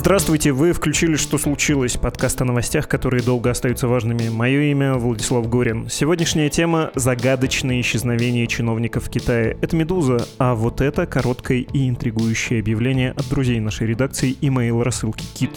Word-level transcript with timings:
Здравствуйте, 0.00 0.52
вы 0.52 0.72
включили 0.72 1.14
«Что 1.14 1.36
случилось?» 1.36 1.98
подкаст 1.98 2.40
о 2.40 2.46
новостях, 2.46 2.88
которые 2.88 3.22
долго 3.22 3.50
остаются 3.50 3.86
важными. 3.86 4.30
Мое 4.30 4.70
имя 4.70 4.94
Владислав 4.94 5.46
Горин. 5.46 5.90
Сегодняшняя 5.90 6.48
тема– 6.48 6.90
загадочные 6.94 7.82
исчезновения 7.82 8.46
чиновников 8.46 9.04
в 9.04 9.10
Китае. 9.10 9.58
Это 9.60 9.76
«Медуза», 9.76 10.26
а 10.38 10.54
вот 10.54 10.80
это 10.80 11.04
короткое 11.04 11.58
и 11.58 11.86
интригующее 11.86 12.60
объявление 12.60 13.10
от 13.10 13.28
друзей 13.28 13.60
нашей 13.60 13.88
редакции 13.88 14.34
имейл 14.40 14.82
рассылки 14.82 15.26
«Кит». 15.34 15.50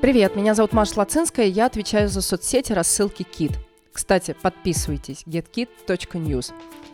Привет, 0.00 0.34
меня 0.34 0.56
зовут 0.56 0.72
Маша 0.72 0.94
Лацинская, 0.96 1.46
я 1.46 1.66
отвечаю 1.66 2.08
за 2.08 2.22
соцсети 2.22 2.72
рассылки 2.72 3.22
«Кит». 3.22 3.52
Кстати, 3.92 4.34
подписывайтесь 4.40 5.24
getkit.news. 5.26 6.52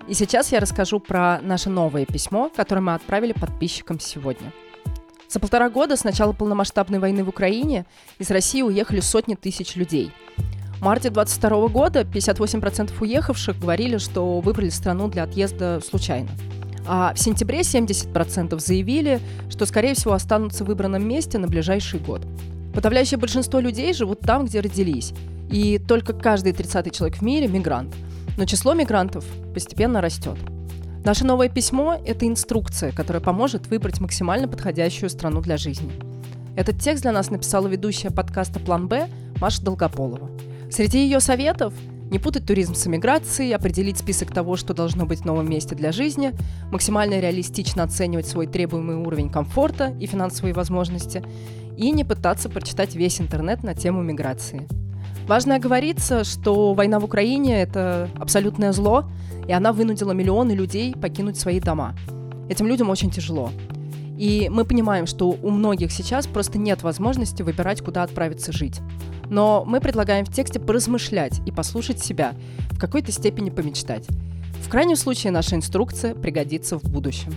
И 0.09 0.15
сейчас 0.15 0.53
я 0.53 0.61
расскажу 0.61 1.01
про 1.01 1.41
наше 1.43 1.71
новое 1.71 2.07
письмо, 2.07 2.51
которое 2.55 2.81
мы 2.81 2.95
отправили 2.95 3.33
подписчикам 3.33 4.01
сегодня. 4.01 4.53
За 5.29 5.41
полтора 5.41 5.69
года 5.69 5.97
с 5.97 6.05
начала 6.05 6.33
полномасштабной 6.33 6.99
войны 6.99 7.23
в 7.23 7.29
Украине 7.29 7.85
из 8.19 8.31
России 8.31 8.63
уехали 8.63 9.01
сотни 9.01 9.35
тысяч 9.35 9.77
людей. 9.77 10.11
В 10.79 10.83
марте 10.83 11.11
22 11.11 11.69
года 11.69 12.01
58% 12.01 12.93
уехавших 12.99 13.59
говорили, 13.59 13.99
что 13.99 14.41
выбрали 14.41 14.71
страну 14.71 15.09
для 15.09 15.25
отъезда 15.25 15.81
случайно. 15.87 16.31
А 16.87 17.13
в 17.13 17.19
сентябре 17.19 17.61
70% 17.61 18.59
заявили, 18.59 19.21
что, 19.51 19.67
скорее 19.67 19.95
всего, 19.95 20.15
останутся 20.15 20.65
в 20.65 20.69
выбранном 20.69 21.07
месте 21.07 21.37
на 21.37 21.47
ближайший 21.47 22.01
год. 22.01 22.23
Подавляющее 22.73 23.19
большинство 23.19 23.61
людей 23.61 23.93
живут 23.93 24.21
там, 24.21 24.47
где 24.47 24.61
родились, 24.61 25.13
и 25.51 25.79
только 25.79 26.13
каждый 26.13 26.53
30-й 26.53 26.91
человек 26.91 27.19
в 27.19 27.23
мире– 27.23 27.47
мигрант– 27.49 27.95
но 28.39 28.45
число 28.45 28.73
мигрантов 28.73 29.25
постепенно 29.53 30.01
растет. 30.01 30.39
Наше 31.05 31.25
новое 31.25 31.49
письмо– 31.49 32.01
это 32.07 32.27
инструкция, 32.27 32.93
которая 32.93 33.21
поможет 33.21 33.67
выбрать 33.67 34.01
максимально 34.01 34.47
подходящую 34.47 35.11
страну 35.11 35.41
для 35.41 35.57
жизни. 35.57 35.91
Этот 36.57 36.81
текст 36.81 37.03
для 37.03 37.13
нас 37.13 37.31
написала 37.31 37.67
ведущая 37.67 38.11
подкаста 38.11 38.61
«План 38.61 38.89
Б» 38.89 39.09
Маша 39.41 39.63
Долгополова. 39.65 40.31
Среди 40.71 41.03
ее 41.03 41.21
советов 41.21 41.75
не 42.11 42.19
путать 42.19 42.47
туризм 42.47 42.75
с 42.75 42.87
эмиграцией, 42.87 43.55
определить 43.55 43.99
список 43.99 44.33
того, 44.33 44.57
что 44.57 44.73
должно 44.73 45.05
быть 45.05 45.21
в 45.21 45.25
новом 45.25 45.51
месте 45.51 45.75
для 45.75 45.93
жизни, 45.93 46.33
максимально 46.71 47.21
реалистично 47.21 47.83
оценивать 47.83 48.27
свой 48.27 48.47
требуемый 48.47 48.97
уровень 48.97 49.31
комфорта 49.31 49.95
и 50.01 50.07
финансовые 50.07 50.55
возможности, 50.55 51.25
и 51.77 51.91
не 51.91 52.05
пытаться 52.05 52.49
прочитать 52.49 52.95
весь 52.95 53.21
интернет 53.21 53.63
на 53.63 53.75
тему 53.75 54.03
миграции– 54.03 54.67
Важно 55.29 55.57
оговориться, 55.57 56.25
что 56.25 56.73
война 56.73 56.99
в 56.99 57.05
Украине— 57.05 57.61
это 57.63 58.09
абсолютное 58.19 58.73
зло, 58.73 59.05
и 59.47 59.53
она 59.53 59.75
вынудила 59.75 60.13
миллионы 60.13 60.53
людей 60.53 60.95
покинуть 60.95 61.39
свои 61.39 61.61
дома. 61.61 61.95
Этим 62.49 62.67
людям 62.67 62.89
очень 62.89 63.11
тяжело. 63.11 63.51
И 64.17 64.49
мы 64.51 64.65
понимаем, 64.65 65.07
что 65.07 65.29
у 65.29 65.51
многих 65.51 65.93
сейчас 65.93 66.27
просто 66.27 66.57
нет 66.57 66.83
возможности 66.83 67.43
выбирать, 67.43 67.83
куда 67.83 68.05
отправиться 68.05 68.53
жить. 68.53 68.81
Но 69.29 69.65
мы 69.67 69.81
предлагаем 69.81 70.25
в 70.25 70.33
тексте 70.33 70.59
поразмышлять 70.61 71.43
и 71.47 71.53
послушать 71.53 72.03
себя, 72.03 72.33
в 72.71 72.79
какой-то 72.79 73.13
степени 73.13 73.51
помечтать. 73.51 74.07
В 74.63 74.71
крайнем 74.71 74.97
случае 74.97 75.31
наша 75.31 75.57
инструкция 75.57 76.15
пригодится 76.15 76.79
в 76.79 76.85
будущем. 76.85 77.35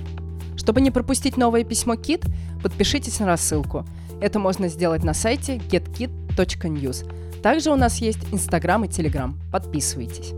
Чтобы 0.55 0.79
не 0.79 0.91
пропустить 0.91 1.35
новое 1.35 1.65
письмо 1.65 1.97
Кит, 1.97 2.23
подпишитесь 2.63 3.19
на 3.19 3.25
рассылку. 3.25 3.85
Это 4.21 4.39
можно 4.39 4.69
сделать 4.69 5.03
на 5.03 5.13
сайте 5.13 5.57
getkit.news. 5.57 7.05
Также 7.41 7.71
у 7.71 7.75
нас 7.75 7.97
есть 7.97 8.19
Инстаграм 8.31 8.83
и 8.85 8.87
Телеграм. 8.87 9.39
Подписывайтесь. 9.51 10.33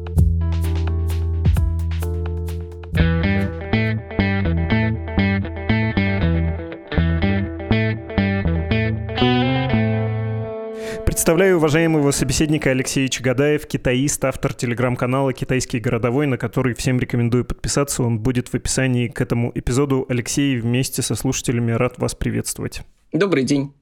Представляю 11.05 11.57
уважаемого 11.57 12.11
собеседника 12.11 12.71
Алексея 12.71 13.07
Чагадаев, 13.07 13.65
китаист, 13.65 14.25
автор 14.25 14.53
телеграм-канала 14.53 15.31
«Китайский 15.31 15.79
городовой», 15.79 16.27
на 16.27 16.37
который 16.37 16.73
всем 16.73 16.99
рекомендую 16.99 17.45
подписаться. 17.45 18.03
Он 18.03 18.19
будет 18.19 18.49
в 18.49 18.55
описании 18.55 19.07
к 19.07 19.21
этому 19.21 19.51
эпизоду. 19.55 20.05
Алексей 20.09 20.57
вместе 20.57 21.01
со 21.01 21.15
слушателями 21.15 21.71
рад 21.71 21.97
вас 21.97 22.15
приветствовать. 22.15 22.81
Добрый 23.13 23.43
день 23.43 23.73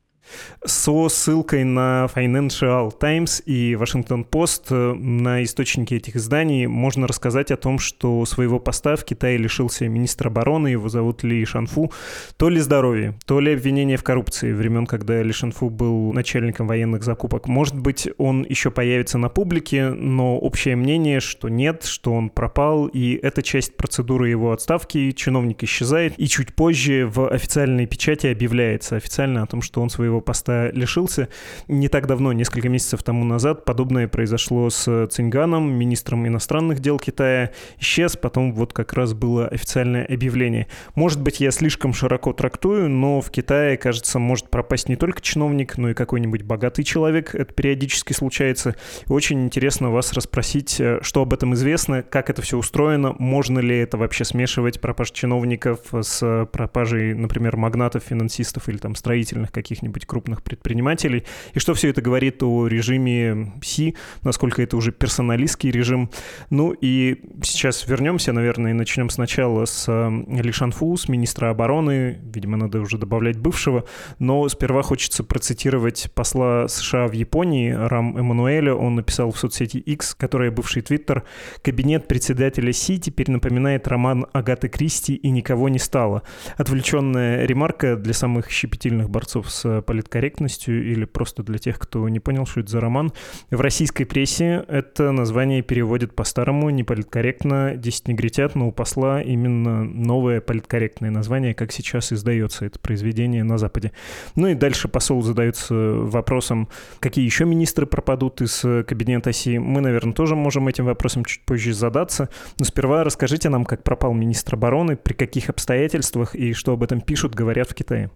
со 0.65 1.09
ссылкой 1.09 1.63
на 1.63 2.07
Financial 2.13 2.91
Times 2.97 3.41
и 3.45 3.73
Washington 3.73 4.27
Post 4.27 4.65
э, 4.69 4.93
на 4.93 5.43
источнике 5.43 5.97
этих 5.97 6.15
изданий 6.15 6.67
можно 6.67 7.07
рассказать 7.07 7.51
о 7.51 7.57
том, 7.57 7.79
что 7.79 8.25
своего 8.25 8.59
поста 8.59 8.95
в 8.95 9.03
Китае 9.03 9.37
лишился 9.37 9.87
министр 9.87 10.27
обороны, 10.27 10.69
его 10.69 10.89
зовут 10.89 11.23
Ли 11.23 11.45
Шанфу, 11.45 11.91
то 12.37 12.49
ли 12.49 12.59
здоровье, 12.59 13.15
то 13.25 13.39
ли 13.39 13.53
обвинение 13.53 13.97
в 13.97 14.03
коррупции 14.03 14.53
времен, 14.53 14.85
когда 14.85 15.21
Ли 15.21 15.31
Шанфу 15.31 15.69
был 15.69 16.13
начальником 16.13 16.67
военных 16.67 17.03
закупок. 17.03 17.47
Может 17.47 17.77
быть, 17.77 18.09
он 18.17 18.45
еще 18.47 18.71
появится 18.71 19.17
на 19.17 19.29
публике, 19.29 19.89
но 19.89 20.37
общее 20.37 20.75
мнение, 20.75 21.19
что 21.19 21.49
нет, 21.49 21.83
что 21.83 22.13
он 22.13 22.29
пропал, 22.29 22.87
и 22.87 23.13
это 23.15 23.41
часть 23.41 23.75
процедуры 23.77 24.29
его 24.29 24.51
отставки, 24.51 25.11
чиновник 25.11 25.63
исчезает, 25.63 26.13
и 26.17 26.27
чуть 26.27 26.53
позже 26.53 27.07
в 27.07 27.27
официальной 27.27 27.85
печати 27.85 28.27
объявляется 28.27 28.95
официально 28.95 29.43
о 29.43 29.47
том, 29.47 29.61
что 29.61 29.81
он 29.81 29.89
своего 29.89 30.10
поста 30.19 30.69
лишился. 30.71 31.29
Не 31.67 31.87
так 31.87 32.07
давно, 32.07 32.33
несколько 32.33 32.67
месяцев 32.67 33.03
тому 33.03 33.23
назад, 33.23 33.63
подобное 33.63 34.07
произошло 34.07 34.69
с 34.69 35.07
Цинганом, 35.07 35.71
министром 35.73 36.27
иностранных 36.27 36.79
дел 36.79 36.99
Китая. 36.99 37.51
Исчез, 37.79 38.17
потом 38.17 38.53
вот 38.53 38.73
как 38.73 38.93
раз 38.93 39.13
было 39.13 39.47
официальное 39.47 40.05
объявление. 40.05 40.67
Может 40.95 41.21
быть, 41.21 41.39
я 41.39 41.51
слишком 41.51 41.93
широко 41.93 42.33
трактую, 42.33 42.89
но 42.89 43.21
в 43.21 43.31
Китае, 43.31 43.77
кажется, 43.77 44.19
может 44.19 44.49
пропасть 44.49 44.89
не 44.89 44.95
только 44.95 45.21
чиновник, 45.21 45.77
но 45.77 45.91
и 45.91 45.93
какой-нибудь 45.93 46.43
богатый 46.43 46.83
человек. 46.83 47.35
Это 47.35 47.53
периодически 47.53 48.13
случается. 48.13 48.75
Очень 49.07 49.43
интересно 49.45 49.91
вас 49.91 50.13
расспросить, 50.13 50.79
э, 50.79 50.99
что 51.01 51.21
об 51.21 51.33
этом 51.33 51.53
известно, 51.53 52.03
как 52.03 52.29
это 52.29 52.41
все 52.41 52.57
устроено, 52.57 53.15
можно 53.19 53.59
ли 53.59 53.77
это 53.77 53.97
вообще 53.97 54.25
смешивать, 54.25 54.81
пропаж 54.81 55.11
чиновников 55.11 55.79
с 55.91 56.47
пропажей, 56.51 57.13
например, 57.13 57.57
магнатов, 57.57 58.03
финансистов 58.03 58.67
или 58.69 58.77
там 58.77 58.95
строительных 58.95 59.51
каких-нибудь 59.51 60.00
крупных 60.05 60.43
предпринимателей. 60.43 61.23
И 61.53 61.59
что 61.59 61.73
все 61.73 61.89
это 61.89 62.01
говорит 62.01 62.43
о 62.43 62.67
режиме 62.67 63.53
Си, 63.63 63.95
насколько 64.23 64.61
это 64.61 64.77
уже 64.77 64.91
персоналистский 64.91 65.71
режим. 65.71 66.09
Ну 66.49 66.71
и 66.71 67.21
сейчас 67.43 67.87
вернемся, 67.87 68.33
наверное, 68.33 68.71
и 68.71 68.73
начнем 68.73 69.09
сначала 69.09 69.65
с 69.65 69.85
э, 69.87 70.41
Ли 70.41 70.51
Шанфу, 70.51 70.95
с 70.97 71.07
министра 71.07 71.49
обороны. 71.49 72.19
Видимо, 72.33 72.57
надо 72.57 72.79
уже 72.81 72.97
добавлять 72.97 73.37
бывшего. 73.37 73.85
Но 74.19 74.47
сперва 74.49 74.81
хочется 74.81 75.23
процитировать 75.23 76.11
посла 76.13 76.67
США 76.67 77.07
в 77.07 77.13
Японии 77.13 77.71
Рам 77.71 78.17
Эммануэля. 78.17 78.73
Он 78.73 78.95
написал 78.95 79.31
в 79.31 79.37
соцсети 79.39 79.77
X, 79.77 80.15
которая 80.15 80.51
бывший 80.51 80.81
Твиттер, 80.81 81.23
«Кабинет 81.63 82.07
председателя 82.07 82.71
Си 82.73 82.99
теперь 82.99 83.31
напоминает 83.31 83.87
роман 83.87 84.25
Агаты 84.33 84.69
Кристи 84.69 85.15
и 85.15 85.29
никого 85.29 85.69
не 85.69 85.79
стало». 85.79 86.23
Отвлеченная 86.57 87.45
ремарка 87.45 87.95
для 87.95 88.13
самых 88.13 88.49
щепетильных 88.51 89.09
борцов 89.09 89.51
с 89.51 89.81
политкорректностью 89.91 90.89
или 90.89 91.03
просто 91.03 91.43
для 91.43 91.57
тех, 91.57 91.77
кто 91.77 92.07
не 92.07 92.21
понял, 92.21 92.45
что 92.45 92.61
это 92.61 92.71
за 92.71 92.79
роман. 92.79 93.11
В 93.49 93.59
российской 93.59 94.05
прессе 94.05 94.63
это 94.69 95.11
название 95.11 95.61
переводит 95.63 96.15
по-старому, 96.15 96.69
не 96.69 96.85
политкорректно, 96.85 97.75
«Десять 97.75 98.07
негритят», 98.07 98.55
но 98.55 98.69
у 98.69 98.71
посла 98.71 99.21
именно 99.21 99.83
новое 99.83 100.39
политкорректное 100.39 101.11
название, 101.11 101.53
как 101.53 101.73
сейчас 101.73 102.13
издается 102.13 102.65
это 102.65 102.79
произведение 102.79 103.43
на 103.43 103.57
Западе. 103.57 103.91
Ну 104.37 104.47
и 104.47 104.53
дальше 104.53 104.87
посол 104.87 105.23
задается 105.23 105.75
вопросом, 105.75 106.69
какие 107.01 107.25
еще 107.25 107.43
министры 107.43 107.85
пропадут 107.85 108.41
из 108.41 108.61
кабинета 108.61 109.31
оси. 109.31 109.57
Мы, 109.57 109.81
наверное, 109.81 110.13
тоже 110.13 110.37
можем 110.37 110.69
этим 110.69 110.85
вопросом 110.85 111.25
чуть 111.25 111.43
позже 111.43 111.73
задаться. 111.73 112.29
Но 112.59 112.63
сперва 112.63 113.03
расскажите 113.03 113.49
нам, 113.49 113.65
как 113.65 113.83
пропал 113.83 114.13
министр 114.13 114.55
обороны, 114.55 114.95
при 114.95 115.13
каких 115.13 115.49
обстоятельствах 115.49 116.33
и 116.33 116.53
что 116.53 116.71
об 116.71 116.83
этом 116.83 117.01
пишут, 117.01 117.35
говорят 117.35 117.69
в 117.69 117.73
Китае. 117.73 118.09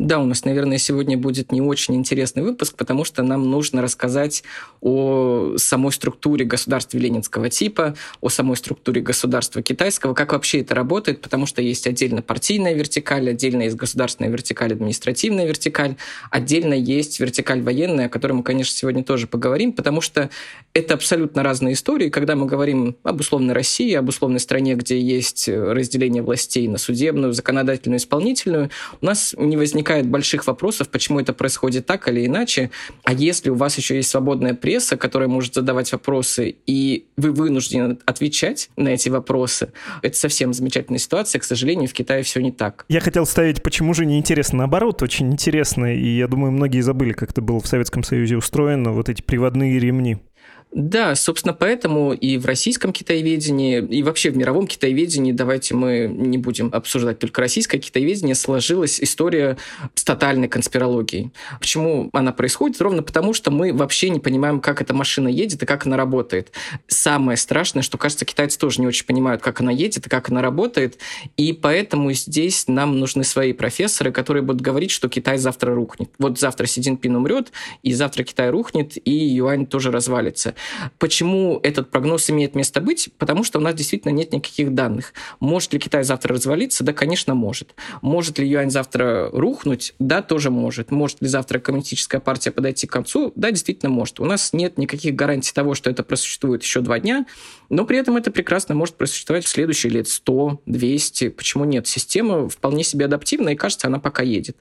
Да, 0.00 0.18
у 0.18 0.24
нас, 0.24 0.46
наверное, 0.46 0.78
сегодня 0.78 1.18
будет 1.18 1.52
не 1.52 1.60
очень 1.60 1.94
интересный 1.94 2.42
выпуск, 2.42 2.74
потому 2.74 3.04
что 3.04 3.22
нам 3.22 3.50
нужно 3.50 3.82
рассказать 3.82 4.42
о 4.80 5.56
самой 5.58 5.92
структуре 5.92 6.46
государства 6.46 6.96
ленинского 6.96 7.50
типа, 7.50 7.94
о 8.22 8.30
самой 8.30 8.56
структуре 8.56 9.02
государства 9.02 9.60
китайского, 9.60 10.14
как 10.14 10.32
вообще 10.32 10.62
это 10.62 10.74
работает, 10.74 11.20
потому 11.20 11.44
что 11.44 11.60
есть 11.60 11.86
отдельно 11.86 12.22
партийная 12.22 12.72
вертикаль, 12.72 13.28
отдельно 13.28 13.64
есть 13.64 13.76
государственная 13.76 14.30
вертикаль, 14.30 14.72
административная 14.72 15.46
вертикаль, 15.46 15.96
отдельно 16.30 16.72
есть 16.72 17.20
вертикаль 17.20 17.60
военная, 17.60 18.06
о 18.06 18.08
которой 18.08 18.32
мы, 18.32 18.42
конечно, 18.42 18.74
сегодня 18.74 19.04
тоже 19.04 19.26
поговорим, 19.26 19.74
потому 19.74 20.00
что 20.00 20.30
это 20.72 20.94
абсолютно 20.94 21.42
разные 21.42 21.74
истории. 21.74 22.08
Когда 22.08 22.36
мы 22.36 22.46
говорим 22.46 22.96
об 23.02 23.20
условной 23.20 23.52
России, 23.52 23.92
об 23.92 24.08
условной 24.08 24.40
стране, 24.40 24.76
где 24.76 24.98
есть 24.98 25.46
разделение 25.46 26.22
властей 26.22 26.68
на 26.68 26.78
судебную, 26.78 27.34
законодательную, 27.34 27.98
исполнительную, 27.98 28.70
у 29.02 29.04
нас 29.04 29.34
не 29.36 29.58
возникает 29.58 29.69
возникает 29.70 30.06
больших 30.06 30.46
вопросов, 30.46 30.88
почему 30.88 31.20
это 31.20 31.32
происходит 31.32 31.86
так 31.86 32.08
или 32.08 32.26
иначе. 32.26 32.70
А 33.04 33.12
если 33.12 33.50
у 33.50 33.54
вас 33.54 33.78
еще 33.78 33.96
есть 33.96 34.10
свободная 34.10 34.54
пресса, 34.54 34.96
которая 34.96 35.28
может 35.28 35.54
задавать 35.54 35.92
вопросы, 35.92 36.56
и 36.66 37.06
вы 37.16 37.30
вынуждены 37.30 37.98
отвечать 38.04 38.70
на 38.76 38.88
эти 38.88 39.08
вопросы, 39.08 39.72
это 40.02 40.16
совсем 40.16 40.52
замечательная 40.52 40.98
ситуация. 40.98 41.38
К 41.38 41.44
сожалению, 41.44 41.88
в 41.88 41.92
Китае 41.92 42.22
все 42.24 42.40
не 42.40 42.50
так. 42.50 42.84
Я 42.88 43.00
хотел 43.00 43.26
ставить, 43.26 43.62
почему 43.62 43.94
же 43.94 44.06
неинтересно. 44.06 44.58
Наоборот, 44.58 45.02
очень 45.02 45.32
интересно. 45.32 45.94
И 45.94 46.16
я 46.16 46.26
думаю, 46.26 46.50
многие 46.52 46.80
забыли, 46.80 47.12
как 47.12 47.30
это 47.30 47.40
было 47.40 47.60
в 47.60 47.66
Советском 47.66 48.02
Союзе 48.02 48.36
устроено, 48.36 48.92
вот 48.92 49.08
эти 49.08 49.22
приводные 49.22 49.78
ремни. 49.78 50.18
Да, 50.72 51.16
собственно, 51.16 51.52
поэтому 51.52 52.12
и 52.12 52.38
в 52.38 52.46
российском 52.46 52.92
китаеведении, 52.92 53.84
и 53.84 54.04
вообще 54.04 54.30
в 54.30 54.36
мировом 54.36 54.68
китаеведении, 54.68 55.32
давайте 55.32 55.74
мы 55.74 56.06
не 56.08 56.38
будем 56.38 56.70
обсуждать 56.72 57.18
только 57.18 57.40
российское 57.40 57.78
китаеведение, 57.78 58.36
сложилась 58.36 59.00
история 59.00 59.56
с 59.94 60.04
тотальной 60.04 60.46
конспирологией. 60.46 61.32
Почему 61.58 62.08
она 62.12 62.32
происходит? 62.32 62.80
Ровно 62.80 63.02
потому, 63.02 63.32
что 63.32 63.50
мы 63.50 63.72
вообще 63.72 64.10
не 64.10 64.20
понимаем, 64.20 64.60
как 64.60 64.80
эта 64.80 64.94
машина 64.94 65.26
едет 65.26 65.60
и 65.60 65.66
как 65.66 65.86
она 65.86 65.96
работает. 65.96 66.52
Самое 66.86 67.36
страшное, 67.36 67.82
что, 67.82 67.98
кажется, 67.98 68.24
китайцы 68.24 68.56
тоже 68.56 68.80
не 68.80 68.86
очень 68.86 69.06
понимают, 69.06 69.42
как 69.42 69.60
она 69.60 69.72
едет 69.72 70.06
и 70.06 70.10
как 70.10 70.28
она 70.28 70.40
работает, 70.40 70.98
и 71.36 71.52
поэтому 71.52 72.12
здесь 72.12 72.68
нам 72.68 73.00
нужны 73.00 73.24
свои 73.24 73.52
профессоры, 73.52 74.12
которые 74.12 74.44
будут 74.44 74.62
говорить, 74.62 74.92
что 74.92 75.08
Китай 75.08 75.36
завтра 75.36 75.74
рухнет. 75.74 76.10
Вот 76.20 76.38
завтра 76.38 76.66
Си 76.66 76.80
Цзиньпин 76.80 77.16
умрет, 77.16 77.50
и 77.82 77.92
завтра 77.92 78.22
Китай 78.22 78.50
рухнет, 78.50 78.96
и 79.04 79.10
юань 79.10 79.66
тоже 79.66 79.90
развалится. 79.90 80.54
Почему 80.98 81.60
этот 81.62 81.90
прогноз 81.90 82.30
имеет 82.30 82.54
место 82.54 82.80
быть? 82.80 83.10
Потому 83.18 83.44
что 83.44 83.58
у 83.58 83.62
нас 83.62 83.74
действительно 83.74 84.12
нет 84.12 84.32
никаких 84.32 84.74
данных. 84.74 85.12
Может 85.40 85.72
ли 85.72 85.78
Китай 85.78 86.04
завтра 86.04 86.34
развалиться? 86.34 86.84
Да, 86.84 86.92
конечно, 86.92 87.34
может. 87.34 87.74
Может 88.02 88.38
ли 88.38 88.48
юань 88.48 88.70
завтра 88.70 89.30
рухнуть? 89.32 89.94
Да, 89.98 90.22
тоже 90.22 90.50
может. 90.50 90.90
Может 90.90 91.20
ли 91.20 91.28
завтра 91.28 91.58
коммунистическая 91.58 92.20
партия 92.20 92.50
подойти 92.50 92.86
к 92.86 92.92
концу? 92.92 93.32
Да, 93.36 93.50
действительно 93.50 93.90
может. 93.90 94.20
У 94.20 94.24
нас 94.24 94.52
нет 94.52 94.78
никаких 94.78 95.14
гарантий 95.14 95.52
того, 95.52 95.74
что 95.74 95.90
это 95.90 96.02
просуществует 96.02 96.62
еще 96.62 96.80
два 96.80 96.98
дня, 96.98 97.26
но 97.68 97.84
при 97.84 97.98
этом 97.98 98.16
это 98.16 98.30
прекрасно 98.30 98.74
может 98.74 98.96
просуществовать 98.96 99.44
в 99.44 99.48
следующие 99.48 99.92
лет 99.92 100.08
100, 100.08 100.62
200. 100.66 101.30
Почему 101.30 101.64
нет? 101.64 101.86
Система 101.86 102.48
вполне 102.48 102.84
себе 102.84 103.06
адаптивна, 103.06 103.50
и 103.50 103.56
кажется, 103.56 103.86
она 103.86 103.98
пока 103.98 104.22
едет. 104.22 104.56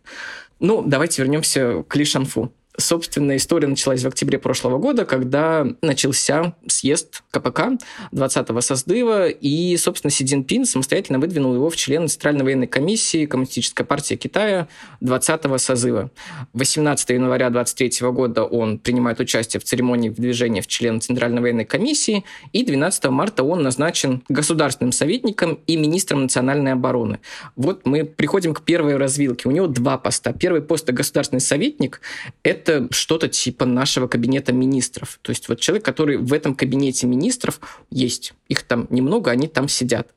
Ну, 0.59 0.83
давайте 0.85 1.21
вернемся 1.21 1.83
к 1.87 1.95
Ли 1.95 2.05
Шанфу. 2.05 2.51
Собственно, 2.79 3.35
история 3.35 3.67
началась 3.67 4.03
в 4.03 4.07
октябре 4.07 4.39
прошлого 4.39 4.77
года, 4.77 5.03
когда 5.03 5.67
начался 5.81 6.55
съезд 6.65 7.23
КПК 7.29 7.77
20-го 8.13 8.61
создыва, 8.61 9.27
и, 9.27 9.75
собственно, 9.75 10.11
Си 10.11 10.25
Цзиньпин 10.25 10.65
самостоятельно 10.65 11.19
выдвинул 11.19 11.53
его 11.53 11.69
в 11.69 11.75
члены 11.75 12.07
Центральной 12.07 12.43
военной 12.43 12.67
комиссии 12.67 13.25
Коммунистической 13.25 13.85
партии 13.85 14.15
Китая 14.15 14.69
20-го 15.01 15.57
созыва. 15.57 16.09
18 16.53 17.09
января 17.09 17.49
23 17.49 18.07
года 18.11 18.45
он 18.45 18.79
принимает 18.79 19.19
участие 19.19 19.59
в 19.59 19.65
церемонии 19.65 20.07
выдвижения 20.07 20.61
в 20.61 20.67
члены 20.67 20.99
Центральной 20.99 21.41
военной 21.41 21.65
комиссии, 21.65 22.23
и 22.53 22.63
12 22.63 23.05
марта 23.05 23.43
он 23.43 23.61
назначен 23.61 24.23
государственным 24.29 24.93
советником 24.93 25.59
и 25.67 25.75
министром 25.75 26.21
национальной 26.23 26.73
обороны. 26.73 27.19
Вот 27.57 27.85
мы 27.85 28.05
приходим 28.05 28.53
к 28.53 28.61
первой 28.61 28.95
развилке. 28.95 29.49
У 29.49 29.51
него 29.51 29.67
два 29.67 29.97
поста. 29.97 30.31
Первый 30.31 30.61
пост– 30.61 30.89
государственный 30.89 31.41
советник. 31.41 31.99
Это 32.43 32.68
это 32.69 32.87
что-то 32.91 33.27
типа 33.27 33.65
нашего 33.65 34.07
кабинета 34.07 34.53
министров. 34.53 35.19
То 35.21 35.31
есть 35.31 35.49
вот 35.49 35.59
человек, 35.59 35.83
который 35.83 36.17
в 36.17 36.33
этом 36.33 36.55
кабинете 36.55 37.07
министров 37.07 37.59
есть, 37.89 38.33
их 38.47 38.63
там 38.63 38.87
немного, 38.89 39.31
они 39.31 39.47
там 39.47 39.67
сидят. 39.67 40.09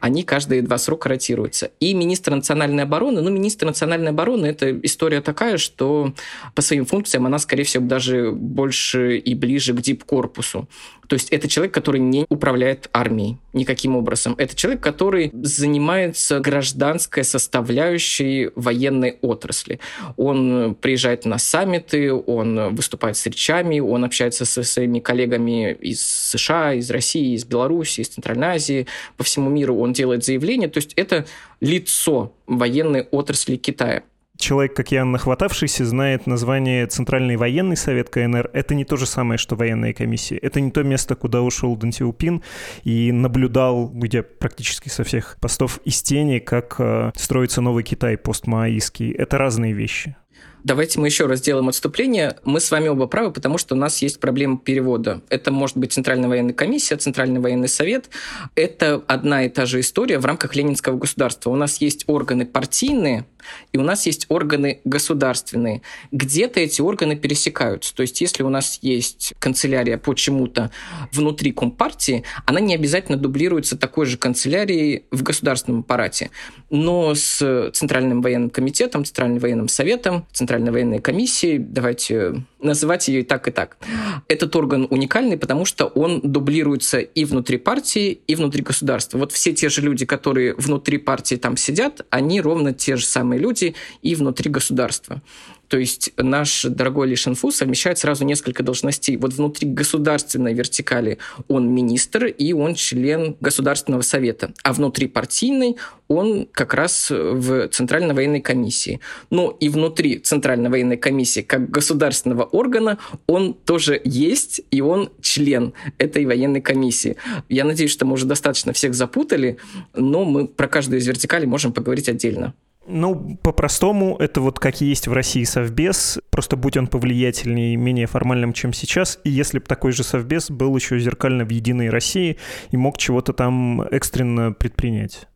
Они 0.00 0.22
каждые 0.22 0.62
два 0.62 0.78
срока 0.78 1.08
ротируются. 1.08 1.70
И 1.80 1.94
министр 1.94 2.34
национальной 2.34 2.82
обороны, 2.82 3.20
ну, 3.20 3.30
министр 3.30 3.66
национальной 3.66 4.10
обороны, 4.10 4.46
это 4.46 4.78
история 4.80 5.20
такая, 5.20 5.58
что 5.58 6.14
по 6.54 6.62
своим 6.62 6.84
функциям 6.84 7.26
она, 7.26 7.38
скорее 7.38 7.64
всего, 7.64 7.84
даже 7.84 8.32
больше 8.32 9.16
и 9.18 9.34
ближе 9.34 9.72
к 9.72 9.80
дипкорпусу. 9.80 10.68
То 11.10 11.14
есть 11.14 11.30
это 11.30 11.48
человек, 11.48 11.74
который 11.74 12.00
не 12.00 12.24
управляет 12.28 12.88
армией 12.92 13.38
никаким 13.52 13.96
образом. 13.96 14.36
Это 14.38 14.54
человек, 14.54 14.80
который 14.80 15.32
занимается 15.42 16.38
гражданской 16.38 17.24
составляющей 17.24 18.50
военной 18.54 19.18
отрасли. 19.20 19.80
Он 20.16 20.76
приезжает 20.80 21.24
на 21.24 21.38
саммиты, 21.38 22.12
он 22.14 22.76
выступает 22.76 23.16
с 23.16 23.26
речами, 23.26 23.80
он 23.80 24.04
общается 24.04 24.44
со 24.44 24.62
своими 24.62 25.00
коллегами 25.00 25.72
из 25.72 26.00
США, 26.00 26.74
из 26.74 26.88
России, 26.92 27.34
из 27.34 27.44
Беларуси, 27.44 28.02
из 28.02 28.08
Центральной 28.10 28.46
Азии, 28.46 28.86
по 29.16 29.24
всему 29.24 29.50
миру 29.50 29.80
он 29.80 29.92
делает 29.92 30.24
заявления. 30.24 30.68
То 30.68 30.78
есть 30.78 30.92
это 30.94 31.26
лицо 31.60 32.32
военной 32.46 33.08
отрасли 33.10 33.56
Китая 33.56 34.04
человек, 34.40 34.74
как 34.74 34.90
я, 34.92 35.04
нахватавшийся, 35.04 35.84
знает 35.84 36.26
название 36.26 36.86
Центральный 36.86 37.36
военный 37.36 37.76
совет 37.76 38.10
КНР. 38.10 38.50
Это 38.52 38.74
не 38.74 38.84
то 38.84 38.96
же 38.96 39.06
самое, 39.06 39.38
что 39.38 39.56
военная 39.56 39.92
комиссия. 39.92 40.36
Это 40.36 40.60
не 40.60 40.70
то 40.70 40.82
место, 40.82 41.14
куда 41.14 41.42
ушел 41.42 41.76
Дэн 41.76 41.92
Сяопин 41.92 42.42
и 42.84 43.12
наблюдал, 43.12 43.88
где 43.88 44.22
практически 44.22 44.88
со 44.88 45.04
всех 45.04 45.36
постов 45.40 45.80
из 45.84 46.02
тени, 46.02 46.38
как 46.38 46.76
э, 46.78 47.12
строится 47.14 47.60
новый 47.60 47.84
Китай 47.84 48.16
постмаоистский. 48.16 49.12
Это 49.12 49.38
разные 49.38 49.72
вещи. 49.72 50.16
Давайте 50.62 51.00
мы 51.00 51.06
еще 51.06 51.26
раз 51.26 51.38
сделаем 51.38 51.68
отступление. 51.68 52.36
Мы 52.44 52.60
с 52.60 52.70
вами 52.70 52.88
оба 52.88 53.06
правы, 53.06 53.32
потому 53.32 53.56
что 53.56 53.74
у 53.74 53.78
нас 53.78 54.02
есть 54.02 54.20
проблема 54.20 54.58
перевода. 54.58 55.22
Это 55.30 55.50
может 55.50 55.76
быть 55.76 55.92
Центральная 55.92 56.28
военная 56.28 56.52
комиссия, 56.52 56.96
Центральный 56.96 57.40
военный 57.40 57.68
совет. 57.68 58.10
Это 58.54 59.02
одна 59.06 59.44
и 59.44 59.48
та 59.48 59.64
же 59.64 59.80
история 59.80 60.18
в 60.18 60.26
рамках 60.26 60.54
Ленинского 60.54 60.98
государства. 60.98 61.50
У 61.50 61.56
нас 61.56 61.80
есть 61.80 62.04
органы 62.08 62.44
партийные, 62.44 63.24
и 63.72 63.78
у 63.78 63.82
нас 63.82 64.06
есть 64.06 64.26
органы 64.28 64.80
государственные. 64.84 65.82
Где-то 66.12 66.60
эти 66.60 66.80
органы 66.80 67.16
пересекаются. 67.16 67.94
То 67.94 68.02
есть 68.02 68.20
если 68.20 68.42
у 68.42 68.48
нас 68.48 68.78
есть 68.82 69.32
канцелярия 69.38 69.96
почему-то 69.98 70.70
внутри 71.12 71.52
Компартии, 71.52 72.24
она 72.46 72.60
не 72.60 72.74
обязательно 72.74 73.16
дублируется 73.16 73.76
такой 73.76 74.06
же 74.06 74.16
канцелярией 74.16 75.04
в 75.10 75.22
государственном 75.22 75.80
аппарате. 75.80 76.30
Но 76.68 77.14
с 77.14 77.70
Центральным 77.72 78.22
военным 78.22 78.50
комитетом, 78.50 79.04
Центральным 79.04 79.38
военным 79.38 79.68
советом, 79.68 80.26
Центральной 80.50 80.72
военной 80.72 80.98
комиссией, 80.98 81.58
давайте 81.58 82.42
называть 82.60 83.06
ее 83.06 83.20
и 83.20 83.22
так, 83.22 83.46
и 83.46 83.52
так. 83.52 83.78
Этот 84.26 84.56
орган 84.56 84.88
уникальный, 84.90 85.38
потому 85.38 85.64
что 85.64 85.86
он 85.86 86.20
дублируется 86.22 86.98
и 86.98 87.24
внутри 87.24 87.56
партии, 87.56 88.20
и 88.26 88.34
внутри 88.34 88.62
государства. 88.62 89.18
Вот 89.18 89.30
все 89.30 89.52
те 89.52 89.68
же 89.68 89.80
люди, 89.80 90.04
которые 90.04 90.54
внутри 90.54 90.98
партии 90.98 91.36
там 91.36 91.56
сидят, 91.56 92.04
они 92.10 92.40
ровно 92.40 92.74
те 92.74 92.96
же 92.96 93.06
самые 93.06 93.38
люди 93.38 93.76
и 94.02 94.16
внутри 94.16 94.50
государства. 94.50 95.22
То 95.70 95.78
есть 95.78 96.12
наш 96.16 96.64
дорогой 96.64 97.06
Ли 97.08 97.14
Шенфу 97.14 97.52
совмещает 97.52 97.96
сразу 97.96 98.24
несколько 98.24 98.64
должностей. 98.64 99.16
Вот 99.16 99.32
внутри 99.34 99.68
государственной 99.68 100.52
вертикали 100.52 101.18
он 101.46 101.72
министр 101.72 102.26
и 102.26 102.52
он 102.52 102.74
член 102.74 103.36
Государственного 103.40 104.02
совета, 104.02 104.52
а 104.64 104.72
внутри 104.72 105.06
партийной 105.06 105.76
он 106.08 106.48
как 106.50 106.74
раз 106.74 107.08
в 107.10 107.68
Центральной 107.68 108.14
военной 108.14 108.40
комиссии. 108.40 108.98
Но 109.30 109.56
и 109.60 109.68
внутри 109.68 110.18
Центральной 110.18 110.70
военной 110.70 110.96
комиссии 110.96 111.42
как 111.42 111.70
государственного 111.70 112.42
органа 112.42 112.98
он 113.28 113.54
тоже 113.54 114.00
есть, 114.04 114.62
и 114.72 114.80
он 114.80 115.10
член 115.22 115.72
этой 115.98 116.26
военной 116.26 116.60
комиссии. 116.60 117.16
Я 117.48 117.64
надеюсь, 117.64 117.92
что 117.92 118.04
мы 118.06 118.14
уже 118.14 118.26
достаточно 118.26 118.72
всех 118.72 118.94
запутали, 118.94 119.58
но 119.94 120.24
мы 120.24 120.48
про 120.48 120.66
каждую 120.66 120.98
из 120.98 121.06
вертикалей 121.06 121.46
можем 121.46 121.72
поговорить 121.72 122.08
отдельно. 122.08 122.54
Ну, 122.92 123.38
по-простому, 123.42 124.16
это 124.18 124.40
вот 124.40 124.58
как 124.58 124.80
есть 124.80 125.06
в 125.06 125.12
России 125.12 125.44
совбез, 125.44 126.18
просто 126.30 126.56
будь 126.56 126.76
он 126.76 126.88
повлиятельнее 126.88 127.74
и 127.74 127.76
менее 127.76 128.06
формальным, 128.06 128.52
чем 128.52 128.72
сейчас, 128.72 129.20
и 129.22 129.30
если 129.30 129.60
бы 129.60 129.64
такой 129.64 129.92
же 129.92 130.02
совбез 130.02 130.50
был 130.50 130.74
еще 130.74 130.98
зеркально 130.98 131.44
в 131.44 131.50
Единой 131.50 131.88
России 131.88 132.36
и 132.70 132.76
мог 132.76 132.98
чего-то 132.98 133.32
там 133.32 133.82
экстренно 133.82 134.52
предпринять. 134.52 135.28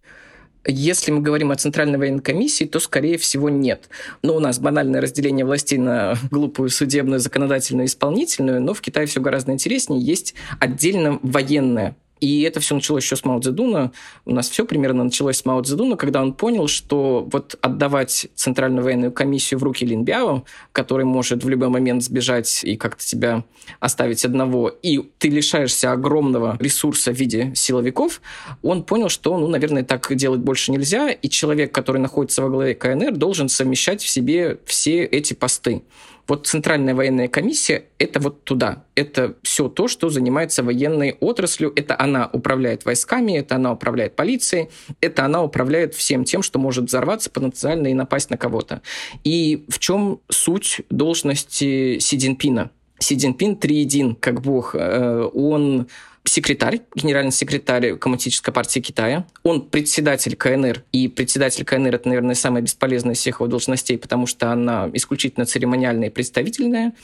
Если 0.67 1.11
мы 1.11 1.21
говорим 1.21 1.51
о 1.51 1.57
Центральной 1.57 1.99
военной 1.99 2.23
комиссии, 2.23 2.65
то, 2.65 2.81
скорее 2.81 3.19
всего, 3.19 3.51
нет. 3.51 3.89
Но 4.23 4.35
у 4.35 4.41
нас 4.41 4.59
банальное 4.59 5.01
разделение 5.01 5.45
властей 5.45 5.79
на 5.79 6.17
глупую 6.31 6.71
судебную, 6.71 7.21
законодательную 7.21 7.87
исполнительную, 7.87 8.63
но 8.63 8.73
в 8.73 8.81
Китае 8.81 9.07
все 9.07 9.21
гораздо 9.21 9.53
интереснее. 9.53 10.01
Есть 10.01 10.35
отдельно 10.59 11.21
военная 11.23 11.97
и 12.21 12.43
это 12.43 12.61
все 12.61 12.75
началось 12.75 13.05
еще 13.05 13.17
с 13.17 13.25
Мао 13.25 13.41
Цзэдуна. 13.41 13.93
У 14.25 14.33
нас 14.33 14.49
все 14.49 14.65
примерно 14.65 15.05
началось 15.05 15.39
с 15.39 15.45
Мао 15.45 15.61
Цзэдуна, 15.63 15.97
когда 15.97 16.23
он 16.23 16.33
понял, 16.33 16.69
что 16.69 17.29
вот 17.31 17.57
отдавать 17.61 18.29
Центральную 18.35 18.85
военную 18.85 19.13
комиссию 19.13 19.61
в 19.61 19.63
руки 19.63 19.85
Линбяо, 19.85 20.45
который 20.73 21.05
может 21.05 21.45
в 21.45 21.49
любой 21.49 21.69
момент 21.69 22.03
сбежать 22.03 22.63
и 22.65 22.77
как-то 22.77 23.05
тебя 23.05 23.45
оставить 23.81 24.25
одного, 24.25 24.69
и 24.69 24.99
ты 25.19 25.29
лишаешься 25.29 25.93
огромного 25.93 26.57
ресурса 26.61 27.13
в 27.13 27.17
виде 27.17 27.53
силовиков, 27.55 28.21
он 28.63 28.85
понял, 28.85 29.09
что, 29.09 29.37
ну, 29.37 29.49
наверное, 29.49 29.83
так 29.85 30.15
делать 30.15 30.41
больше 30.41 30.73
нельзя, 30.73 31.11
и 31.11 31.29
человек, 31.29 31.73
который 31.73 31.99
находится 31.99 32.43
во 32.43 32.49
главе 32.49 32.75
КНР, 32.75 33.13
должен 33.13 33.49
совмещать 33.49 34.03
в 34.03 34.09
себе 34.09 34.59
все 34.67 35.05
эти 35.05 35.35
посты. 35.35 35.83
Вот 36.27 36.47
Центральная 36.47 36.95
военная 36.95 37.29
комиссия– 37.29 37.85
это 37.99 38.19
вот 38.19 38.45
туда. 38.45 38.85
Это 38.95 39.37
все 39.43 39.69
то, 39.69 39.89
что 39.89 40.09
занимается 40.09 40.63
военной 40.63 41.17
отраслью. 41.21 41.73
Это 41.77 42.01
она 42.01 42.31
управляет 42.33 42.85
войсками, 42.85 43.33
это 43.33 43.57
она 43.57 43.73
управляет 43.73 44.17
полицией, 44.17 44.71
это 45.01 45.25
она 45.25 45.43
управляет 45.43 45.95
всем 45.95 46.25
тем, 46.25 46.43
что 46.43 46.59
может 46.59 46.87
взорваться 46.87 47.31
потенциально 47.31 47.89
и 47.89 47.95
напасть 47.95 48.31
на 48.31 48.39
кого-то. 48.39 48.81
И 49.23 49.65
в 49.69 49.79
чем 49.79 50.21
суть 50.31 50.81
должности 50.89 51.99
Си 51.99 52.19
Цзиньпина? 52.19 52.71
Си 52.99 53.17
Цзиньпин 53.17 53.57
триедин, 53.57 54.15
как 54.15 54.41
бог. 54.41 54.75
Э, 54.75 55.29
он 55.35 55.89
секретарь, 56.25 56.81
генеральный 56.95 57.33
секретарь 57.33 57.97
Коммунистической 57.97 58.53
партии 58.53 58.81
Китая. 58.81 59.27
Он 59.43 59.63
председатель 59.63 60.37
КНР. 60.37 60.85
И 60.93 61.09
председатель 61.09 61.65
КНР— 61.65 61.95
это, 61.97 62.09
наверное, 62.09 62.35
самая 62.35 62.63
бесполезная 62.63 63.15
из 63.15 63.19
всех 63.19 63.41
его 63.41 63.47
должностей, 63.47 63.99
потому 63.99 64.27
что 64.27 64.51
она 64.51 64.91
исключительно 64.95 65.47
церемониальная 65.47 66.09
и 66.09 66.11
представительная. 66.11 66.95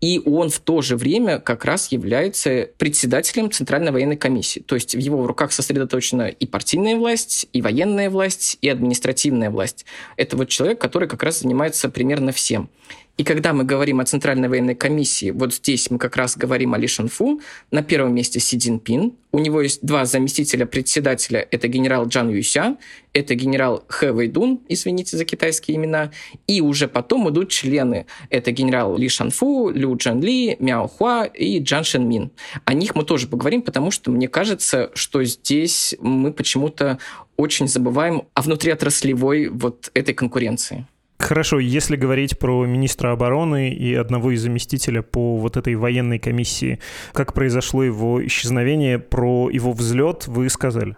И 0.00 0.20
он 0.26 0.50
в 0.50 0.58
то 0.60 0.82
же 0.82 0.96
время 0.96 1.38
как 1.38 1.64
раз 1.64 1.90
является 1.90 2.68
председателем 2.76 3.50
Центральной 3.50 3.92
военной 3.92 4.16
комиссии. 4.16 4.60
То 4.60 4.74
есть 4.74 4.94
в 4.94 4.98
его 4.98 5.26
руках 5.26 5.52
сосредоточена 5.52 6.28
и 6.28 6.46
партийная 6.46 6.96
власть, 6.96 7.48
и 7.54 7.62
военная 7.62 8.10
власть, 8.10 8.58
и 8.60 8.68
административная 8.68 9.50
власть. 9.50 9.86
Это 10.18 10.36
вот 10.36 10.50
человек, 10.50 10.78
который 10.80 11.08
как 11.08 11.22
раз 11.22 11.40
занимается 11.40 11.88
примерно 11.88 12.32
всем. 12.32 12.68
И 13.16 13.24
когда 13.24 13.54
мы 13.54 13.64
говорим 13.64 14.00
о 14.00 14.04
Центральной 14.04 14.48
военной 14.48 14.74
комиссии, 14.74 15.30
вот 15.30 15.54
здесь 15.54 15.90
мы 15.90 15.98
как 15.98 16.16
раз 16.16 16.36
говорим 16.36 16.74
о 16.74 16.78
Ли 16.78 16.86
Шанфу, 16.86 17.40
на 17.70 17.82
первом 17.82 18.14
месте 18.14 18.40
Си 18.40 18.58
Цзиньпин, 18.58 19.14
у 19.32 19.38
него 19.38 19.62
есть 19.62 19.80
два 19.82 20.04
заместителя 20.04 20.66
председателя, 20.66 21.46
это 21.50 21.66
генерал 21.68 22.06
Джан 22.06 22.28
Юся, 22.28 22.76
это 23.14 23.34
генерал 23.34 23.84
Хэ 23.88 24.12
Вэйдун, 24.12 24.60
извините 24.68 25.16
за 25.16 25.24
китайские 25.24 25.78
имена, 25.78 26.10
и 26.46 26.60
уже 26.60 26.88
потом 26.88 27.30
идут 27.30 27.48
члены, 27.48 28.04
это 28.28 28.50
генерал 28.50 28.98
Ли 28.98 29.08
Шанфу, 29.08 29.70
Лю 29.70 29.96
Джан 29.96 30.20
Ли, 30.20 30.56
Мяо 30.58 30.86
Хуа 30.86 31.24
и 31.24 31.58
Джан 31.60 31.84
Шен 31.84 32.06
Мин. 32.06 32.30
О 32.66 32.74
них 32.74 32.94
мы 32.94 33.04
тоже 33.04 33.28
поговорим, 33.28 33.62
потому 33.62 33.90
что 33.90 34.10
мне 34.10 34.28
кажется, 34.28 34.90
что 34.92 35.24
здесь 35.24 35.94
мы 36.00 36.34
почему-то 36.34 36.98
очень 37.38 37.66
забываем 37.66 38.24
о 38.34 38.42
внутриотраслевой 38.42 39.48
вот 39.48 39.90
этой 39.94 40.12
конкуренции. 40.12 40.86
Хорошо, 41.26 41.58
если 41.58 41.96
говорить 41.96 42.38
про 42.38 42.64
министра 42.66 43.10
обороны 43.10 43.70
и 43.70 43.92
одного 43.94 44.30
из 44.30 44.42
заместителя 44.42 45.02
по 45.02 45.38
вот 45.38 45.56
этой 45.56 45.74
военной 45.74 46.20
комиссии, 46.20 46.78
как 47.12 47.32
произошло 47.32 47.82
его 47.82 48.24
исчезновение, 48.24 49.00
про 49.00 49.50
его 49.50 49.72
взлет 49.72 50.28
вы 50.28 50.48
сказали? 50.48 50.96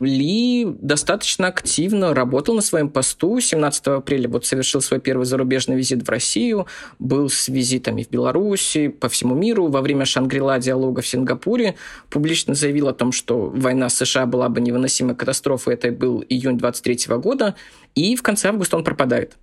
Ли 0.00 0.66
достаточно 0.66 1.46
активно 1.46 2.14
работал 2.14 2.54
на 2.54 2.62
своем 2.62 2.88
посту. 2.88 3.38
17 3.38 3.86
апреля 3.88 4.28
вот 4.28 4.44
совершил 4.44 4.80
свой 4.80 5.00
первый 5.00 5.24
зарубежный 5.24 5.76
визит 5.76 6.04
в 6.04 6.10
Россию, 6.10 6.66
был 6.98 7.28
с 7.28 7.48
визитами 7.48 8.02
в 8.02 8.10
Беларуси, 8.10 8.88
по 8.88 9.08
всему 9.08 9.36
миру. 9.36 9.68
Во 9.68 9.80
время 9.82 10.04
Шангрила 10.04 10.58
диалога 10.58 11.00
в 11.00 11.06
Сингапуре 11.06 11.76
публично 12.10 12.54
заявил 12.54 12.88
о 12.88 12.92
том, 12.92 13.12
что 13.12 13.52
война 13.54 13.88
с 13.88 13.94
США 13.94 14.26
была 14.26 14.48
бы 14.48 14.60
невыносимой 14.60 15.14
катастрофой. 15.14 15.74
Это 15.74 15.92
был 15.92 16.24
июнь 16.28 16.58
23 16.58 17.16
года. 17.18 17.54
И 17.94 18.16
в 18.16 18.22
конце 18.22 18.48
августа 18.48 18.76
он 18.76 18.82
пропадает. 18.82 19.36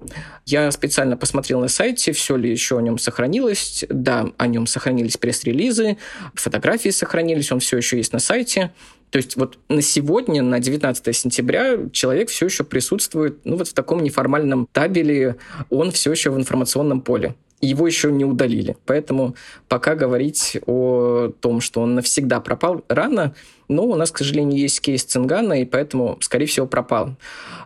Я 0.46 0.70
специально 0.72 1.16
посмотрел 1.16 1.62
на 1.62 1.70
сайте, 1.70 2.12
все 2.12 2.36
ли 2.36 2.52
еще 2.52 2.78
о 2.78 2.82
нем 2.82 2.98
сохранилось. 2.98 3.86
Да, 3.90 4.28
о 4.38 4.48
нем 4.48 4.68
сохранились 4.68 5.16
пресс-релизы, 5.16 5.98
фотографии 6.34 6.90
сохранились, 6.90 7.52
он 7.52 7.62
все 7.62 7.78
еще 7.78 7.98
есть 7.98 8.12
на 8.12 8.20
сайте. 8.20 8.74
То 9.12 9.18
есть 9.18 9.36
вот 9.36 9.60
на 9.68 9.82
сегодня, 9.82 10.42
на 10.42 10.60
19 10.60 11.16
сентября, 11.16 11.78
человек 11.92 12.30
все 12.30 12.46
еще 12.46 12.64
присутствует 12.64 13.40
ну, 13.44 13.58
вот 13.58 13.68
в 13.68 13.74
таком 13.74 14.02
неформальном 14.02 14.68
табеле, 14.72 15.36
он 15.70 15.92
все 15.92 16.12
еще 16.12 16.32
в 16.32 16.38
информационном 16.38 17.02
поле 17.02 17.36
его 17.62 17.88
еще 17.88 18.12
не 18.12 18.26
удалили. 18.26 18.76
Поэтому 18.86 19.36
пока 19.68 19.96
говорить 19.96 20.58
о 20.66 21.32
том, 21.40 21.62
что 21.62 21.82
он 21.82 21.96
навсегда 21.96 22.40
пропал, 22.40 22.84
рано. 22.88 23.36
Но 23.68 23.86
у 23.86 23.96
нас, 23.96 24.12
к 24.12 24.18
сожалению, 24.18 24.60
есть 24.60 24.82
кейс 24.82 25.04
Цингана, 25.04 25.62
и 25.62 25.66
поэтому, 25.66 26.18
скорее 26.20 26.46
всего, 26.46 26.68
пропал. 26.68 27.16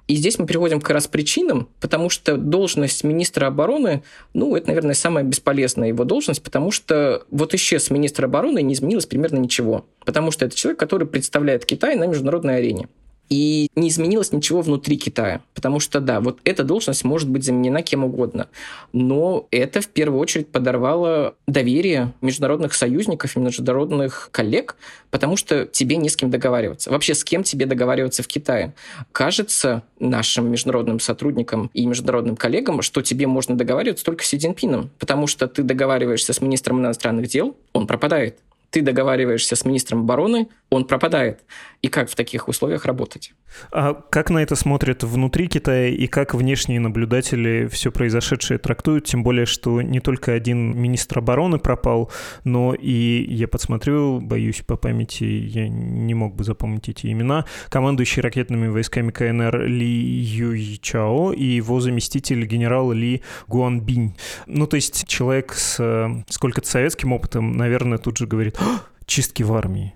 И 0.07 0.15
здесь 0.15 0.37
мы 0.37 0.45
переходим 0.45 0.79
как 0.79 0.91
раз 0.91 1.07
к 1.07 1.09
причинам, 1.09 1.67
потому 1.79 2.09
что 2.11 2.37
должность 2.37 3.03
министра 3.03 3.47
обороны, 3.47 4.03
ну, 4.33 4.55
это, 4.55 4.67
наверное, 4.67 4.93
самая 4.93 5.23
бесполезная 5.23 5.87
его 5.87 6.03
должность, 6.03 6.43
потому 6.43 6.69
что 6.69 7.23
вот 7.31 7.55
исчез 7.55 7.89
министр 7.89 8.25
обороны, 8.25 8.59
и 8.59 8.63
не 8.63 8.75
изменилось 8.75 9.07
примерно 9.07 9.37
ничего. 9.37 9.85
Потому 10.05 10.29
что 10.29 10.45
это 10.45 10.55
человек, 10.55 10.79
который 10.79 11.07
представляет 11.07 11.65
Китай 11.65 11.95
на 11.95 12.05
международной 12.05 12.57
арене. 12.57 12.87
И 13.29 13.69
не 13.75 13.89
изменилось 13.89 14.31
ничего 14.31 14.61
внутри 14.61 14.97
Китая. 14.97 15.41
Потому 15.53 15.79
что, 15.79 15.99
да, 15.99 16.19
вот 16.19 16.39
эта 16.43 16.63
должность 16.63 17.03
может 17.03 17.29
быть 17.29 17.43
заменена 17.43 17.81
кем 17.81 18.03
угодно. 18.03 18.47
Но 18.93 19.47
это 19.51 19.81
в 19.81 19.87
первую 19.87 20.19
очередь 20.19 20.47
подорвало 20.49 21.35
доверие 21.47 22.13
международных 22.21 22.73
союзников 22.73 23.35
и 23.35 23.39
международных 23.39 24.29
коллег, 24.31 24.75
потому 25.09 25.37
что 25.37 25.65
тебе 25.65 25.97
не 25.97 26.09
с 26.09 26.15
кем 26.15 26.29
договариваться. 26.29 26.91
Вообще, 26.91 27.15
с 27.15 27.23
кем 27.23 27.43
тебе 27.43 27.65
договариваться 27.65 28.21
в 28.21 28.27
Китае? 28.27 28.73
Кажется 29.11 29.83
нашим 29.99 30.51
международным 30.51 30.99
сотрудникам 30.99 31.71
и 31.73 31.85
международным 31.85 32.35
коллегам, 32.35 32.81
что 32.81 33.01
тебе 33.01 33.27
можно 33.27 33.57
договариваться 33.57 34.05
только 34.05 34.23
с 34.23 34.27
Си 34.27 34.37
Цзиньпином, 34.37 34.91
потому 34.99 35.27
что 35.27 35.47
ты 35.47 35.63
договариваешься 35.63 36.33
с 36.33 36.41
министром 36.41 36.79
иностранных 36.79 37.27
дел, 37.27 37.55
он 37.73 37.87
пропадает 37.87 38.37
ты 38.75 38.81
договариваешься 38.81 39.55
с 39.55 39.63
министром 39.63 40.01
обороны, 40.01 40.49
он 40.69 40.85
пропадает. 40.85 41.43
И 41.81 41.87
как 41.87 42.09
в 42.09 42.15
таких 42.15 42.47
условиях 42.47 42.85
работать? 42.85 43.33
А 43.71 43.93
как 43.93 44.29
на 44.29 44.39
это 44.39 44.55
смотрят 44.55 45.03
внутри 45.03 45.47
Китая 45.47 45.87
и 45.87 46.07
как 46.07 46.33
внешние 46.33 46.79
наблюдатели 46.79 47.67
все 47.67 47.91
произошедшее 47.91 48.57
трактуют? 48.57 49.05
Тем 49.05 49.23
более, 49.23 49.45
что 49.45 49.81
не 49.81 49.99
только 49.99 50.33
один 50.33 50.77
министр 50.77 51.19
обороны 51.19 51.59
пропал, 51.59 52.11
но 52.43 52.73
и, 52.73 53.25
я 53.29 53.47
подсмотрю, 53.47 54.19
боюсь 54.19 54.63
по 54.65 54.75
памяти, 54.75 55.23
я 55.23 55.67
не 55.67 56.13
мог 56.13 56.35
бы 56.35 56.43
запомнить 56.43 56.89
эти 56.89 57.11
имена, 57.11 57.45
командующий 57.69 58.21
ракетными 58.21 58.67
войсками 58.67 59.11
КНР 59.11 59.65
Ли 59.65 59.87
Юйчао 59.87 61.33
и 61.33 61.43
его 61.43 61.79
заместитель 61.79 62.45
генерал 62.45 62.91
Ли 62.91 63.21
Гуанбинь. 63.47 64.15
Ну, 64.47 64.65
то 64.65 64.75
есть 64.75 65.07
человек 65.07 65.53
с 65.53 65.79
э, 65.79 66.23
сколько-то 66.29 66.67
советским 66.67 67.13
опытом, 67.13 67.55
наверное, 67.55 67.99
тут 67.99 68.17
же 68.17 68.25
говорит, 68.25 68.57
чистки 69.05 69.43
в 69.43 69.53
армии. 69.53 69.93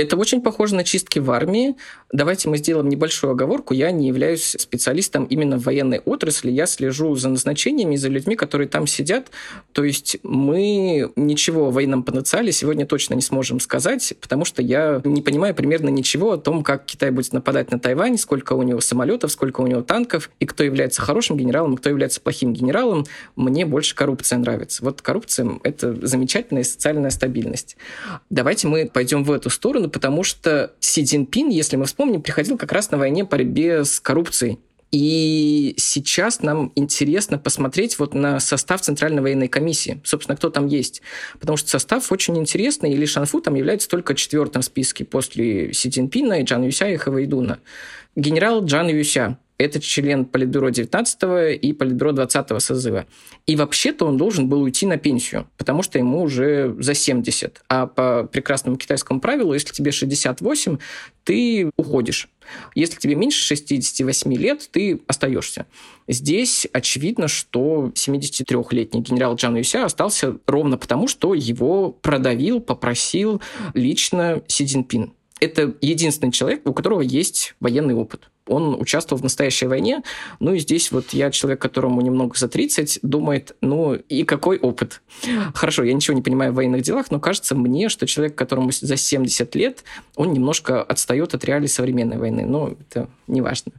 Это 0.00 0.16
очень 0.16 0.40
похоже 0.40 0.74
на 0.76 0.84
чистки 0.84 1.18
в 1.18 1.30
армии. 1.30 1.76
Давайте 2.12 2.48
мы 2.48 2.58
сделаем 2.58 2.88
небольшую 2.88 3.32
оговорку. 3.32 3.72
Я 3.72 3.92
не 3.92 4.08
являюсь 4.08 4.56
специалистом 4.58 5.26
именно 5.26 5.58
в 5.58 5.62
военной 5.62 6.00
отрасли. 6.00 6.50
Я 6.50 6.66
слежу 6.66 7.14
за 7.14 7.28
назначениями, 7.28 7.94
за 7.94 8.08
людьми, 8.08 8.34
которые 8.34 8.66
там 8.66 8.88
сидят. 8.88 9.30
То 9.72 9.84
есть 9.84 10.16
мы 10.24 11.12
ничего 11.14 11.68
о 11.68 11.70
военном 11.70 12.02
потенциале 12.02 12.50
сегодня 12.50 12.84
точно 12.84 13.14
не 13.14 13.22
сможем 13.22 13.60
сказать, 13.60 14.12
потому 14.20 14.44
что 14.44 14.60
я 14.60 15.00
не 15.04 15.22
понимаю 15.22 15.54
примерно 15.54 15.88
ничего 15.88 16.32
о 16.32 16.36
том, 16.36 16.64
как 16.64 16.84
Китай 16.84 17.12
будет 17.12 17.32
нападать 17.32 17.70
на 17.70 17.78
Тайвань, 17.78 18.18
сколько 18.18 18.54
у 18.54 18.62
него 18.62 18.80
самолетов, 18.80 19.30
сколько 19.30 19.60
у 19.60 19.68
него 19.68 19.82
танков, 19.82 20.30
и 20.40 20.46
кто 20.46 20.64
является 20.64 21.02
хорошим 21.02 21.36
генералом, 21.36 21.74
и 21.74 21.76
кто 21.76 21.90
является 21.90 22.20
плохим 22.20 22.52
генералом. 22.52 23.06
Мне 23.36 23.64
больше 23.64 23.94
коррупция 23.94 24.40
нравится. 24.40 24.84
Вот 24.84 25.00
коррупция— 25.00 25.60
это 25.62 25.94
замечательная 26.04 26.64
социальная 26.64 27.10
стабильность. 27.10 27.76
Давайте 28.30 28.66
мы 28.66 28.90
пойдем 28.92 29.22
в 29.22 29.30
эту 29.30 29.48
сторону, 29.48 29.88
потому 29.88 30.24
что 30.24 30.72
Си 30.80 31.04
Цзиньпин, 31.04 31.50
если 31.50 31.76
мы 31.76 31.84
вспомним, 31.84 31.99
приходил 32.20 32.56
как 32.56 32.72
раз 32.72 32.90
на 32.90 32.98
войне 32.98 33.24
по 33.24 33.36
борьбе 33.36 33.84
с 33.84 34.00
коррупцией. 34.00 34.58
И 34.92 35.74
сейчас 35.76 36.42
нам 36.42 36.72
интересно 36.74 37.38
посмотреть 37.38 37.98
вот 37.98 38.12
на 38.12 38.40
состав 38.40 38.80
Центральной 38.80 39.22
военной 39.22 39.46
комиссии. 39.46 40.00
Собственно, 40.04 40.36
кто 40.36 40.50
там 40.50 40.66
есть. 40.66 41.00
Потому 41.38 41.56
что 41.56 41.68
состав 41.68 42.10
очень 42.10 42.36
интересный, 42.36 42.92
и 42.92 42.96
Ли 42.96 43.06
Шанфу 43.06 43.40
там 43.40 43.54
является 43.54 43.88
только 43.88 44.14
четвертым 44.14 44.62
в 44.62 44.64
списке 44.64 45.04
после 45.04 45.72
Си 45.72 45.90
Цзиньпина 45.90 46.40
и 46.40 46.44
Джан 46.44 46.64
Юся 46.64 46.88
и 46.88 46.96
Хавайдуна. 46.96 47.60
Генерал 48.16 48.64
Джан 48.64 48.88
Юся 48.88 49.38
это 49.60 49.78
член 49.78 50.24
Политбюро 50.24 50.70
19 50.70 51.60
и 51.62 51.72
Политбюро 51.74 52.12
20 52.12 52.62
созыва. 52.62 53.06
И 53.46 53.56
вообще-то 53.56 54.06
он 54.06 54.16
должен 54.16 54.48
был 54.48 54.62
уйти 54.62 54.86
на 54.86 54.96
пенсию, 54.96 55.46
потому 55.58 55.82
что 55.82 55.98
ему 55.98 56.22
уже 56.22 56.74
за 56.78 56.94
70. 56.94 57.62
А 57.68 57.86
по 57.86 58.24
прекрасному 58.24 58.78
китайскому 58.78 59.20
правилу, 59.20 59.52
если 59.52 59.72
тебе 59.74 59.92
68, 59.92 60.78
ты 61.24 61.70
уходишь. 61.76 62.30
Если 62.74 62.98
тебе 62.98 63.14
меньше 63.14 63.42
68 63.42 64.34
лет, 64.34 64.66
ты 64.72 65.02
остаешься. 65.06 65.66
Здесь 66.08 66.66
очевидно, 66.72 67.28
что 67.28 67.92
73-летний 67.94 69.02
генерал 69.02 69.34
Джан 69.34 69.56
Юся 69.56 69.84
остался 69.84 70.38
ровно 70.46 70.78
потому, 70.78 71.06
что 71.06 71.34
его 71.34 71.90
продавил, 71.90 72.60
попросил 72.60 73.42
лично 73.74 74.42
Си 74.48 74.64
Цзиньпин. 74.64 75.12
Это 75.38 75.74
единственный 75.82 76.32
человек, 76.32 76.66
у 76.66 76.72
которого 76.72 77.02
есть 77.02 77.54
военный 77.60 77.94
опыт 77.94 78.30
он 78.50 78.80
участвовал 78.80 79.20
в 79.20 79.22
настоящей 79.22 79.66
войне. 79.66 80.02
Ну 80.40 80.54
и 80.54 80.58
здесь 80.58 80.90
вот 80.92 81.10
я 81.10 81.30
человек, 81.30 81.60
которому 81.60 82.00
немного 82.00 82.36
за 82.36 82.48
30, 82.48 82.98
думает, 83.02 83.56
ну 83.60 83.94
и 83.94 84.24
какой 84.24 84.58
опыт? 84.58 85.02
Хорошо, 85.54 85.84
я 85.84 85.94
ничего 85.94 86.16
не 86.16 86.22
понимаю 86.22 86.52
в 86.52 86.56
военных 86.56 86.82
делах, 86.82 87.10
но 87.10 87.20
кажется 87.20 87.54
мне, 87.54 87.88
что 87.88 88.06
человек, 88.06 88.34
которому 88.34 88.70
за 88.72 88.96
70 88.96 89.54
лет, 89.54 89.84
он 90.16 90.32
немножко 90.32 90.82
отстает 90.82 91.34
от 91.34 91.44
реалий 91.44 91.68
современной 91.68 92.18
войны. 92.18 92.44
Но 92.44 92.74
это 92.80 93.08
не 93.26 93.40
важно. 93.40 93.72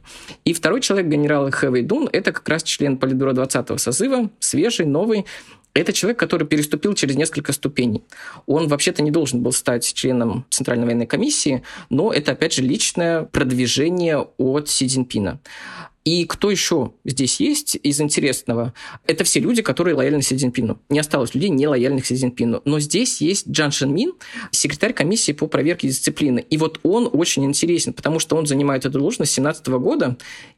И 0.44 0.52
второй 0.52 0.80
человек, 0.80 1.08
генерал 1.08 1.50
Хэ 1.50 1.82
Вэйдун, 1.82 2.08
это 2.10 2.32
как 2.32 2.48
раз 2.48 2.62
член 2.62 2.96
Политбюро 2.96 3.32
20-го 3.32 3.76
созыва, 3.76 4.30
свежий, 4.38 4.86
новый, 4.86 5.26
это 5.74 5.92
человек, 5.92 6.18
который 6.18 6.46
переступил 6.46 6.94
через 6.94 7.16
несколько 7.16 7.52
ступеней. 7.52 8.04
Он 8.46 8.68
вообще-то 8.68 9.02
не 9.02 9.10
должен 9.10 9.42
был 9.42 9.52
стать 9.52 9.92
членом 9.94 10.44
Центральной 10.50 10.86
военной 10.86 11.06
комиссии, 11.06 11.62
но 11.88 12.12
это, 12.12 12.32
опять 12.32 12.52
же, 12.52 12.62
личное 12.62 13.22
продвижение 13.24 14.18
от 14.18 14.68
Си 14.68 14.86
Цзиньпина. 14.86 15.40
И 16.04 16.24
кто 16.24 16.50
еще 16.50 16.92
здесь 17.04 17.38
есть 17.38 17.76
из 17.80 18.00
интересного? 18.00 18.74
Это 19.06 19.22
все 19.22 19.38
люди, 19.38 19.62
которые 19.62 19.94
лояльны 19.94 20.22
Си 20.22 20.36
Цзиньпину. 20.36 20.80
Не 20.88 20.98
осталось 20.98 21.34
людей, 21.34 21.48
не 21.48 21.68
лояльных 21.68 22.06
Си 22.06 22.16
Цзиньпину. 22.16 22.62
Но 22.64 22.80
здесь 22.80 23.20
есть 23.20 23.48
Чжан 23.48 23.70
Шэнминь, 23.70 24.14
секретарь 24.50 24.94
комиссии 24.94 25.32
по 25.32 25.46
проверке 25.46 25.86
дисциплины. 25.86 26.44
И 26.50 26.56
вот 26.56 26.80
он 26.82 27.08
очень 27.12 27.44
интересен, 27.44 27.92
потому 27.92 28.18
что 28.18 28.36
он 28.36 28.46
занимает 28.46 28.84
эту 28.84 28.98
должность 28.98 29.32
с 29.32 29.36
2017 29.36 29.68
года, 29.80 30.16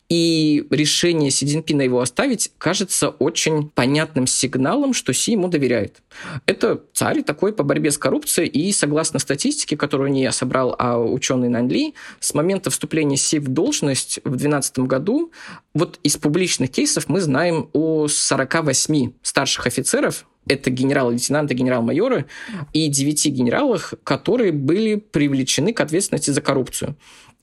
и 0.08 0.66
решение 0.70 1.30
Си 1.30 1.46
Цзиньпина 1.46 1.82
его 1.82 2.00
оставить 2.00 2.50
кажется 2.58 3.08
очень 3.08 3.70
понятным 3.70 4.26
сигналом, 4.26 4.92
что 4.92 5.12
Си 5.12 5.32
ему 5.32 5.48
доверяет. 5.48 6.02
Это 6.46 6.82
царь 6.92 7.22
такой 7.22 7.52
по 7.52 7.64
борьбе 7.64 7.90
с 7.90 7.98
коррупцией, 7.98 8.48
и 8.48 8.72
согласно 8.72 9.18
статистике, 9.18 9.76
которую 9.76 10.10
не 10.10 10.22
я 10.22 10.32
собрал, 10.32 10.74
а 10.78 10.98
ученый 10.98 11.48
Нанли, 11.48 11.94
с 12.20 12.34
момента 12.34 12.70
вступления 12.70 13.16
Си 13.16 13.38
в 13.38 13.48
должность 13.48 14.18
в 14.24 14.36
2012 14.36 14.78
году, 14.80 15.32
вот 15.74 15.98
из 16.02 16.16
публичных 16.16 16.70
кейсов 16.70 17.08
мы 17.08 17.20
знаем 17.20 17.68
о 17.72 18.08
48 18.08 19.12
старших 19.22 19.66
офицеров, 19.66 20.26
это 20.46 20.70
генерал-лейтенанты, 20.70 21.54
генерал-майоры 21.54 22.26
и 22.72 22.88
девяти 22.88 23.30
генералах, 23.30 23.94
которые 24.04 24.52
были 24.52 24.96
привлечены 24.96 25.72
к 25.72 25.80
ответственности 25.80 26.30
за 26.30 26.40
коррупцию. 26.40 26.96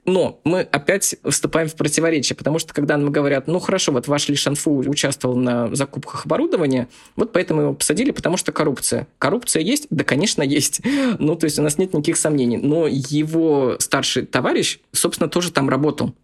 Но 0.05 0.39
мы 0.43 0.61
опять 0.61 1.15
вступаем 1.29 1.67
в 1.67 1.75
противоречие, 1.75 2.35
потому 2.35 2.57
что 2.57 2.73
когда 2.73 2.97
нам 2.97 3.11
говорят, 3.11 3.47
ну 3.47 3.59
хорошо, 3.59 3.91
вот 3.91 4.07
ваш 4.07 4.29
Ли 4.29 4.35
Шанфу 4.35 4.77
участвовал 4.77 5.35
на 5.35 5.73
закупках 5.75 6.25
оборудования, 6.25 6.87
вот 7.15 7.31
поэтому 7.31 7.61
его 7.61 7.73
посадили, 7.73 8.09
потому 8.09 8.37
что 8.37 8.51
коррупция. 8.51 9.07
Коррупция 9.19 9.61
есть? 9.61 9.85
Да, 9.91 10.03
конечно, 10.03 10.41
есть. 10.41 10.81
Ну, 11.19 11.35
то 11.35 11.45
есть 11.45 11.59
у 11.59 11.61
нас 11.61 11.77
нет 11.77 11.93
никаких 11.93 12.17
сомнений. 12.17 12.57
Но 12.57 12.87
его 12.87 13.75
старший 13.79 14.25
товарищ, 14.25 14.79
собственно, 14.91 15.29
тоже 15.29 15.51
там 15.51 15.69
работал. 15.69 16.15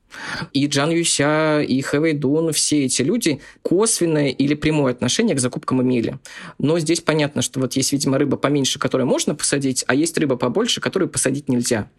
И 0.53 0.67
Джан 0.67 0.91
Юся, 0.91 1.61
и 1.61 1.81
Хэвэй 1.81 2.13
Дун, 2.13 2.51
все 2.53 2.85
эти 2.85 3.01
люди 3.01 3.41
косвенное 3.61 4.29
или 4.29 4.53
прямое 4.53 4.93
отношение 4.93 5.35
к 5.35 5.39
закупкам 5.39 5.81
имели. 5.81 6.17
Но 6.59 6.79
здесь 6.79 7.01
понятно, 7.01 7.41
что 7.41 7.59
вот 7.59 7.73
есть, 7.73 7.91
видимо, 7.91 8.17
рыба 8.17 8.37
поменьше, 8.37 8.79
которую 8.79 9.07
можно 9.07 9.35
посадить, 9.35 9.83
а 9.87 9.95
есть 9.95 10.17
рыба 10.17 10.35
побольше, 10.35 10.81
которую 10.81 11.09
посадить 11.09 11.49
нельзя. 11.49 11.89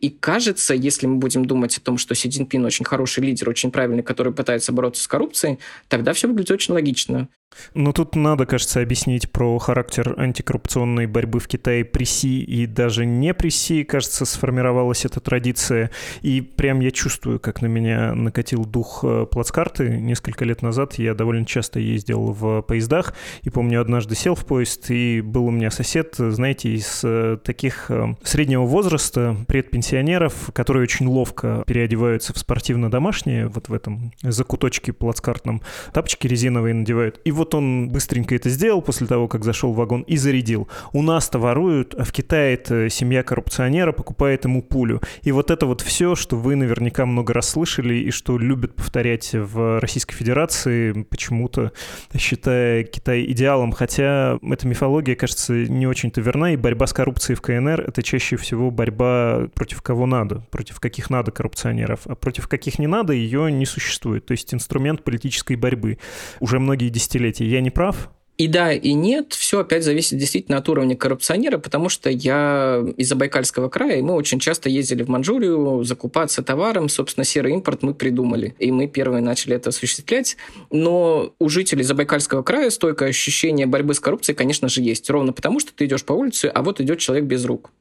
И 0.00 0.10
кажется, 0.10 0.74
если 0.74 1.06
мы 1.06 1.16
будем 1.16 1.44
думать 1.44 1.76
о 1.78 1.80
том, 1.80 1.98
что 1.98 2.14
Си 2.14 2.30
Цзиньпин 2.30 2.64
очень 2.64 2.84
хороший 2.84 3.24
лидер, 3.24 3.48
очень 3.48 3.70
правильный, 3.70 4.02
который 4.02 4.32
пытается 4.32 4.72
бороться 4.72 5.02
с 5.02 5.08
коррупцией, 5.08 5.58
тогда 5.88 6.12
все 6.12 6.28
выглядит 6.28 6.50
очень 6.50 6.74
логично. 6.74 7.28
Ну, 7.74 7.92
тут 7.92 8.14
надо, 8.14 8.46
кажется, 8.46 8.80
объяснить 8.80 9.30
про 9.30 9.58
характер 9.58 10.14
антикоррупционной 10.16 11.06
борьбы 11.06 11.40
в 11.40 11.48
Китае 11.48 11.84
при 11.84 12.04
Си 12.04 12.40
и 12.40 12.66
даже 12.66 13.06
не 13.06 13.34
при 13.34 13.50
Си, 13.50 13.84
кажется, 13.84 14.24
сформировалась 14.24 15.04
эта 15.04 15.20
традиция. 15.20 15.90
И 16.22 16.40
прям 16.40 16.80
я 16.80 16.90
чувствую, 16.90 17.40
как 17.40 17.62
на 17.62 17.66
меня 17.66 18.14
накатил 18.14 18.64
дух 18.64 19.00
э, 19.02 19.26
плацкарты. 19.30 19.88
Несколько 19.88 20.44
лет 20.44 20.62
назад 20.62 20.94
я 20.94 21.14
довольно 21.14 21.44
часто 21.46 21.80
ездил 21.80 22.32
в 22.32 22.62
поездах, 22.62 23.14
и 23.42 23.50
помню, 23.50 23.80
однажды 23.80 24.14
сел 24.14 24.34
в 24.34 24.44
поезд, 24.44 24.90
и 24.90 25.20
был 25.20 25.46
у 25.46 25.50
меня 25.50 25.70
сосед, 25.70 26.14
знаете, 26.16 26.70
из 26.70 27.02
э, 27.04 27.38
таких 27.42 27.90
э, 27.90 28.14
среднего 28.22 28.64
возраста, 28.64 29.36
предпенсионеров, 29.46 30.50
которые 30.52 30.82
очень 30.82 31.06
ловко 31.06 31.64
переодеваются 31.66 32.32
в 32.32 32.38
спортивно-домашние, 32.38 33.48
вот 33.48 33.68
в 33.68 33.72
этом 33.72 34.12
закуточке 34.22 34.92
плацкартном, 34.92 35.62
тапочки 35.92 36.26
резиновые 36.26 36.74
надевают. 36.74 37.20
И 37.24 37.30
вот 37.38 37.54
он 37.54 37.88
быстренько 37.88 38.34
это 38.34 38.50
сделал 38.50 38.82
после 38.82 39.06
того, 39.06 39.28
как 39.28 39.44
зашел 39.44 39.72
в 39.72 39.76
вагон 39.76 40.02
и 40.02 40.16
зарядил. 40.16 40.68
У 40.92 41.02
нас-то 41.02 41.38
воруют, 41.38 41.94
а 41.94 42.04
в 42.04 42.12
Китае 42.12 42.54
это 42.54 42.90
семья 42.90 43.22
коррупционера 43.22 43.92
покупает 43.92 44.44
ему 44.44 44.62
пулю. 44.62 45.00
И 45.22 45.32
вот 45.32 45.50
это 45.50 45.64
вот 45.64 45.80
все, 45.80 46.14
что 46.14 46.36
вы 46.36 46.56
наверняка 46.56 47.06
много 47.06 47.32
раз 47.32 47.48
слышали 47.48 47.94
и 47.94 48.10
что 48.10 48.36
любят 48.36 48.74
повторять 48.74 49.30
в 49.32 49.80
Российской 49.80 50.14
Федерации, 50.14 51.04
почему-то 51.04 51.72
считая 52.16 52.84
Китай 52.84 53.24
идеалом. 53.24 53.72
Хотя 53.72 54.38
эта 54.42 54.66
мифология, 54.66 55.14
кажется, 55.14 55.54
не 55.54 55.86
очень-то 55.86 56.20
верна, 56.20 56.52
и 56.52 56.56
борьба 56.56 56.86
с 56.86 56.92
коррупцией 56.92 57.36
в 57.36 57.40
КНР— 57.40 57.80
это 57.88 58.02
чаще 58.02 58.36
всего 58.36 58.70
борьба 58.70 59.48
против 59.54 59.80
кого 59.82 60.06
надо, 60.06 60.44
против 60.50 60.80
каких 60.80 61.08
надо 61.08 61.30
коррупционеров, 61.30 62.00
а 62.06 62.14
против 62.14 62.48
каких 62.48 62.78
не 62.78 62.86
надо 62.86 63.12
ее 63.12 63.50
не 63.52 63.64
существует. 63.64 64.26
То 64.26 64.32
есть 64.32 64.52
инструмент 64.52 65.04
политической 65.04 65.56
борьбы. 65.56 65.98
Уже 66.40 66.58
многие 66.58 66.88
десятилетия 66.88 67.27
десятилетий. 67.30 67.46
Я 67.54 67.60
не 67.60 67.70
прав? 67.70 68.10
И 68.38 68.46
да, 68.46 68.72
и 68.72 68.92
нет, 68.92 69.32
все 69.32 69.58
опять 69.58 69.82
зависит 69.82 70.16
действительно 70.16 70.58
от 70.58 70.68
уровня 70.68 70.96
коррупционера, 70.96 71.58
потому 71.58 71.88
что 71.88 72.08
я 72.08 72.84
из 72.96 73.08
Забайкальского 73.08 73.68
края, 73.68 73.98
и 73.98 74.02
мы 74.02 74.14
очень 74.14 74.38
часто 74.38 74.68
ездили 74.68 75.02
в 75.02 75.08
Манчжурию 75.08 75.82
закупаться 75.82 76.44
товаром, 76.44 76.88
собственно, 76.88 77.24
серый 77.24 77.54
импорт 77.54 77.82
мы 77.82 77.94
придумали, 77.94 78.54
и 78.60 78.70
мы 78.70 78.86
первые 78.86 79.22
начали 79.22 79.56
это 79.56 79.70
осуществлять, 79.70 80.36
но 80.70 81.32
у 81.40 81.48
жителей 81.48 81.82
Забайкальского 81.82 82.44
края 82.44 82.70
стойкое 82.70 83.08
ощущение 83.08 83.66
борьбы 83.66 83.92
с 83.92 83.98
коррупцией, 83.98 84.36
конечно 84.36 84.68
же, 84.68 84.82
есть, 84.82 85.10
ровно 85.10 85.32
потому, 85.32 85.58
что 85.58 85.72
ты 85.74 85.86
идешь 85.86 86.04
по 86.04 86.12
улице, 86.12 86.44
а 86.54 86.62
вот 86.62 86.80
идет 86.80 87.00
человек 87.00 87.24
без 87.24 87.44
рук. 87.44 87.72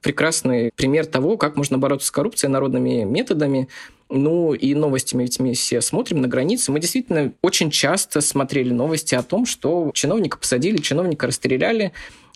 Прекрасный 0.00 0.72
пример 0.74 1.06
того, 1.06 1.36
как 1.36 1.56
можно 1.56 1.78
бороться 1.78 2.08
с 2.08 2.10
коррупцией 2.10 2.50
народными 2.50 3.04
методами, 3.04 3.68
ну 4.08 4.52
и 4.52 4.74
новостями 4.74 5.22
ведь 5.22 5.40
мы 5.40 5.54
все 5.54 5.80
смотрим 5.80 6.20
на 6.20 6.28
границе. 6.28 6.70
Мы 6.70 6.80
действительно 6.80 7.32
очень 7.40 7.70
часто 7.70 8.20
смотрели 8.20 8.70
новости 8.70 9.14
о 9.14 9.22
том, 9.22 9.46
что 9.46 9.90
чиновника 9.94 10.36
посадили, 10.36 10.76
чиновника 10.78 11.26
расстреляли, 11.26 11.92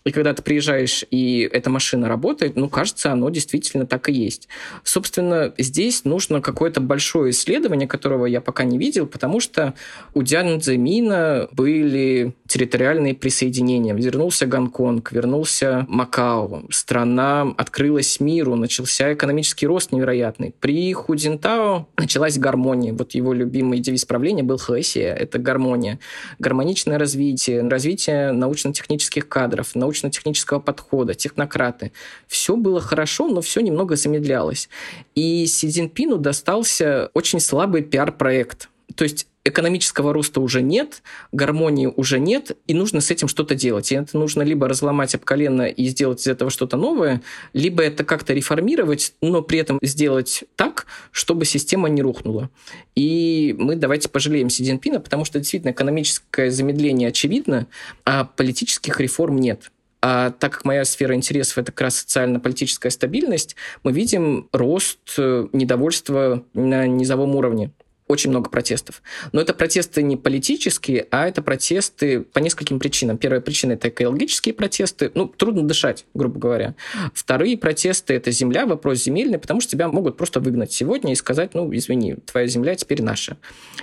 и 0.07 0.13
когда 0.13 0.33
ты 0.33 0.41
приезжаешь, 0.41 1.05
и 1.11 1.49
эта 1.53 1.69
машина 1.69 2.09
работает, 2.09 2.55
ну, 2.55 2.69
кажется, 2.69 3.11
оно 3.11 3.29
действительно 3.29 3.87
так 3.87 4.09
и 4.09 4.13
есть. 4.13 4.49
Собственно, 4.85 5.53
здесь 5.59 6.05
нужно 6.05 6.41
какое-то 6.41 6.81
большое 6.81 7.33
исследование, 7.33 7.89
которого 7.89 8.27
я 8.27 8.41
пока 8.41 8.63
не 8.63 8.79
видел, 8.79 9.07
потому 9.07 9.41
что 9.41 9.75
у 10.15 10.23
Дзяньцзэмина 10.23 11.49
были 11.51 12.35
территориальные 12.47 13.15
присоединения. 13.15 13.95
Вернулся 13.95 14.47
Гонконг, 14.47 15.11
вернулся 15.11 15.85
Макао. 15.89 16.63
Страна 16.71 17.53
открылась 17.57 18.21
миру, 18.21 18.55
начался 18.55 19.13
экономический 19.13 19.67
рост 19.67 19.91
невероятный. 19.91 20.55
При 20.61 20.93
Худинтао 20.93 21.89
началась 21.97 22.39
гармония. 22.39 22.93
Вот 22.93 23.13
его 23.15 23.33
любимый 23.33 23.81
девиз 23.81 24.05
правления 24.05 24.45
был 24.45 24.59
Хэсия. 24.59 25.13
Это 25.15 25.41
гармония. 25.41 25.99
Гармоничное 26.39 26.97
развитие, 26.97 27.69
развитие 27.69 28.31
научно-технических 28.31 29.29
кадров, 29.29 29.75
научно 29.75 29.96
научно-технического 29.97 30.61
подхода, 30.61 31.15
технократы. 31.15 31.93
Все 32.27 32.57
было 32.57 32.81
хорошо, 32.81 33.29
но 33.29 33.41
все 33.41 33.61
немного 33.61 33.97
замедлялось. 33.97 34.69
И 35.15 35.47
Си 35.47 35.71
Цзиньпину 35.71 36.19
достался 36.19 37.11
очень 37.15 37.41
слабый 37.41 37.83
пиар-проект. 37.83 38.69
То 38.95 39.05
есть 39.05 39.27
экономического 39.45 40.13
роста 40.13 40.41
уже 40.41 40.61
нет, 40.61 41.03
гармонии 41.33 41.87
уже 41.87 42.19
нет, 42.19 42.57
и 42.67 42.75
нужно 42.75 43.01
с 43.01 43.11
этим 43.11 43.29
что-то 43.29 43.55
делать. 43.55 43.93
И 43.93 43.95
это 43.95 44.19
нужно 44.19 44.43
либо 44.43 44.69
разломать 44.69 45.15
об 45.15 45.25
колено 45.25 45.63
и 45.63 45.87
сделать 45.87 46.21
из 46.21 46.27
этого 46.27 46.51
что-то 46.51 46.77
новое, 46.77 47.23
либо 47.53 47.83
это 47.83 48.05
как-то 48.05 48.33
реформировать, 48.33 49.15
но 49.21 49.43
при 49.43 49.59
этом 49.59 49.79
сделать 49.83 50.45
так, 50.57 50.87
чтобы 51.13 51.45
система 51.45 51.89
не 51.89 52.03
рухнула. 52.03 52.51
И 52.95 53.55
мы 53.59 53.77
давайте 53.77 54.09
пожалеем 54.09 54.51
Си 54.51 54.65
Цзиньпина, 54.65 55.01
потому 55.01 55.25
что 55.25 55.39
действительно 55.39 55.71
экономическое 55.71 56.51
замедление 56.51 57.09
очевидно, 57.09 57.67
а 58.05 58.25
политических 58.25 59.01
реформ 59.01 59.37
нет. 59.37 59.71
А 60.09 60.31
так 60.31 60.53
как 60.53 60.65
моя 60.65 60.85
сфера 60.85 61.17
интересов 61.17 61.59
это 61.59 61.73
как 61.73 61.81
раз 61.81 61.97
социально-политическая 61.97 62.91
стабильность, 62.91 63.57
мы 63.83 63.91
видим 63.91 64.49
рост 64.53 65.01
э, 65.19 65.49
недовольства 65.53 66.45
на 66.55 66.87
низовом 66.87 67.35
уровне 67.35 67.73
очень 68.07 68.31
много 68.31 68.49
протестов. 68.49 69.03
Но 69.33 69.41
это 69.41 69.53
протесты 69.53 70.01
не 70.05 70.17
политические, 70.17 71.09
а 71.11 71.27
это 71.27 71.43
протесты 71.43 72.21
по 72.21 72.39
нескольким 72.39 72.79
причинам. 72.79 73.19
Первая 73.19 73.41
причина– 73.41 73.73
это 73.73 73.89
экологические 73.89 74.55
протесты. 74.55 75.11
Ну, 75.15 75.27
трудно 75.27 75.63
дышать, 75.65 76.05
грубо 76.15 76.39
говоря. 76.39 76.77
Вторые 77.13 77.59
протесты– 77.59 78.15
это 78.15 78.31
земля, 78.31 78.65
вопрос 78.65 79.03
земельный, 79.03 79.41
потому 79.41 79.61
что 79.61 79.73
тебя 79.73 79.89
могут 79.89 80.17
просто 80.17 80.39
выгнать 80.39 80.71
сегодня 80.71 81.15
и 81.15 81.17
сказать, 81.17 81.55
ну, 81.55 81.75
извини, 81.75 82.15
твоя 82.27 82.47
земля 82.47 82.77
теперь 82.77 83.03
наша. 83.03 83.39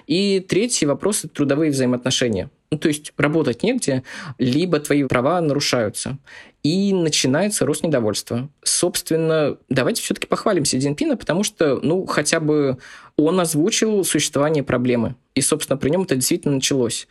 И 0.07 0.39
третий 0.39 0.85
вопрос– 0.85 1.19
это 1.25 1.33
трудовые 1.33 1.71
взаимоотношения. 1.71 2.49
Ну, 2.73 2.79
то 2.79 2.87
есть 2.87 3.13
работать 3.17 3.61
негде, 3.61 4.03
либо 4.39 4.79
твои 4.79 5.03
права 5.03 5.39
нарушаются. 5.41 6.17
И 6.63 6.91
начинается 6.91 7.65
рост 7.65 7.83
недовольства. 7.83 8.49
Собственно, 8.63 9.57
давайте 9.69 10.01
все-таки 10.01 10.27
похвалим 10.27 10.65
Си 10.65 10.79
потому 11.15 11.43
что, 11.43 11.79
ну, 11.83 12.05
хотя 12.07 12.39
бы 12.39 12.77
он 13.15 13.39
озвучил 13.39 14.03
существование 14.03 14.63
проблемы. 14.63 15.15
И, 15.35 15.41
собственно, 15.41 15.77
при 15.77 15.89
нем 15.89 16.03
это 16.03 16.15
действительно 16.15 16.55
началось. 16.55 17.07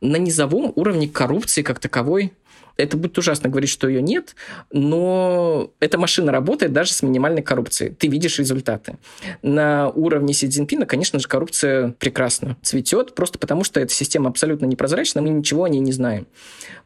На 0.00 0.16
низовом 0.16 0.72
уровне 0.74 1.08
коррупции 1.08 1.62
как 1.62 1.78
таковой 1.78 2.32
это 2.76 2.96
будет 2.96 3.16
ужасно 3.18 3.48
говорить, 3.48 3.70
что 3.70 3.88
ее 3.88 4.02
нет, 4.02 4.34
но 4.72 5.70
эта 5.80 5.98
машина 5.98 6.32
работает 6.32 6.72
даже 6.72 6.92
с 6.92 7.02
минимальной 7.02 7.42
коррупцией. 7.42 7.94
Ты 7.94 8.08
видишь 8.08 8.38
результаты. 8.38 8.98
На 9.42 9.88
уровне 9.90 10.34
Си 10.34 10.48
Цзиньпина, 10.48 10.86
конечно 10.86 11.18
же, 11.18 11.28
коррупция 11.28 11.90
прекрасно 11.98 12.56
цветет, 12.62 13.14
просто 13.14 13.38
потому 13.38 13.64
что 13.64 13.80
эта 13.80 13.92
система 13.92 14.30
абсолютно 14.30 14.66
непрозрачна, 14.66 15.22
мы 15.22 15.30
ничего 15.30 15.64
о 15.64 15.68
ней 15.68 15.80
не 15.80 15.92
знаем. 15.92 16.26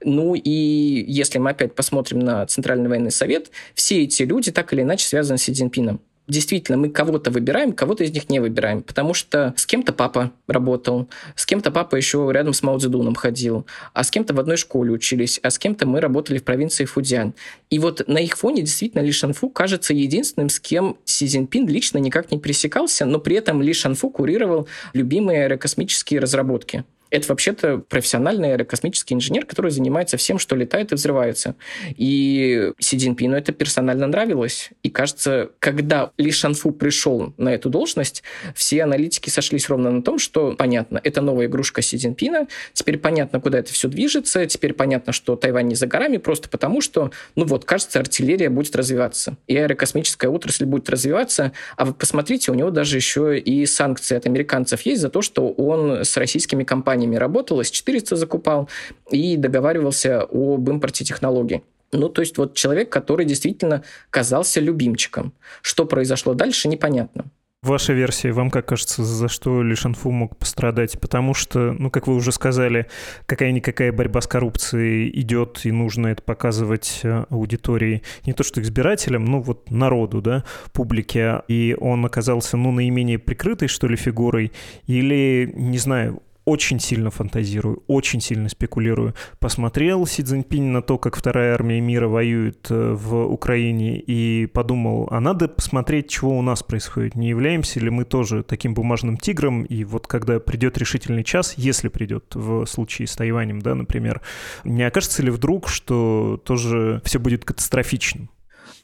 Ну 0.02 0.34
и 0.34 0.50
если 0.50 1.38
мы 1.38 1.50
опять 1.50 1.74
посмотрим 1.74 2.20
на 2.20 2.46
Центральный 2.46 2.88
военный 2.88 3.10
совет, 3.10 3.50
все 3.74 4.04
эти 4.04 4.22
люди 4.22 4.52
так 4.52 4.72
или 4.72 4.82
иначе 4.82 5.06
связаны 5.06 5.38
с 5.38 5.42
Си 5.42 5.52
Цзиньпином 5.52 6.00
действительно 6.28 6.78
мы 6.78 6.90
кого-то 6.90 7.30
выбираем, 7.30 7.72
кого-то 7.72 8.04
из 8.04 8.12
них 8.12 8.28
не 8.28 8.40
выбираем, 8.40 8.82
потому 8.82 9.14
что 9.14 9.54
с 9.56 9.66
кем-то 9.66 9.92
папа 9.92 10.32
работал, 10.46 11.08
с 11.34 11.46
кем-то 11.46 11.70
папа 11.70 11.96
еще 11.96 12.28
рядом 12.32 12.52
с 12.52 12.62
Мао 12.62 12.78
Цзэдуном 12.78 13.14
ходил, 13.14 13.66
а 13.94 14.04
с 14.04 14.10
кем-то 14.10 14.34
в 14.34 14.40
одной 14.40 14.56
школе 14.56 14.92
учились, 14.92 15.40
а 15.42 15.50
с 15.50 15.58
кем-то 15.58 15.86
мы 15.86 16.00
работали 16.00 16.38
в 16.38 16.44
провинции 16.44 16.84
Фудзян. 16.84 17.34
И 17.70 17.78
вот 17.78 18.06
на 18.06 18.18
их 18.18 18.36
фоне 18.36 18.62
действительно 18.62 19.02
Ли 19.02 19.12
Шанфу 19.12 19.48
кажется 19.48 19.94
единственным, 19.94 20.48
с 20.48 20.60
кем 20.60 20.96
Си 21.04 21.26
Цзиньпин 21.26 21.66
лично 21.68 21.98
никак 21.98 22.30
не 22.30 22.38
пересекался, 22.38 23.04
но 23.06 23.18
при 23.18 23.36
этом 23.36 23.62
Ли 23.62 23.72
Шанфу 23.72 24.10
курировал 24.10 24.68
любимые 24.92 25.44
аэрокосмические 25.44 26.20
разработки. 26.20 26.84
Это 27.10 27.28
вообще-то 27.28 27.78
профессиональный 27.78 28.52
аэрокосмический 28.52 29.14
инженер, 29.14 29.46
который 29.46 29.70
занимается 29.70 30.16
всем, 30.16 30.38
что 30.38 30.56
летает 30.56 30.92
и 30.92 30.94
взрывается. 30.94 31.54
И 31.96 32.72
Си 32.78 32.98
Цзиньпину 32.98 33.36
это 33.36 33.52
персонально 33.52 34.06
нравилось. 34.06 34.70
И 34.82 34.90
кажется, 34.90 35.50
когда 35.58 36.12
Ли 36.18 36.30
Шанфу 36.30 36.70
пришел 36.72 37.32
на 37.36 37.54
эту 37.54 37.70
должность, 37.70 38.22
все 38.54 38.82
аналитики 38.82 39.30
сошлись 39.30 39.68
ровно 39.68 39.90
на 39.90 40.02
том, 40.02 40.18
что 40.18 40.52
понятно, 40.52 41.00
это 41.02 41.20
новая 41.20 41.46
игрушка 41.46 41.82
Си 41.82 41.96
Цзиньпина, 41.96 42.46
теперь 42.72 42.98
понятно, 42.98 43.40
куда 43.40 43.58
это 43.58 43.72
все 43.72 43.88
движется, 43.88 44.46
теперь 44.46 44.74
понятно, 44.74 45.12
что 45.12 45.36
Тайвань 45.36 45.68
не 45.68 45.74
за 45.74 45.86
горами, 45.86 46.18
просто 46.18 46.48
потому 46.48 46.80
что, 46.80 47.10
ну 47.36 47.44
вот, 47.46 47.64
кажется, 47.64 48.00
артиллерия 48.00 48.50
будет 48.50 48.76
развиваться, 48.76 49.36
и 49.46 49.56
аэрокосмическая 49.56 50.30
отрасль 50.30 50.64
будет 50.64 50.90
развиваться, 50.90 51.52
а 51.76 51.84
вы 51.84 51.94
посмотрите, 51.94 52.50
у 52.52 52.54
него 52.54 52.70
даже 52.70 52.96
еще 52.96 53.38
и 53.38 53.64
санкции 53.66 54.16
от 54.16 54.26
американцев 54.26 54.82
есть 54.82 55.00
за 55.00 55.08
то, 55.08 55.22
что 55.22 55.48
он 55.50 56.04
с 56.04 56.16
российскими 56.16 56.64
компаниями 56.64 56.97
компаниями 56.98 57.16
работал, 57.16 57.60
С-400 57.60 58.16
закупал 58.16 58.68
и 59.10 59.36
договаривался 59.36 60.22
об 60.22 60.68
импорте 60.68 61.04
технологий. 61.04 61.62
Ну, 61.92 62.08
то 62.08 62.20
есть 62.22 62.38
вот 62.38 62.54
человек, 62.54 62.90
который 62.90 63.24
действительно 63.24 63.82
казался 64.10 64.60
любимчиком. 64.60 65.32
Что 65.62 65.86
произошло 65.86 66.34
дальше, 66.34 66.68
непонятно. 66.68 67.24
Ваша 67.62 67.92
версия, 67.92 68.30
вам 68.30 68.50
как 68.50 68.66
кажется, 68.66 69.02
за 69.02 69.28
что 69.28 69.64
Ли 69.64 69.74
Шанфу 69.74 70.12
мог 70.12 70.36
пострадать? 70.36 71.00
Потому 71.00 71.34
что, 71.34 71.72
ну, 71.72 71.90
как 71.90 72.06
вы 72.06 72.14
уже 72.14 72.30
сказали, 72.30 72.86
какая-никакая 73.26 73.90
борьба 73.90 74.20
с 74.20 74.28
коррупцией 74.28 75.10
идет, 75.20 75.62
и 75.64 75.72
нужно 75.72 76.06
это 76.08 76.22
показывать 76.22 77.00
э, 77.02 77.24
аудитории, 77.30 78.02
не 78.26 78.32
то 78.32 78.44
что 78.44 78.62
избирателям, 78.62 79.24
ну, 79.24 79.40
вот 79.40 79.72
народу, 79.72 80.22
да, 80.22 80.44
публике. 80.72 81.42
И 81.48 81.76
он 81.80 82.06
оказался, 82.06 82.56
ну, 82.56 82.70
наименее 82.70 83.18
прикрытой, 83.18 83.66
что 83.66 83.88
ли, 83.88 83.96
фигурой, 83.96 84.52
или, 84.86 85.50
не 85.52 85.78
знаю, 85.78 86.22
очень 86.48 86.80
сильно 86.80 87.10
фантазирую, 87.10 87.82
очень 87.86 88.22
сильно 88.22 88.48
спекулирую. 88.48 89.14
Посмотрел 89.38 90.06
Си 90.06 90.22
Цзиньпинь 90.22 90.64
на 90.64 90.80
то, 90.80 90.96
как 90.96 91.14
вторая 91.14 91.52
армия 91.52 91.78
мира 91.80 92.08
воюет 92.08 92.70
э, 92.70 92.92
в 92.94 93.26
Украине, 93.26 94.00
и 94.00 94.46
подумал, 94.46 95.08
а 95.10 95.20
надо 95.20 95.48
посмотреть, 95.48 96.08
чего 96.08 96.38
у 96.38 96.42
нас 96.42 96.62
происходит. 96.62 97.16
Не 97.16 97.28
являемся 97.28 97.80
ли 97.80 97.90
мы 97.90 98.04
тоже 98.04 98.42
таким 98.42 98.72
бумажным 98.72 99.18
тигром, 99.18 99.64
и 99.64 99.84
вот 99.84 100.06
когда 100.06 100.40
придет 100.40 100.78
решительный 100.78 101.22
час, 101.22 101.52
если 101.58 101.88
придет 101.88 102.34
в 102.34 102.64
случае 102.64 103.08
с 103.08 103.14
Тайванем, 103.14 103.60
да, 103.60 103.74
например, 103.74 104.22
не 104.64 104.84
окажется 104.84 105.22
ли 105.22 105.30
вдруг, 105.30 105.68
что 105.68 106.40
тоже 106.44 107.02
все 107.04 107.18
будет 107.18 107.44
катастрофичным? 107.44 108.30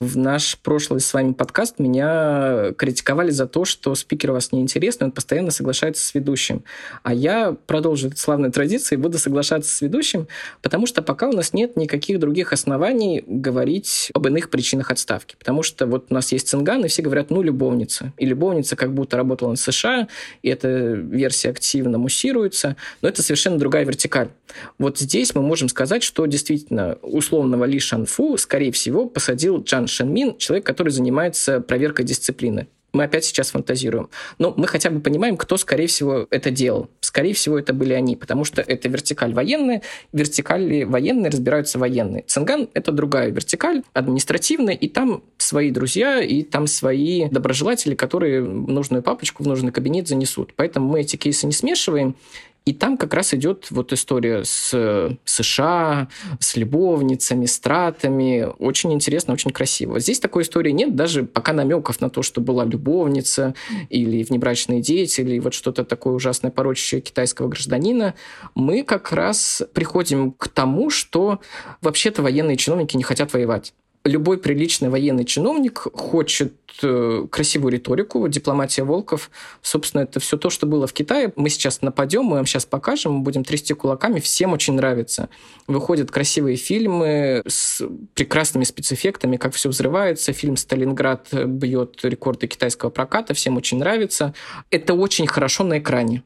В 0.04 0.18
наш 0.18 0.58
прошлый 0.58 1.00
с 1.00 1.14
вами 1.14 1.32
подкаст 1.32 1.78
меня 1.78 2.72
критиковали 2.76 3.30
за 3.30 3.46
то, 3.46 3.64
что 3.64 3.94
спикер 3.94 4.32
у 4.32 4.34
вас 4.34 4.52
неинтересный, 4.52 5.06
он 5.06 5.12
постоянно 5.12 5.50
соглашается 5.50 6.04
с 6.04 6.12
ведущим. 6.12 6.62
А 7.02 7.14
я 7.14 7.56
продолжу 7.66 8.08
эту 8.08 8.18
славную 8.18 8.52
традицию 8.52 8.98
и 8.98 9.02
буду 9.02 9.16
соглашаться 9.16 9.74
с 9.74 9.80
ведущим, 9.80 10.28
потому 10.60 10.86
что 10.86 11.00
пока 11.00 11.30
у 11.30 11.32
нас 11.32 11.54
нет 11.54 11.78
никаких 11.78 12.18
других 12.18 12.52
оснований 12.52 13.24
говорить 13.26 14.10
об 14.12 14.26
иных 14.26 14.50
причинах 14.50 14.90
отставки. 14.90 15.36
Потому 15.38 15.62
что 15.62 15.86
вот 15.86 16.08
у 16.10 16.14
нас 16.14 16.32
есть 16.32 16.48
Цинган, 16.48 16.84
и 16.84 16.88
все 16.88 17.00
говорят, 17.00 17.30
ну, 17.30 17.40
любовница. 17.40 18.12
И 18.18 18.26
любовница 18.26 18.76
как 18.76 18.92
будто 18.92 19.16
работала 19.16 19.50
на 19.50 19.56
США, 19.56 20.08
и 20.42 20.50
эта 20.50 20.68
версия 20.68 21.48
активно 21.48 21.96
муссируется, 21.96 22.76
но 23.00 23.08
это 23.08 23.22
совершенно 23.22 23.56
другая 23.58 23.86
вертикаль. 23.86 24.28
Вот 24.76 24.98
здесь 24.98 25.34
мы 25.34 25.40
можем 25.40 25.70
сказать, 25.70 26.02
что 26.02 26.26
действительно 26.26 26.98
условного 27.00 27.64
Ли 27.64 27.78
Шанфу, 27.78 28.36
скорее 28.36 28.70
всего, 28.70 29.06
посадил 29.06 29.62
Джан 29.62 29.86
Шенмин, 29.94 30.36
человек, 30.38 30.66
который 30.66 30.90
занимается 30.90 31.60
проверкой 31.60 32.04
дисциплины. 32.04 32.66
Мы 32.94 33.04
опять 33.04 33.24
сейчас 33.24 33.50
фантазируем. 33.50 34.08
Но 34.38 34.54
мы 34.56 34.68
хотя 34.68 34.88
бы 34.88 35.00
понимаем, 35.00 35.36
кто, 35.36 35.56
скорее 35.56 35.88
всего, 35.88 36.28
это 36.30 36.50
делал. 36.50 36.88
Скорее 37.00 37.34
всего, 37.34 37.58
это 37.58 37.72
были 37.72 37.92
они, 37.92 38.14
потому 38.14 38.44
что 38.44 38.62
это 38.62 38.88
вертикаль 38.88 39.34
военная, 39.34 39.82
вертикали 40.12 40.84
военные 40.84 41.30
разбираются 41.30 41.78
военные. 41.80 42.22
Цинган— 42.22 42.70
это 42.74 42.92
другая 42.92 43.30
вертикаль, 43.30 43.82
административная, 43.92 44.74
и 44.74 44.88
там 44.88 45.24
свои 45.38 45.72
друзья, 45.72 46.22
и 46.22 46.42
там 46.42 46.68
свои 46.68 47.28
доброжелатели, 47.28 47.96
которые 47.96 48.42
нужную 48.42 49.02
папочку 49.02 49.42
в 49.42 49.48
нужный 49.48 49.72
кабинет 49.72 50.06
занесут. 50.06 50.54
Поэтому 50.54 50.88
мы 50.88 51.00
эти 51.00 51.16
кейсы 51.16 51.46
не 51.46 51.52
смешиваем, 51.52 52.14
и 52.64 52.72
там 52.72 52.96
как 52.96 53.12
раз 53.12 53.34
идет 53.34 53.66
вот 53.70 53.92
история 53.92 54.42
с 54.42 54.70
э, 54.72 55.16
США, 55.24 56.08
с 56.40 56.56
любовницами, 56.56 57.44
стратами. 57.44 58.48
Очень 58.58 58.94
интересно, 58.94 59.34
очень 59.34 59.50
красиво. 59.50 60.00
Здесь 60.00 60.18
такой 60.18 60.44
истории 60.44 60.70
нет, 60.70 60.96
даже 60.96 61.24
пока 61.24 61.52
намеков 61.52 62.00
на 62.00 62.08
то, 62.08 62.22
что 62.22 62.40
была 62.40 62.64
любовница 62.64 63.54
или 63.90 64.22
внебрачные 64.22 64.80
дети, 64.80 65.20
или 65.20 65.38
вот 65.40 65.52
что-то 65.52 65.84
такое 65.84 66.14
ужасное, 66.14 66.50
порочащее 66.50 67.02
китайского 67.02 67.48
гражданина. 67.48 68.14
Мы 68.54 68.82
как 68.82 69.12
раз 69.12 69.62
приходим 69.74 70.32
к 70.32 70.48
тому, 70.48 70.88
что 70.88 71.40
вообще-то 71.82 72.22
военные 72.22 72.56
чиновники 72.56 72.96
не 72.96 73.02
хотят 73.02 73.34
воевать 73.34 73.74
любой 74.04 74.38
приличный 74.38 74.90
военный 74.90 75.24
чиновник 75.24 75.78
хочет 75.78 76.54
э, 76.82 77.26
красивую 77.30 77.72
риторику, 77.72 78.28
дипломатия 78.28 78.84
волков. 78.84 79.30
Собственно, 79.62 80.02
это 80.02 80.20
все 80.20 80.36
то, 80.36 80.50
что 80.50 80.66
было 80.66 80.86
в 80.86 80.92
Китае. 80.92 81.32
Мы 81.36 81.48
сейчас 81.48 81.80
нападем, 81.80 82.24
мы 82.24 82.36
вам 82.36 82.46
сейчас 82.46 82.66
покажем, 82.66 83.14
мы 83.14 83.20
будем 83.20 83.44
трясти 83.44 83.72
кулаками. 83.72 84.20
Всем 84.20 84.52
очень 84.52 84.74
нравится. 84.74 85.30
Выходят 85.66 86.10
красивые 86.10 86.56
фильмы 86.56 87.42
с 87.46 87.82
прекрасными 88.14 88.64
спецэффектами, 88.64 89.38
как 89.38 89.54
все 89.54 89.70
взрывается. 89.70 90.32
Фильм 90.32 90.56
«Сталинград» 90.56 91.28
бьет 91.32 92.00
рекорды 92.02 92.46
китайского 92.46 92.90
проката. 92.90 93.32
Всем 93.32 93.56
очень 93.56 93.78
нравится. 93.78 94.34
Это 94.70 94.92
очень 94.94 95.26
хорошо 95.26 95.64
на 95.64 95.78
экране. 95.78 96.22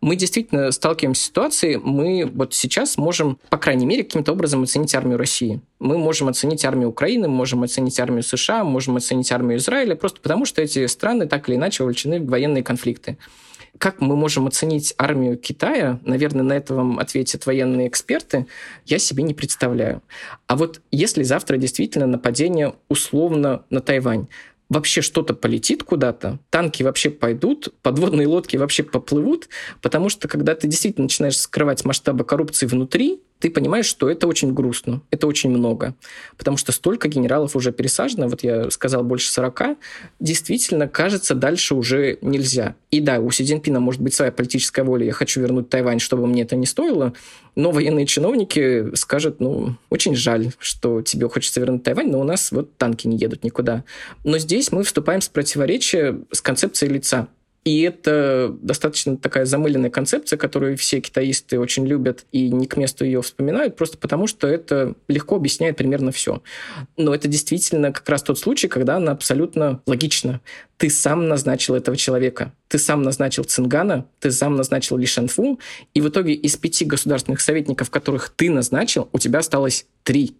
Мы 0.00 0.16
действительно 0.16 0.70
сталкиваемся 0.70 1.22
с 1.22 1.26
ситуацией, 1.26 1.76
мы 1.76 2.26
вот 2.26 2.54
сейчас 2.54 2.98
можем, 2.98 3.38
по 3.48 3.56
крайней 3.56 3.86
мере, 3.86 4.04
каким-то 4.04 4.32
образом 4.32 4.62
оценить 4.62 4.94
армию 4.94 5.18
России. 5.18 5.60
Мы 5.78 5.98
можем 5.98 6.28
оценить 6.28 6.64
армию 6.64 6.90
Украины, 6.90 7.28
можем 7.28 7.62
оценить 7.62 7.98
армию 7.98 8.22
США, 8.22 8.64
можем 8.64 8.96
оценить 8.96 9.32
армию 9.32 9.58
Израиля, 9.58 9.94
просто 9.94 10.20
потому 10.20 10.44
что 10.44 10.62
эти 10.62 10.86
страны 10.86 11.26
так 11.26 11.48
или 11.48 11.56
иначе 11.56 11.82
вовлечены 11.82 12.20
в 12.20 12.26
военные 12.26 12.62
конфликты. 12.62 13.16
Как 13.78 14.00
мы 14.00 14.16
можем 14.16 14.46
оценить 14.46 14.94
армию 14.96 15.36
Китая, 15.36 16.00
наверное, 16.04 16.42
на 16.42 16.52
это 16.54 16.74
вам 16.74 16.98
ответят 16.98 17.44
военные 17.44 17.88
эксперты, 17.88 18.46
я 18.86 18.98
себе 18.98 19.22
не 19.22 19.34
представляю. 19.34 20.02
А 20.46 20.56
вот 20.56 20.80
если 20.90 21.22
завтра 21.22 21.58
действительно 21.58 22.06
нападение 22.06 22.74
условно 22.88 23.64
на 23.68 23.80
Тайвань, 23.80 24.28
вообще 24.68 25.00
что-то 25.00 25.34
полетит 25.34 25.82
куда-то, 25.82 26.38
танки 26.50 26.82
вообще 26.82 27.10
пойдут, 27.10 27.72
подводные 27.82 28.26
лодки 28.26 28.56
вообще 28.56 28.82
поплывут, 28.82 29.48
потому 29.82 30.08
что 30.08 30.28
когда 30.28 30.54
ты 30.54 30.66
действительно 30.66 31.04
начинаешь 31.04 31.38
скрывать 31.38 31.84
масштабы 31.84 32.24
коррупции 32.24 32.66
внутри, 32.66 33.20
ты 33.38 33.50
понимаешь, 33.50 33.86
что 33.86 34.08
это 34.08 34.26
очень 34.26 34.54
грустно, 34.54 35.02
это 35.10 35.26
очень 35.26 35.50
много, 35.50 35.94
потому 36.36 36.56
что 36.56 36.72
столько 36.72 37.08
генералов 37.08 37.54
уже 37.56 37.72
пересажено, 37.72 38.28
вот 38.28 38.42
я 38.42 38.70
сказал 38.70 39.04
больше 39.04 39.30
40, 39.30 39.76
действительно, 40.20 40.88
кажется, 40.88 41.34
дальше 41.34 41.74
уже 41.74 42.18
нельзя. 42.22 42.76
И 42.90 43.00
да, 43.00 43.20
у 43.20 43.30
Си 43.30 43.44
Цзиньпина 43.44 43.80
может 43.80 44.00
быть 44.00 44.14
своя 44.14 44.32
политическая 44.32 44.84
воля, 44.84 45.04
я 45.06 45.12
хочу 45.12 45.40
вернуть 45.40 45.68
Тайвань, 45.68 46.00
чтобы 46.00 46.26
мне 46.26 46.42
это 46.42 46.56
не 46.56 46.66
стоило, 46.66 47.12
но 47.54 47.70
военные 47.70 48.06
чиновники 48.06 48.94
скажут, 48.94 49.40
ну, 49.40 49.76
очень 49.90 50.14
жаль, 50.14 50.52
что 50.58 51.02
тебе 51.02 51.28
хочется 51.28 51.60
вернуть 51.60 51.82
Тайвань, 51.82 52.10
но 52.10 52.20
у 52.20 52.24
нас 52.24 52.52
вот 52.52 52.76
танки 52.76 53.06
не 53.06 53.16
едут 53.16 53.44
никуда. 53.44 53.84
Но 54.24 54.38
здесь 54.38 54.72
мы 54.72 54.82
вступаем 54.82 55.20
в 55.20 55.30
противоречие 55.30 56.20
с 56.32 56.40
концепцией 56.40 56.92
лица. 56.92 57.28
И 57.66 57.80
это 57.80 58.56
достаточно 58.62 59.16
такая 59.16 59.44
замыленная 59.44 59.90
концепция, 59.90 60.36
которую 60.36 60.76
все 60.76 61.00
китаисты 61.00 61.58
очень 61.58 61.84
любят 61.84 62.24
и 62.30 62.48
не 62.48 62.68
к 62.68 62.76
месту 62.76 63.04
ее 63.04 63.22
вспоминают, 63.22 63.74
просто 63.74 63.98
потому 63.98 64.28
что 64.28 64.46
это 64.46 64.94
легко 65.08 65.34
объясняет 65.34 65.76
примерно 65.76 66.12
все. 66.12 66.44
Но 66.96 67.12
это 67.12 67.26
действительно 67.26 67.90
как 67.90 68.08
раз 68.08 68.22
тот 68.22 68.38
случай, 68.38 68.68
когда 68.68 68.98
она 68.98 69.10
абсолютно 69.10 69.82
логична. 69.84 70.40
Ты 70.76 70.90
сам 70.90 71.26
назначил 71.26 71.74
этого 71.74 71.96
человека. 71.96 72.52
Ты 72.68 72.78
сам 72.78 73.02
назначил 73.02 73.42
Цингана, 73.42 74.06
ты 74.20 74.30
сам 74.30 74.54
назначил 74.54 74.96
Ли 74.96 75.06
Шанфу, 75.06 75.58
и 75.92 76.00
в 76.00 76.08
итоге 76.08 76.34
из 76.34 76.56
пяти 76.56 76.84
государственных 76.84 77.40
советников, 77.40 77.90
которых 77.90 78.28
ты 78.28 78.48
назначил, 78.48 79.08
у 79.12 79.18
тебя 79.18 79.40
осталось 79.40 79.86
три. 80.04 80.36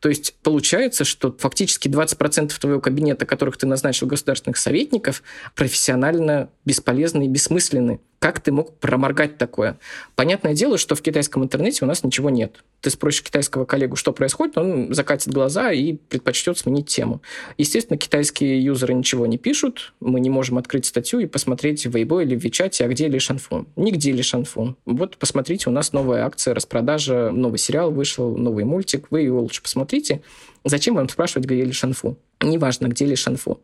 То 0.00 0.08
есть 0.08 0.34
получается, 0.42 1.04
что 1.04 1.34
фактически 1.38 1.88
20% 1.88 2.58
твоего 2.58 2.80
кабинета, 2.80 3.26
которых 3.26 3.56
ты 3.56 3.66
назначил 3.66 4.06
государственных 4.06 4.56
советников, 4.56 5.22
профессионально 5.54 6.50
бесполезны 6.64 7.26
и 7.26 7.28
бессмысленны. 7.28 8.00
Как 8.18 8.40
ты 8.40 8.50
мог 8.50 8.76
проморгать 8.78 9.38
такое? 9.38 9.78
Понятное 10.16 10.52
дело, 10.52 10.76
что 10.76 10.96
в 10.96 11.02
китайском 11.02 11.44
интернете 11.44 11.84
у 11.84 11.88
нас 11.88 12.02
ничего 12.02 12.30
нет. 12.30 12.64
Ты 12.80 12.90
спросишь 12.90 13.22
китайского 13.22 13.64
коллегу, 13.64 13.94
что 13.94 14.12
происходит, 14.12 14.58
он 14.58 14.92
закатит 14.92 15.32
глаза 15.32 15.70
и 15.70 15.94
предпочтет 15.94 16.58
сменить 16.58 16.86
тему. 16.86 17.22
Естественно, 17.58 17.96
китайские 17.96 18.62
юзеры 18.62 18.94
ничего 18.94 19.26
не 19.26 19.38
пишут. 19.38 19.92
Мы 20.00 20.18
не 20.18 20.30
можем 20.30 20.58
открыть 20.58 20.86
статью 20.86 21.20
и 21.20 21.26
посмотреть 21.26 21.86
в 21.86 21.94
Weibo 21.94 22.22
или 22.22 22.34
в 22.34 22.42
Вичате, 22.42 22.84
а 22.84 22.88
где 22.88 23.06
Ли 23.06 23.20
Шанфун. 23.20 23.68
Нигде 23.76 24.10
Ли 24.10 24.22
Шанфун. 24.22 24.76
Вот 24.84 25.16
посмотрите, 25.16 25.70
у 25.70 25.72
нас 25.72 25.92
новая 25.92 26.24
акция, 26.24 26.54
распродажа, 26.54 27.30
новый 27.30 27.58
сериал 27.58 27.92
вышел, 27.92 28.36
новый 28.36 28.64
мультик. 28.64 29.06
Вы 29.10 29.22
его 29.22 29.40
лучше 29.40 29.57
посмотрите. 29.62 30.22
Зачем 30.64 30.94
вам 30.94 31.08
спрашивать, 31.08 31.46
где 31.46 31.64
Ли 31.64 31.72
Шанфу? 31.72 32.18
Неважно, 32.40 32.86
где 32.86 33.04
ли 33.04 33.16
Шанфу. 33.16 33.60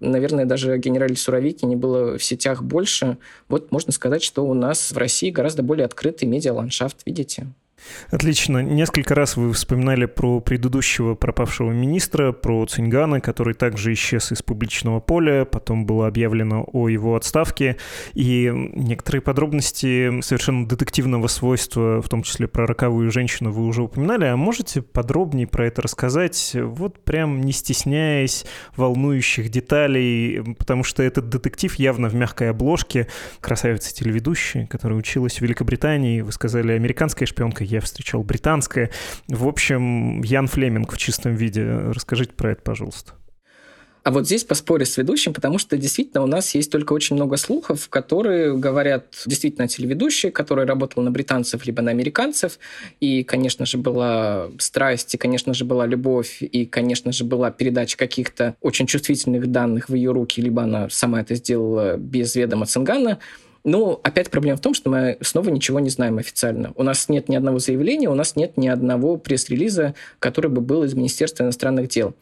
Наверное, 0.00 0.44
даже 0.44 0.78
генерале 0.78 1.16
Суровики 1.16 1.64
не 1.64 1.76
было 1.76 2.18
в 2.18 2.24
сетях 2.24 2.62
больше. 2.62 3.18
Вот 3.48 3.72
можно 3.72 3.92
сказать, 3.92 4.22
что 4.22 4.46
у 4.46 4.54
нас 4.54 4.92
в 4.92 4.96
России 4.96 5.30
гораздо 5.30 5.62
более 5.62 5.86
открытый 5.86 6.28
медиаландшафт, 6.28 6.98
видите? 7.04 7.48
Отлично. 8.10 8.58
Несколько 8.58 9.14
раз 9.14 9.36
вы 9.36 9.52
вспоминали 9.52 10.06
про 10.06 10.40
предыдущего 10.40 11.14
пропавшего 11.14 11.72
министра, 11.72 12.32
про 12.32 12.66
Цингана, 12.66 13.20
который 13.20 13.54
также 13.54 13.92
исчез 13.94 14.32
из 14.32 14.42
публичного 14.42 15.00
поля, 15.00 15.44
потом 15.44 15.86
было 15.86 16.06
объявлено 16.06 16.66
о 16.72 16.88
его 16.88 17.16
отставке, 17.16 17.76
и 18.14 18.50
некоторые 18.74 19.22
подробности 19.22 20.20
совершенно 20.20 20.66
детективного 20.66 21.26
свойства, 21.26 22.02
в 22.02 22.08
том 22.08 22.22
числе 22.22 22.48
про 22.48 22.66
роковую 22.66 23.10
женщину, 23.10 23.50
вы 23.50 23.66
уже 23.66 23.82
упоминали, 23.82 24.26
а 24.26 24.36
можете 24.36 24.82
подробнее 24.82 25.46
про 25.46 25.66
это 25.66 25.82
рассказать, 25.82 26.54
вот 26.54 27.02
прям 27.04 27.40
не 27.40 27.52
стесняясь 27.52 28.44
волнующих 28.76 29.48
деталей, 29.48 30.42
потому 30.58 30.84
что 30.84 31.02
этот 31.02 31.28
детектив 31.28 31.74
явно 31.76 32.08
в 32.08 32.14
мягкой 32.14 32.50
обложке, 32.50 33.08
красавица 33.40 33.94
телеведущая, 33.94 34.66
которая 34.66 34.98
училась 34.98 35.38
в 35.38 35.40
Великобритании, 35.40 36.20
вы 36.20 36.32
сказали, 36.32 36.72
американская 36.72 37.26
шпионка, 37.26 37.64
я 37.72 37.80
встречал 37.80 38.22
британское. 38.22 38.90
В 39.28 39.48
общем, 39.48 40.22
Ян 40.22 40.46
Флеминг 40.46 40.92
в 40.92 40.98
чистом 40.98 41.34
виде. 41.34 41.64
Расскажите 41.64 42.32
про 42.32 42.52
это, 42.52 42.62
пожалуйста. 42.62 43.12
А 44.04 44.10
вот 44.10 44.26
здесь 44.26 44.42
поспорю 44.42 44.84
с 44.84 44.96
ведущим, 44.96 45.32
потому 45.32 45.58
что 45.58 45.76
действительно 45.76 46.24
у 46.24 46.26
нас 46.26 46.56
есть 46.56 46.72
только 46.72 46.92
очень 46.92 47.14
много 47.14 47.36
слухов, 47.36 47.88
которые 47.88 48.56
говорят 48.56 49.06
действительно 49.26 49.66
о 49.66 49.68
телеведущей, 49.68 50.32
которая 50.32 50.66
работала 50.66 51.04
на 51.04 51.12
британцев 51.12 51.64
либо 51.66 51.82
на 51.82 51.92
американцев. 51.92 52.58
И, 52.98 53.22
конечно 53.22 53.64
же, 53.64 53.78
была 53.78 54.48
страсть, 54.58 55.14
и, 55.14 55.18
конечно 55.18 55.54
же, 55.54 55.64
была 55.64 55.86
любовь, 55.86 56.38
и, 56.40 56.66
конечно 56.66 57.12
же, 57.12 57.24
была 57.24 57.52
передача 57.52 57.96
каких-то 57.96 58.56
очень 58.60 58.88
чувствительных 58.88 59.46
данных 59.46 59.88
в 59.88 59.94
ее 59.94 60.10
руки, 60.10 60.42
либо 60.42 60.64
она 60.64 60.90
сама 60.90 61.20
это 61.20 61.36
сделала 61.36 61.96
без 61.96 62.34
ведома 62.34 62.66
Цингана. 62.66 63.20
Ну, 63.64 64.00
опять 64.02 64.30
проблема 64.30 64.56
в 64.56 64.60
том, 64.60 64.74
что 64.74 64.90
мы 64.90 65.18
снова 65.20 65.48
ничего 65.48 65.78
не 65.78 65.90
знаем 65.90 66.18
официально. 66.18 66.72
У 66.74 66.82
нас 66.82 67.08
нет 67.08 67.28
ни 67.28 67.36
одного 67.36 67.60
заявления, 67.60 68.08
у 68.08 68.14
нас 68.14 68.34
нет 68.34 68.56
ни 68.56 68.66
одного 68.66 69.16
пресс-релиза, 69.16 69.94
который 70.18 70.50
бы 70.50 70.60
был 70.60 70.82
из 70.82 70.94
Министерства 70.94 71.44
иностранных 71.44 71.88
дел. 71.88 72.14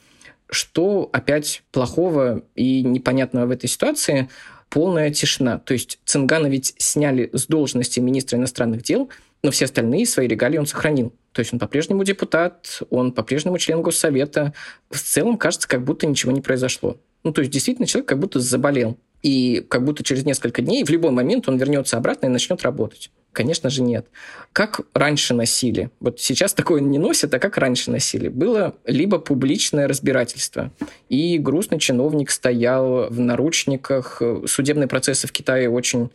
Что 0.50 1.08
опять 1.12 1.62
плохого 1.72 2.42
и 2.56 2.82
непонятного 2.82 3.46
в 3.46 3.50
этой 3.52 3.68
ситуации? 3.68 4.28
Полная 4.68 5.10
тишина. 5.10 5.58
То 5.58 5.72
есть 5.72 5.98
Цингана 6.04 6.46
ведь 6.46 6.74
сняли 6.78 7.30
с 7.32 7.46
должности 7.46 8.00
министра 8.00 8.36
иностранных 8.36 8.82
дел, 8.82 9.08
но 9.42 9.50
все 9.50 9.64
остальные 9.64 10.06
свои 10.06 10.28
регалии 10.28 10.58
он 10.58 10.66
сохранил. 10.66 11.14
То 11.32 11.40
есть 11.40 11.52
он 11.52 11.58
по-прежнему 11.58 12.04
депутат, 12.04 12.82
он 12.90 13.12
по-прежнему 13.12 13.56
член 13.58 13.80
Госсовета. 13.80 14.52
В 14.90 15.00
целом 15.00 15.38
кажется, 15.38 15.66
как 15.66 15.84
будто 15.84 16.06
ничего 16.06 16.32
не 16.32 16.42
произошло. 16.42 16.98
Ну, 17.24 17.32
то 17.32 17.40
есть 17.40 17.52
действительно 17.52 17.86
человек 17.86 18.08
как 18.08 18.18
будто 18.18 18.40
заболел 18.40 18.98
и 19.22 19.64
как 19.68 19.84
будто 19.84 20.02
через 20.02 20.24
несколько 20.24 20.62
дней, 20.62 20.84
в 20.84 20.90
любой 20.90 21.10
момент 21.10 21.48
он 21.48 21.56
вернется 21.56 21.96
обратно 21.96 22.26
и 22.26 22.30
начнет 22.30 22.62
работать. 22.62 23.10
Конечно 23.32 23.70
же, 23.70 23.82
нет. 23.82 24.06
Как 24.52 24.80
раньше 24.92 25.34
носили? 25.34 25.90
Вот 26.00 26.18
сейчас 26.20 26.52
такое 26.52 26.80
не 26.80 26.98
носят, 26.98 27.32
а 27.32 27.38
как 27.38 27.58
раньше 27.58 27.90
носили? 27.90 28.28
Было 28.28 28.74
либо 28.84 29.18
публичное 29.18 29.86
разбирательство, 29.86 30.72
и 31.08 31.38
грустный 31.38 31.78
чиновник 31.78 32.30
стоял 32.30 33.08
в 33.08 33.20
наручниках. 33.20 34.20
Судебные 34.46 34.88
процессы 34.88 35.26
в 35.26 35.32
Китае 35.32 35.70
очень 35.70 36.10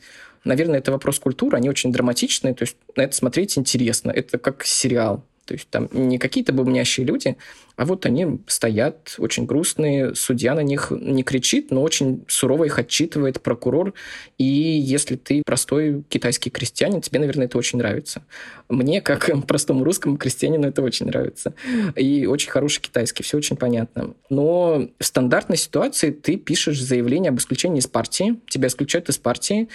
Наверное, 0.46 0.78
это 0.78 0.92
вопрос 0.92 1.18
культуры, 1.18 1.58
они 1.58 1.70
очень 1.70 1.92
драматичные, 1.92 2.54
то 2.54 2.64
есть 2.64 2.78
на 2.96 3.02
это 3.02 3.16
смотреть 3.16 3.58
интересно. 3.58 4.12
Это 4.12 4.38
как 4.38 4.64
сериал. 4.64 5.24
То 5.46 5.54
есть 5.54 5.70
там 5.70 5.90
не 5.92 6.18
какие-то 6.18 6.54
бубнящие 6.54 7.06
люди, 7.06 7.38
а 7.76 7.86
вот 7.86 8.06
они 8.06 8.40
стоят 8.48 9.16
очень 9.18 9.46
грустные, 9.46 10.16
судья 10.16 10.56
на 10.56 10.62
них 10.62 10.92
не 10.92 11.24
кричит, 11.24 11.72
но 11.72 11.82
очень 11.82 12.24
сурово 12.28 12.66
их 12.66 12.80
отчитывает 12.80 13.42
прокурор. 13.42 13.94
И 14.38 14.44
если 14.44 15.16
ты 15.16 15.44
простой 15.46 16.04
китайский 16.10 16.50
крестьянин, 16.50 17.02
тебе, 17.02 17.20
наверное, 17.20 17.48
это 17.48 17.58
очень 17.58 17.80
нравится. 17.80 18.24
Мне, 18.70 19.02
как 19.02 19.30
простому 19.48 19.84
русскому 19.84 20.18
крестьянину, 20.18 20.68
это 20.68 20.82
очень 20.82 21.08
нравится. 21.08 21.54
И 21.96 22.26
очень 22.26 22.50
хороший 22.50 22.82
китайский, 22.82 23.24
все 23.24 23.38
очень 23.38 23.58
понятно. 23.58 24.14
Но 24.30 24.88
в 25.00 25.06
стандартной 25.06 25.58
ситуации 25.58 26.12
ты 26.12 26.38
пишешь 26.38 26.82
заявление 26.82 27.30
об 27.30 27.40
исключении 27.40 27.80
из 27.80 27.88
партии, 27.88 28.40
тебя 28.48 28.70
исключают 28.70 29.10
из 29.10 29.18
партии, 29.18 29.68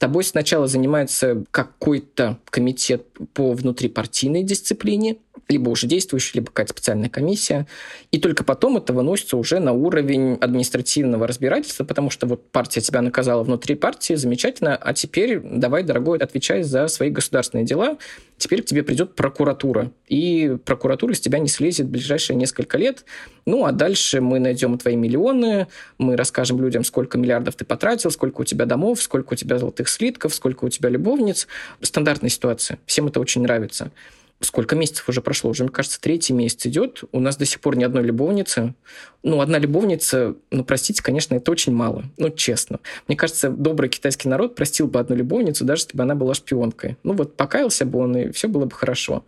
тобой 0.00 0.24
сначала 0.24 0.66
занимается 0.66 1.44
какой-то 1.50 2.38
комитет 2.46 3.06
по 3.34 3.52
внутрипартийной 3.52 4.42
дисциплине, 4.42 5.18
либо 5.50 5.68
уже 5.68 5.86
действующий, 5.86 6.32
либо 6.34 6.46
какая-то 6.46 6.72
специальная 6.72 7.08
комиссия. 7.08 7.66
И 8.10 8.18
только 8.18 8.44
потом 8.44 8.76
это 8.76 8.92
выносится 8.92 9.36
уже 9.36 9.58
на 9.58 9.72
уровень 9.72 10.34
административного 10.34 11.26
разбирательства, 11.26 11.84
потому 11.84 12.10
что 12.10 12.26
вот 12.26 12.50
партия 12.50 12.80
тебя 12.80 13.02
наказала 13.02 13.42
внутри 13.42 13.74
партии, 13.74 14.14
замечательно, 14.14 14.76
а 14.76 14.94
теперь 14.94 15.40
давай, 15.40 15.82
дорогой, 15.82 16.18
отвечай 16.18 16.62
за 16.62 16.86
свои 16.88 17.10
государственные 17.10 17.66
дела. 17.66 17.98
Теперь 18.38 18.62
к 18.62 18.66
тебе 18.66 18.82
придет 18.82 19.14
прокуратура, 19.14 19.92
и 20.08 20.56
прокуратура 20.64 21.12
с 21.12 21.20
тебя 21.20 21.38
не 21.38 21.48
слезет 21.48 21.86
в 21.86 21.90
ближайшие 21.90 22.36
несколько 22.36 22.78
лет. 22.78 23.04
Ну, 23.44 23.66
а 23.66 23.72
дальше 23.72 24.20
мы 24.20 24.38
найдем 24.38 24.78
твои 24.78 24.96
миллионы, 24.96 25.66
мы 25.98 26.16
расскажем 26.16 26.60
людям, 26.60 26.84
сколько 26.84 27.18
миллиардов 27.18 27.56
ты 27.56 27.64
потратил, 27.64 28.10
сколько 28.10 28.40
у 28.40 28.44
тебя 28.44 28.64
домов, 28.64 29.02
сколько 29.02 29.34
у 29.34 29.36
тебя 29.36 29.58
золотых 29.58 29.88
слитков, 29.88 30.34
сколько 30.34 30.64
у 30.64 30.68
тебя 30.68 30.88
любовниц. 30.88 31.48
Стандартная 31.82 32.30
ситуация. 32.30 32.78
Всем 32.86 33.08
это 33.08 33.20
очень 33.20 33.42
нравится 33.42 33.90
сколько 34.40 34.74
месяцев 34.76 35.08
уже 35.08 35.20
прошло? 35.20 35.50
Уже, 35.50 35.64
мне 35.64 35.72
кажется, 35.72 36.00
третий 36.00 36.32
месяц 36.32 36.66
идет. 36.66 37.04
У 37.12 37.20
нас 37.20 37.36
до 37.36 37.44
сих 37.44 37.60
пор 37.60 37.76
ни 37.76 37.84
одной 37.84 38.02
любовницы. 38.02 38.74
Ну, 39.22 39.40
одна 39.40 39.58
любовница, 39.58 40.34
ну, 40.50 40.64
простите, 40.64 41.02
конечно, 41.02 41.34
это 41.34 41.50
очень 41.50 41.74
мало. 41.74 42.04
Ну, 42.16 42.30
честно. 42.30 42.80
Мне 43.06 43.16
кажется, 43.16 43.50
добрый 43.50 43.90
китайский 43.90 44.28
народ 44.28 44.54
простил 44.54 44.86
бы 44.86 44.98
одну 44.98 45.16
любовницу, 45.16 45.64
даже 45.64 45.82
если 45.82 45.96
бы 45.96 46.02
она 46.02 46.14
была 46.14 46.34
шпионкой. 46.34 46.96
Ну, 47.02 47.12
вот 47.12 47.36
покаялся 47.36 47.84
бы 47.84 47.98
он, 47.98 48.16
и 48.16 48.32
все 48.32 48.48
было 48.48 48.64
бы 48.64 48.74
хорошо 48.74 49.24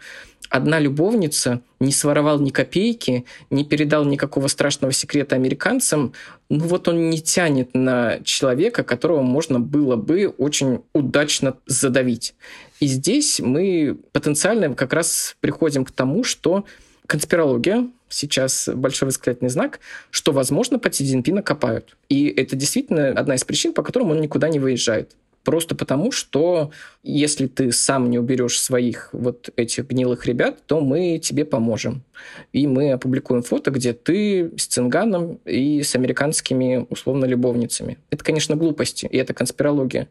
одна 0.52 0.78
любовница 0.78 1.62
не 1.80 1.92
своровал 1.92 2.38
ни 2.38 2.50
копейки, 2.50 3.24
не 3.48 3.64
передал 3.64 4.04
никакого 4.04 4.48
страшного 4.48 4.92
секрета 4.92 5.34
американцам, 5.34 6.12
ну 6.50 6.66
вот 6.66 6.88
он 6.88 7.08
не 7.08 7.22
тянет 7.22 7.70
на 7.72 8.20
человека, 8.22 8.84
которого 8.84 9.22
можно 9.22 9.58
было 9.58 9.96
бы 9.96 10.28
очень 10.28 10.82
удачно 10.92 11.56
задавить. 11.66 12.34
И 12.80 12.86
здесь 12.86 13.40
мы 13.40 13.96
потенциально 14.12 14.74
как 14.74 14.92
раз 14.92 15.36
приходим 15.40 15.86
к 15.86 15.90
тому, 15.90 16.22
что 16.22 16.66
конспирология, 17.06 17.88
сейчас 18.12 18.68
большой 18.72 19.06
восклицательный 19.06 19.50
знак, 19.50 19.80
что, 20.10 20.32
возможно, 20.32 20.78
под 20.78 20.94
Си 20.94 21.04
Цзиньпина 21.04 21.42
копают. 21.42 21.96
И 22.08 22.28
это 22.28 22.56
действительно 22.56 23.08
одна 23.08 23.34
из 23.34 23.44
причин, 23.44 23.72
по 23.72 23.82
которым 23.82 24.10
он 24.10 24.20
никуда 24.20 24.48
не 24.48 24.58
выезжает. 24.58 25.16
Просто 25.44 25.74
потому, 25.74 26.12
что 26.12 26.70
если 27.02 27.46
ты 27.48 27.72
сам 27.72 28.10
не 28.10 28.18
уберешь 28.18 28.60
своих 28.60 29.08
вот 29.12 29.50
этих 29.56 29.88
гнилых 29.88 30.26
ребят, 30.26 30.64
то 30.66 30.80
мы 30.80 31.18
тебе 31.18 31.44
поможем. 31.44 32.04
И 32.52 32.66
мы 32.66 32.92
опубликуем 32.92 33.42
фото, 33.42 33.72
где 33.72 33.92
ты 33.92 34.52
с 34.56 34.66
цинганом 34.66 35.40
и 35.44 35.82
с 35.82 35.96
американскими, 35.96 36.86
условно, 36.90 37.24
любовницами. 37.24 37.98
Это, 38.10 38.24
конечно, 38.24 38.54
глупости, 38.54 39.06
и 39.10 39.16
это 39.16 39.34
конспирология. 39.34 40.08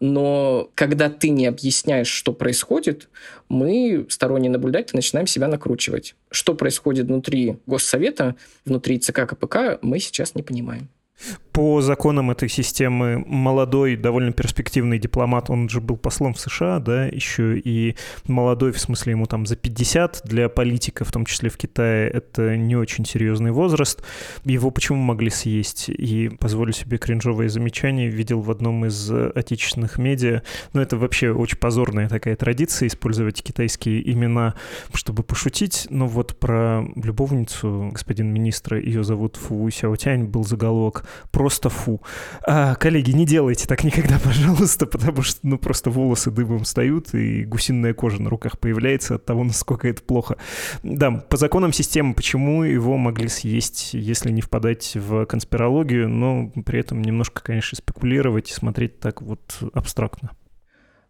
Но 0.00 0.70
когда 0.74 1.10
ты 1.10 1.28
не 1.28 1.46
объясняешь, 1.46 2.08
что 2.08 2.32
происходит, 2.32 3.10
мы, 3.48 4.06
сторонние 4.08 4.50
наблюдатели, 4.50 4.96
начинаем 4.96 5.26
себя 5.26 5.48
накручивать. 5.48 6.14
Что 6.30 6.54
происходит 6.54 7.06
внутри 7.06 7.58
Госсовета, 7.66 8.36
внутри 8.64 8.98
ЦК 8.98 9.26
КПК, 9.28 9.78
мы 9.82 9.98
сейчас 9.98 10.34
не 10.34 10.42
понимаем. 10.42 10.88
По 11.52 11.80
законам 11.80 12.30
этой 12.30 12.48
системы 12.48 13.24
молодой, 13.26 13.96
довольно 13.96 14.32
перспективный 14.32 14.98
дипломат, 14.98 15.50
он 15.50 15.68
же 15.68 15.80
был 15.80 15.96
послом 15.96 16.34
в 16.34 16.40
США, 16.40 16.78
да, 16.78 17.06
еще 17.06 17.58
и 17.58 17.96
молодой, 18.26 18.72
в 18.72 18.78
смысле 18.78 19.12
ему 19.12 19.26
там 19.26 19.46
за 19.46 19.56
50, 19.56 20.22
для 20.24 20.48
политика, 20.48 21.04
в 21.04 21.10
том 21.10 21.24
числе 21.24 21.50
в 21.50 21.56
Китае, 21.56 22.08
это 22.08 22.56
не 22.56 22.76
очень 22.76 23.04
серьезный 23.04 23.50
возраст. 23.50 24.02
Его 24.44 24.70
почему 24.70 24.98
могли 24.98 25.28
съесть? 25.30 25.88
И 25.88 26.28
позволю 26.28 26.72
себе 26.72 26.98
кринжовое 26.98 27.48
замечание, 27.48 28.08
видел 28.08 28.40
в 28.40 28.50
одном 28.50 28.86
из 28.86 29.10
отечественных 29.10 29.98
медиа, 29.98 30.42
ну 30.72 30.80
это 30.80 30.96
вообще 30.96 31.32
очень 31.32 31.58
позорная 31.58 32.08
такая 32.08 32.36
традиция, 32.36 32.86
использовать 32.86 33.42
китайские 33.42 34.08
имена, 34.12 34.54
чтобы 34.94 35.24
пошутить, 35.24 35.88
но 35.90 36.06
вот 36.06 36.38
про 36.38 36.84
любовницу 36.94 37.90
господина 37.92 38.30
министра, 38.30 38.80
ее 38.80 39.02
зовут 39.02 39.36
Фу 39.36 39.68
Сяотянь, 39.70 40.24
был 40.24 40.44
заголовок 40.44 41.04
«Просто 41.40 41.70
фу». 41.70 42.02
А, 42.46 42.74
коллеги, 42.74 43.12
не 43.12 43.24
делайте 43.24 43.66
так 43.66 43.82
никогда, 43.82 44.18
пожалуйста, 44.22 44.84
потому 44.84 45.22
что, 45.22 45.38
ну, 45.42 45.56
просто 45.56 45.88
волосы 45.88 46.30
дыбом 46.30 46.64
встают, 46.64 47.14
и 47.14 47.46
гусиная 47.46 47.94
кожа 47.94 48.20
на 48.20 48.28
руках 48.28 48.58
появляется 48.58 49.14
от 49.14 49.24
того, 49.24 49.42
насколько 49.44 49.88
это 49.88 50.02
плохо. 50.02 50.36
Да, 50.82 51.10
по 51.12 51.38
законам 51.38 51.72
системы, 51.72 52.12
почему 52.12 52.62
его 52.62 52.98
могли 52.98 53.28
съесть, 53.28 53.94
если 53.94 54.30
не 54.30 54.42
впадать 54.42 54.92
в 54.94 55.24
конспирологию, 55.24 56.10
но 56.10 56.52
при 56.66 56.80
этом 56.80 57.00
немножко, 57.00 57.42
конечно, 57.42 57.74
спекулировать 57.74 58.50
и 58.50 58.52
смотреть 58.52 59.00
так 59.00 59.22
вот 59.22 59.40
абстрактно. 59.72 60.32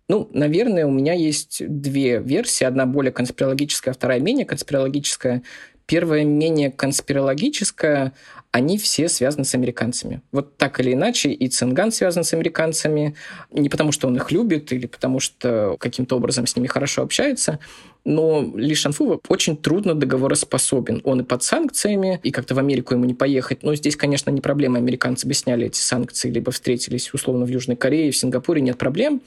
Ну, 0.08 0.30
наверное, 0.32 0.86
у 0.86 0.92
меня 0.92 1.12
есть 1.12 1.60
две 1.66 2.20
версии. 2.20 2.62
Одна 2.62 2.86
более 2.86 3.10
конспирологическая, 3.10 3.92
вторая 3.94 4.20
менее 4.20 4.46
конспирологическая. 4.46 5.42
Первая 5.86 6.24
менее 6.24 6.70
конспирологическая, 6.70 8.12
они 8.52 8.78
все 8.78 9.08
связаны 9.08 9.44
с 9.44 9.54
американцами. 9.54 10.22
Вот 10.32 10.56
так 10.56 10.80
или 10.80 10.92
иначе, 10.92 11.30
и 11.30 11.48
Цинган 11.48 11.92
связан 11.92 12.24
с 12.24 12.32
американцами, 12.32 13.14
не 13.50 13.68
потому 13.68 13.92
что 13.92 14.08
он 14.08 14.16
их 14.16 14.32
любит 14.32 14.72
или 14.72 14.86
потому 14.86 15.20
что 15.20 15.76
каким-то 15.78 16.16
образом 16.16 16.46
с 16.46 16.56
ними 16.56 16.66
хорошо 16.66 17.02
общается, 17.02 17.60
но 18.04 18.52
Ли 18.54 18.74
Шанфу 18.74 19.20
очень 19.28 19.56
трудно 19.56 19.94
договороспособен. 19.94 21.00
Он 21.04 21.20
и 21.20 21.24
под 21.24 21.42
санкциями, 21.42 22.20
и 22.22 22.30
как-то 22.30 22.54
в 22.54 22.58
Америку 22.58 22.94
ему 22.94 23.04
не 23.04 23.14
поехать. 23.14 23.62
Но 23.62 23.74
здесь, 23.74 23.96
конечно, 23.96 24.30
не 24.30 24.40
проблема. 24.40 24.78
Американцы 24.78 25.26
бы 25.26 25.34
сняли 25.34 25.66
эти 25.66 25.78
санкции, 25.78 26.30
либо 26.30 26.52
встретились 26.52 27.12
условно 27.12 27.44
в 27.44 27.48
Южной 27.48 27.76
Корее, 27.76 28.10
в 28.10 28.16
Сингапуре, 28.16 28.60
нет 28.60 28.78
проблем. 28.78 29.20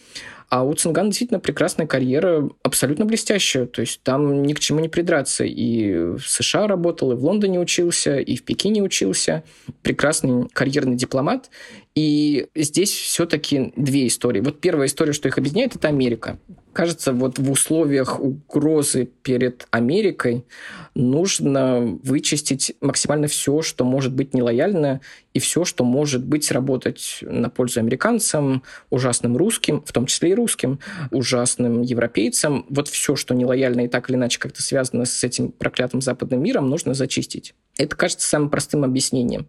А 0.50 0.64
у 0.64 0.74
Цингана 0.74 1.10
действительно 1.10 1.40
прекрасная 1.40 1.88
карьера, 1.88 2.48
абсолютно 2.62 3.06
блестящая. 3.06 3.66
То 3.66 3.82
есть 3.82 4.02
там 4.04 4.44
ни 4.44 4.54
к 4.54 4.60
чему 4.60 4.82
не 4.82 4.90
придраться. 4.90 5.44
И 5.46 5.94
в 5.94 6.22
США 6.22 6.68
работал, 6.68 7.12
и 7.12 7.16
в 7.16 7.26
Лондоне 7.26 7.60
учился, 7.60 8.20
и 8.20 8.36
в 8.36 8.44
Пекине 8.44 8.84
учился. 8.84 9.44
Прекрасный 9.82 10.48
карьерный 10.50 10.96
дипломат. 10.96 11.50
И 11.96 12.48
здесь 12.56 12.92
все-таки 12.92 13.72
две 13.76 14.08
истории. 14.08 14.42
Вот 14.42 14.60
первая 14.60 14.88
история, 14.88 15.14
что 15.14 15.28
их 15.28 15.38
объединяет, 15.38 15.76
это 15.76 15.90
Америка. 15.90 16.40
Кажется, 16.74 17.14
вот 17.14 17.38
в 17.38 17.52
условиях 17.52 18.20
угрозы 18.20 19.08
перед 19.22 19.68
Америкой 19.70 20.44
нужно 20.96 22.00
вычистить 22.04 22.76
максимально 22.82 23.28
все, 23.28 23.62
что 23.62 23.86
может 23.86 24.12
быть 24.12 24.34
нелояльно, 24.34 25.02
и 25.36 25.40
все, 25.40 25.66
что 25.66 25.84
может 25.84 26.26
быть 26.26 26.52
работать 26.52 27.20
на 27.22 27.52
пользу 27.52 27.80
американцам, 27.80 28.64
ужасным 28.90 29.38
русским, 29.38 29.84
в 29.86 29.92
том 29.92 30.08
числе 30.08 30.32
и 30.32 30.34
русским, 30.34 30.80
ужасным 31.12 31.84
европейцам. 31.84 32.66
Вот 32.70 32.88
все, 32.88 33.16
что 33.16 33.36
нелояльно 33.36 33.82
и 33.82 33.88
так 33.88 34.10
или 34.10 34.18
иначе 34.18 34.40
как-то 34.40 34.64
связано 34.64 35.06
с 35.06 35.24
этим 35.24 35.52
проклятым 35.52 36.02
западным 36.02 36.42
миром, 36.42 36.72
нужно 36.72 36.96
зачистить. 36.96 37.54
Это 37.78 37.96
кажется 37.96 38.28
самым 38.28 38.50
простым 38.50 38.84
объяснением. 38.84 39.48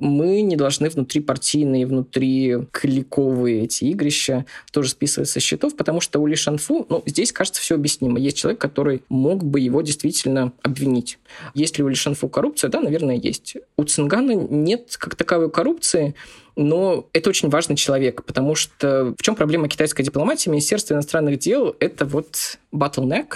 Мы 0.00 0.40
не 0.42 0.56
должны 0.56 0.88
внутрипартийные, 0.88 1.86
внутри 1.86 2.56
кликовые 2.72 3.64
эти 3.64 3.84
игрища 3.84 4.44
тоже 4.72 4.90
списывать 4.90 5.28
со 5.28 5.38
счетов, 5.38 5.76
потому 5.76 6.00
что 6.00 6.18
у 6.18 6.26
Ли 6.26 6.34
Шанфу, 6.34 6.84
ну, 6.88 7.02
здесь, 7.06 7.30
кажется, 7.32 7.60
все 7.60 7.76
объяснимо. 7.76 8.18
Есть 8.18 8.38
человек, 8.38 8.60
который 8.60 9.02
мог 9.08 9.44
бы 9.44 9.60
его 9.60 9.82
действительно 9.82 10.52
обвинить. 10.62 11.18
Есть 11.54 11.78
ли 11.78 11.84
у 11.84 11.88
Ли 11.88 11.94
Шанфу 11.94 12.28
коррупция? 12.28 12.70
Да, 12.70 12.80
наверное, 12.80 13.14
есть. 13.14 13.56
У 13.76 13.84
Цингана 13.84 14.32
нет 14.32 14.96
как 14.98 15.14
таковой 15.14 15.50
коррупции, 15.50 16.16
но 16.56 17.08
это 17.12 17.30
очень 17.30 17.48
важный 17.48 17.76
человек, 17.76 18.24
потому 18.24 18.54
что 18.54 19.14
в 19.18 19.22
чем 19.22 19.34
проблема 19.34 19.68
китайской 19.68 20.02
дипломатии? 20.02 20.50
Министерство 20.50 20.94
иностранных 20.94 21.38
дел– 21.38 21.76
это 21.80 22.04
вот 22.04 22.58
bottleneck, 22.72 23.34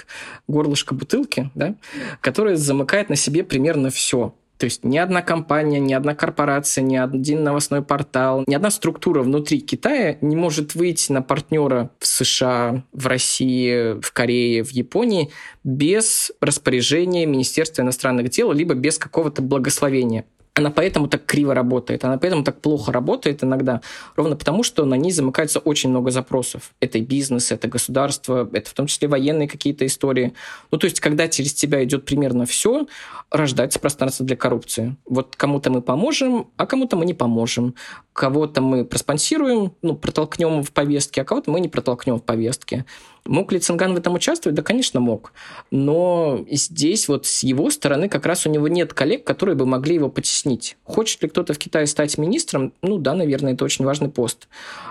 горлышко 0.48 0.94
бутылки, 0.94 1.50
да, 1.54 1.74
которое 2.20 2.56
замыкает 2.56 3.08
на 3.08 3.16
себе 3.16 3.44
примерно 3.44 3.90
все. 3.90 4.34
То 4.56 4.66
есть 4.66 4.84
ни 4.84 4.96
одна 4.96 5.20
компания, 5.20 5.80
ни 5.80 5.92
одна 5.92 6.14
корпорация, 6.14 6.82
ни 6.82 6.96
один 6.96 7.42
новостной 7.42 7.82
портал, 7.82 8.44
ни 8.46 8.54
одна 8.54 8.70
структура 8.70 9.22
внутри 9.22 9.60
Китая 9.60 10.16
не 10.20 10.36
может 10.36 10.74
выйти 10.74 11.10
на 11.10 11.22
партнера 11.22 11.90
в 11.98 12.06
США, 12.06 12.84
в 12.92 13.06
России, 13.06 14.00
в 14.00 14.12
Корее, 14.12 14.62
в 14.62 14.70
Японии 14.70 15.30
без 15.64 16.30
распоряжения 16.40 17.26
Министерства 17.26 17.82
иностранных 17.82 18.30
дел, 18.30 18.52
либо 18.52 18.74
без 18.74 18.96
какого-то 18.98 19.42
благословения 19.42 20.24
она 20.54 20.70
поэтому 20.70 21.08
так 21.08 21.26
криво 21.26 21.52
работает, 21.52 22.04
она 22.04 22.16
поэтому 22.16 22.44
так 22.44 22.60
плохо 22.60 22.92
работает 22.92 23.42
иногда, 23.42 23.80
ровно 24.14 24.36
потому, 24.36 24.62
что 24.62 24.84
на 24.84 24.94
ней 24.94 25.10
замыкается 25.10 25.58
очень 25.58 25.90
много 25.90 26.12
запросов. 26.12 26.72
Это 26.80 27.00
бизнес, 27.00 27.50
это 27.50 27.66
государство, 27.66 28.48
это 28.52 28.70
в 28.70 28.72
том 28.72 28.86
числе 28.86 29.08
военные 29.08 29.48
какие-то 29.48 29.84
истории. 29.84 30.32
Ну, 30.70 30.78
то 30.78 30.84
есть, 30.84 31.00
когда 31.00 31.26
через 31.26 31.54
тебя 31.54 31.82
идет 31.82 32.04
примерно 32.04 32.46
все, 32.46 32.86
рождается 33.30 33.80
пространство 33.80 34.24
для 34.24 34.36
коррупции. 34.36 34.96
Вот 35.04 35.34
кому-то 35.34 35.70
мы 35.70 35.82
поможем, 35.82 36.46
а 36.56 36.66
кому-то 36.66 36.96
мы 36.96 37.04
не 37.04 37.14
поможем. 37.14 37.74
Кого-то 38.12 38.60
мы 38.60 38.84
проспонсируем, 38.84 39.72
ну, 39.82 39.96
протолкнем 39.96 40.62
в 40.62 40.70
повестке, 40.70 41.22
а 41.22 41.24
кого-то 41.24 41.50
мы 41.50 41.58
не 41.58 41.68
протолкнем 41.68 42.18
в 42.18 42.22
повестке. 42.22 42.84
Мог 43.26 43.52
ли 43.52 43.58
Цинган 43.58 43.94
в 43.94 43.96
этом 43.96 44.14
участвовать? 44.14 44.54
Да, 44.54 44.62
конечно, 44.62 45.00
мог. 45.00 45.32
Но 45.70 46.44
здесь 46.50 47.08
вот 47.08 47.24
с 47.24 47.42
его 47.42 47.70
стороны 47.70 48.10
как 48.10 48.26
раз 48.26 48.46
у 48.46 48.50
него 48.50 48.68
нет 48.68 48.92
коллег, 48.92 49.24
которые 49.24 49.56
бы 49.56 49.64
могли 49.64 49.94
его 49.94 50.10
потеснить. 50.10 50.76
Хочет 50.84 51.22
ли 51.22 51.28
кто-то 51.30 51.54
в 51.54 51.58
Китае 51.58 51.86
стать 51.86 52.18
министром? 52.18 52.74
Ну 52.82 52.98
да, 52.98 53.14
наверное, 53.14 53.54
это 53.54 53.64
очень 53.64 53.86
важный 53.86 54.10
пост. 54.10 54.46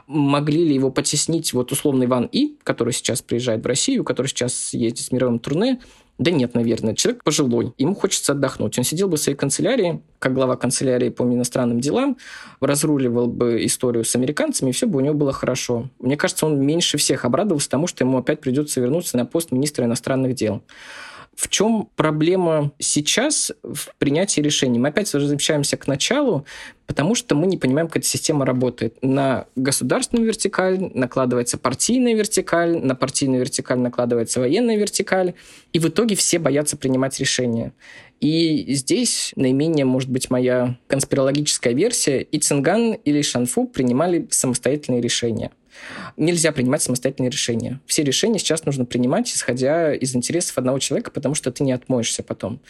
Могли 0.08 0.66
ли 0.66 0.74
его 0.74 0.90
потеснить 0.90 1.54
вот 1.54 1.72
условный 1.72 2.08
Ван 2.08 2.26
И, 2.32 2.58
который 2.64 2.94
сейчас 2.94 3.22
приезжает 3.22 3.64
в 3.64 3.68
Россию, 3.68 4.04
который 4.04 4.28
сейчас 4.28 4.74
ездит 4.74 5.06
с 5.06 5.12
мировым 5.12 5.38
турне? 5.38 5.80
Да 6.24 6.32
нет, 6.32 6.54
наверное. 6.54 6.96
Человек 6.96 7.22
пожилой, 7.22 7.74
ему 7.78 7.96
хочется 7.96 8.32
отдохнуть. 8.32 8.78
Он 8.78 8.86
сидел 8.86 9.10
бы 9.10 9.18
в 9.18 9.20
своей 9.20 9.38
канцелярии, 9.38 10.02
как 10.20 10.34
глава 10.34 10.56
канцелярии 10.56 11.10
по 11.10 11.24
иностранным 11.24 11.82
делам, 11.82 12.16
разруливал 12.62 13.28
бы 13.28 13.66
историю 13.66 14.06
с 14.06 14.16
американцами, 14.16 14.70
и 14.70 14.72
все 14.72 14.88
бы 14.88 15.00
у 15.00 15.02
него 15.02 15.16
было 15.16 15.34
хорошо. 15.34 15.90
Мне 16.00 16.16
кажется, 16.16 16.46
он 16.46 16.66
меньше 16.66 16.98
всех 16.98 17.26
обрадовался 17.26 17.70
тому, 17.70 17.88
что 17.88 18.06
ему 18.06 18.20
опять 18.20 18.40
придется 18.40 18.80
вернуться 18.80 19.18
на 19.18 19.26
пост 19.26 19.52
министра 19.52 19.84
иностранных 19.84 20.34
дел. 20.34 20.62
В 21.36 21.50
чем 21.50 21.90
проблема 21.96 22.72
сейчас 22.78 23.52
в 23.64 23.96
принятии 23.98 24.40
решений? 24.40 24.78
Мы 24.78 24.90
опять 24.90 25.12
возвращаемся 25.14 25.78
к 25.78 25.88
началу, 25.88 26.46
потому 26.86 27.16
что 27.16 27.34
мы 27.34 27.48
не 27.48 27.58
понимаем, 27.58 27.88
как 27.88 27.98
эта 27.98 28.06
система 28.06 28.46
работает. 28.46 28.98
На 29.02 29.48
государственную 29.56 30.28
вертикаль 30.28 30.92
накладывается 30.94 31.58
партийная 31.58 32.14
вертикаль, 32.14 32.78
на 32.78 32.96
партийную 32.96 33.42
вертикаль 33.42 33.80
накладывается 33.80 34.42
военная 34.42 34.78
вертикаль, 34.78 35.34
и 35.72 35.80
в 35.80 35.88
итоге 35.88 36.16
все 36.16 36.38
боятся 36.38 36.78
принимать 36.78 37.20
решения. 37.20 37.74
И 38.20 38.74
здесь 38.76 39.34
наименее, 39.36 39.86
может 39.86 40.10
быть, 40.10 40.30
моя 40.30 40.78
конспирологическая 40.88 41.74
версия. 41.74 42.22
И 42.22 42.40
Цинган 42.40 42.94
или 42.94 43.22
Шанфу 43.22 43.66
принимали 43.66 44.28
самостоятельные 44.30 45.02
решения– 45.02 45.52
Нельзя 46.18 46.52
принимать 46.52 46.82
самостоятельные 46.82 47.30
решения. 47.30 47.80
Все 47.86 48.04
решения 48.04 48.40
сейчас 48.40 48.66
нужно 48.66 48.86
принимать, 48.86 49.32
исходя 49.34 49.94
из 49.94 50.16
интересов 50.16 50.58
одного 50.58 50.80
человека, 50.80 51.12
потому 51.12 51.36
что 51.36 51.52
ты 51.52 51.64
не 51.64 51.72
отмоешься 51.72 52.24
потом. 52.24 52.62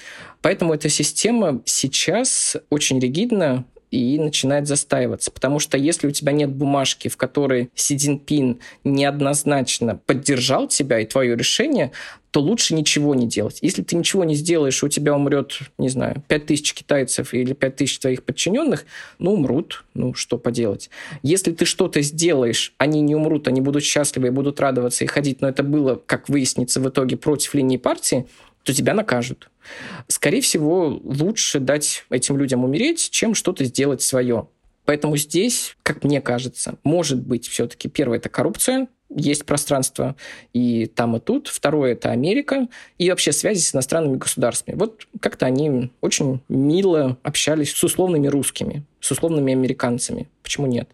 Поэтому 0.41 0.73
эта 0.73 0.89
система 0.89 1.61
сейчас 1.65 2.57
очень 2.69 2.99
ригидна, 2.99 3.65
и 3.93 4.17
начинает 4.17 4.67
застаиваться. 4.67 5.29
Потому 5.29 5.59
что 5.59 5.77
если 5.77 6.07
у 6.07 6.11
тебя 6.11 6.31
нет 6.31 6.49
бумажки, 6.49 7.09
в 7.09 7.17
которой 7.17 7.69
Си 7.75 7.95
Цзиньпин 7.95 8.59
неоднозначно 8.83 9.99
поддержал 10.07 10.67
тебя 10.67 10.99
и 10.99 11.05
твое 11.05 11.35
решение, 11.35 11.91
то 12.31 12.41
лучше 12.41 12.73
ничего 12.73 13.13
не 13.13 13.27
делать. 13.27 13.59
Если 13.61 13.83
ты 13.83 13.95
ничего 13.95 14.23
не 14.23 14.33
сделаешь, 14.33 14.83
у 14.83 14.87
тебя 14.87 15.15
умрет, 15.15 15.59
не 15.77 15.89
знаю, 15.89 16.23
5000 16.27 16.73
китайцев 16.73 17.35
или 17.35 17.53
5000 17.53 17.99
твоих 17.99 18.23
подчиненных, 18.23 18.85
ну, 19.19 19.33
умрут, 19.33 19.85
ну, 19.93 20.15
что 20.15 20.39
поделать. 20.39 20.89
Если 21.21 21.51
ты 21.51 21.65
что-то 21.65 22.01
сделаешь, 22.01 22.73
они 22.79 23.01
не 23.01 23.13
умрут, 23.13 23.47
они 23.47 23.61
будут 23.61 23.83
счастливы 23.83 24.29
и 24.29 24.31
будут 24.31 24.59
радоваться 24.59 25.03
и 25.03 25.07
ходить, 25.07 25.41
но 25.41 25.49
это 25.49 25.61
было, 25.61 26.01
как 26.03 26.27
выяснится 26.27 26.79
в 26.79 26.89
итоге, 26.89 27.17
против 27.17 27.53
линии 27.53 27.77
партии, 27.77 28.25
то 28.63 28.73
тебя 28.73 28.93
накажут. 28.93 29.49
Скорее 30.07 30.41
всего, 30.41 30.99
лучше 31.03 31.59
дать 31.59 32.05
этим 32.09 32.37
людям 32.37 32.63
умереть, 32.63 33.09
чем 33.11 33.35
что-то 33.35 33.65
сделать 33.65 34.01
свое. 34.01 34.47
Поэтому 34.85 35.15
здесь, 35.15 35.77
как 35.83 36.03
мне 36.03 36.21
кажется, 36.21 36.77
может 36.83 37.21
быть 37.21 37.47
все-таки 37.47 37.87
первое– 37.87 38.17
это 38.19 38.29
коррупция, 38.29 38.87
есть 39.15 39.45
пространство 39.45 40.15
и 40.53 40.85
там, 40.87 41.15
и 41.17 41.19
тут. 41.19 41.47
Второе– 41.47 41.91
это 41.93 42.11
Америка. 42.11 42.67
И 42.97 43.09
вообще 43.09 43.31
связи 43.31 43.59
с 43.59 43.73
иностранными 43.73 44.17
государствами. 44.17 44.75
Вот 44.75 45.07
как-то 45.19 45.45
они 45.45 45.91
очень 46.01 46.41
мило 46.49 47.17
общались 47.23 47.71
с 47.71 47.83
условными 47.83 48.27
русскими, 48.27 48.83
с 48.99 49.11
условными 49.11 49.53
американцами. 49.53 50.29
Почему 50.41 50.67
нет? 50.67 50.89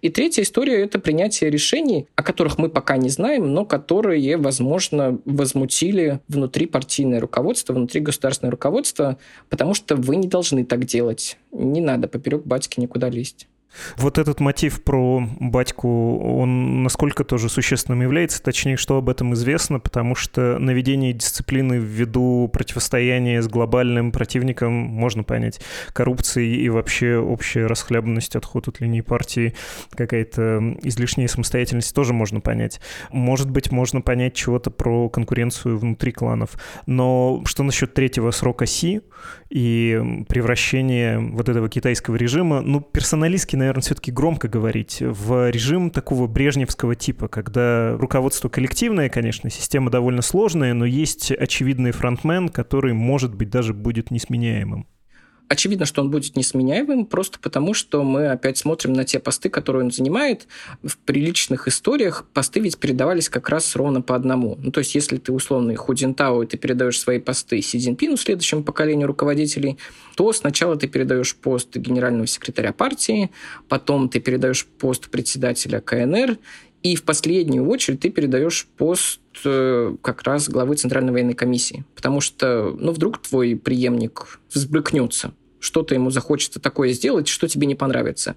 И 0.00 0.08
третья 0.08 0.42
история– 0.42 0.82
это 0.84 0.98
принятие 0.98 1.50
решений, 1.50 2.06
о 2.14 2.22
которых 2.22 2.58
мы 2.58 2.68
пока 2.68 2.96
не 2.96 3.08
знаем, 3.08 3.52
но 3.52 3.64
которые, 3.64 4.36
возможно, 4.36 5.18
возмутили 5.24 6.20
внутри 6.28 6.66
партийное 6.66 7.20
руководство, 7.20 7.72
внутри 7.72 8.00
государственное 8.00 8.50
руководство, 8.50 9.18
потому 9.48 9.74
что 9.74 9.96
вы 9.96 10.16
не 10.16 10.28
должны 10.28 10.64
так 10.64 10.84
делать. 10.84 11.36
Не 11.50 11.80
надо 11.80 12.08
поперек 12.08 12.44
батьки 12.44 12.80
никуда 12.80 13.08
лезть. 13.08 13.48
Вот 13.96 14.18
этот 14.18 14.40
мотив 14.40 14.82
про 14.82 15.26
батьку, 15.40 16.18
он 16.18 16.82
насколько 16.82 17.24
тоже 17.24 17.48
существенным 17.48 18.02
является, 18.02 18.42
точнее, 18.42 18.76
что 18.76 18.96
об 18.98 19.08
этом 19.08 19.34
известно, 19.34 19.80
потому 19.80 20.14
что 20.14 20.58
наведение 20.58 21.12
дисциплины 21.12 21.74
ввиду 21.74 22.48
противостояния 22.52 23.42
с 23.42 23.48
глобальным 23.48 24.12
противником 24.12 24.72
можно 24.72 25.22
понять. 25.22 25.60
Коррупции 25.92 26.56
и 26.56 26.68
вообще 26.68 27.16
общая 27.16 27.66
расхлябанность, 27.66 28.36
отход 28.36 28.68
от 28.68 28.80
линии 28.80 29.00
партии, 29.00 29.54
какая-то 29.90 30.76
излишняя 30.82 31.28
самостоятельность 31.28 31.94
тоже 31.94 32.12
можно 32.12 32.40
понять. 32.40 32.80
Может 33.10 33.50
быть, 33.50 33.70
можно 33.70 34.00
понять 34.00 34.34
чего-то 34.34 34.70
про 34.70 35.08
конкуренцию 35.08 35.78
внутри 35.78 36.12
кланов. 36.12 36.50
Но 36.86 37.42
что 37.46 37.62
насчет 37.62 37.94
третьего 37.94 38.30
срока 38.30 38.66
Си 38.66 39.00
и 39.50 40.24
превращения 40.28 41.18
вот 41.18 41.48
этого 41.48 41.68
китайского 41.68 42.16
режима, 42.16 42.60
ну, 42.60 42.80
персоналистски 42.80 43.56
наверное, 43.62 43.82
все-таки 43.82 44.10
громко 44.10 44.48
говорить, 44.48 44.98
в 45.00 45.50
режим 45.50 45.90
такого 45.90 46.26
брежневского 46.26 46.94
типа, 46.96 47.28
когда 47.28 47.96
руководство 47.96 48.48
коллективное, 48.48 49.08
конечно, 49.08 49.50
система 49.50 49.90
довольно 49.90 50.22
сложная, 50.22 50.74
но 50.74 50.84
есть 50.84 51.30
очевидный 51.30 51.92
фронтмен, 51.92 52.48
который, 52.48 52.92
может 52.92 53.34
быть, 53.34 53.50
даже 53.50 53.72
будет 53.72 54.10
несменяемым. 54.10 54.86
Очевидно, 55.52 55.84
что 55.84 56.00
он 56.00 56.10
будет 56.10 56.34
несменяемым, 56.34 57.04
просто 57.04 57.38
потому, 57.38 57.74
что 57.74 58.02
мы 58.04 58.28
опять 58.28 58.56
смотрим 58.56 58.94
на 58.94 59.04
те 59.04 59.18
посты, 59.18 59.50
которые 59.50 59.84
он 59.84 59.90
занимает. 59.90 60.46
В 60.82 60.96
приличных 60.96 61.68
историях 61.68 62.24
посты 62.32 62.60
ведь 62.60 62.78
передавались 62.78 63.28
как 63.28 63.50
раз 63.50 63.76
ровно 63.76 64.00
по 64.00 64.16
одному. 64.16 64.56
Ну, 64.62 64.70
то 64.72 64.78
есть, 64.78 64.94
если 64.94 65.18
ты 65.18 65.30
условный 65.30 65.74
Худинтао, 65.74 66.42
и 66.42 66.46
ты 66.46 66.56
передаешь 66.56 66.98
свои 66.98 67.18
посты 67.18 67.60
Си 67.60 67.78
Цзиньпину, 67.78 68.16
следующему 68.16 68.64
поколению 68.64 69.08
руководителей, 69.08 69.76
то 70.16 70.32
сначала 70.32 70.76
ты 70.76 70.88
передаешь 70.88 71.36
пост 71.36 71.76
генерального 71.76 72.26
секретаря 72.26 72.72
партии, 72.72 73.30
потом 73.68 74.08
ты 74.08 74.20
передаешь 74.20 74.64
пост 74.64 75.10
председателя 75.10 75.80
КНР, 75.80 76.38
и 76.82 76.96
в 76.96 77.02
последнюю 77.02 77.68
очередь 77.68 78.00
ты 78.00 78.08
передаешь 78.08 78.66
пост 78.78 79.20
э, 79.44 79.96
как 80.00 80.22
раз 80.22 80.48
главы 80.48 80.76
Центральной 80.76 81.12
военной 81.12 81.34
комиссии. 81.34 81.84
Потому 81.94 82.22
что, 82.22 82.74
ну, 82.78 82.92
вдруг 82.92 83.18
твой 83.18 83.54
преемник 83.54 84.40
взбрыкнется, 84.52 85.34
что-то 85.62 85.94
ему 85.94 86.10
захочется 86.10 86.60
такое 86.60 86.92
сделать, 86.92 87.28
что 87.28 87.48
тебе 87.48 87.66
не 87.66 87.74
понравится 87.74 88.36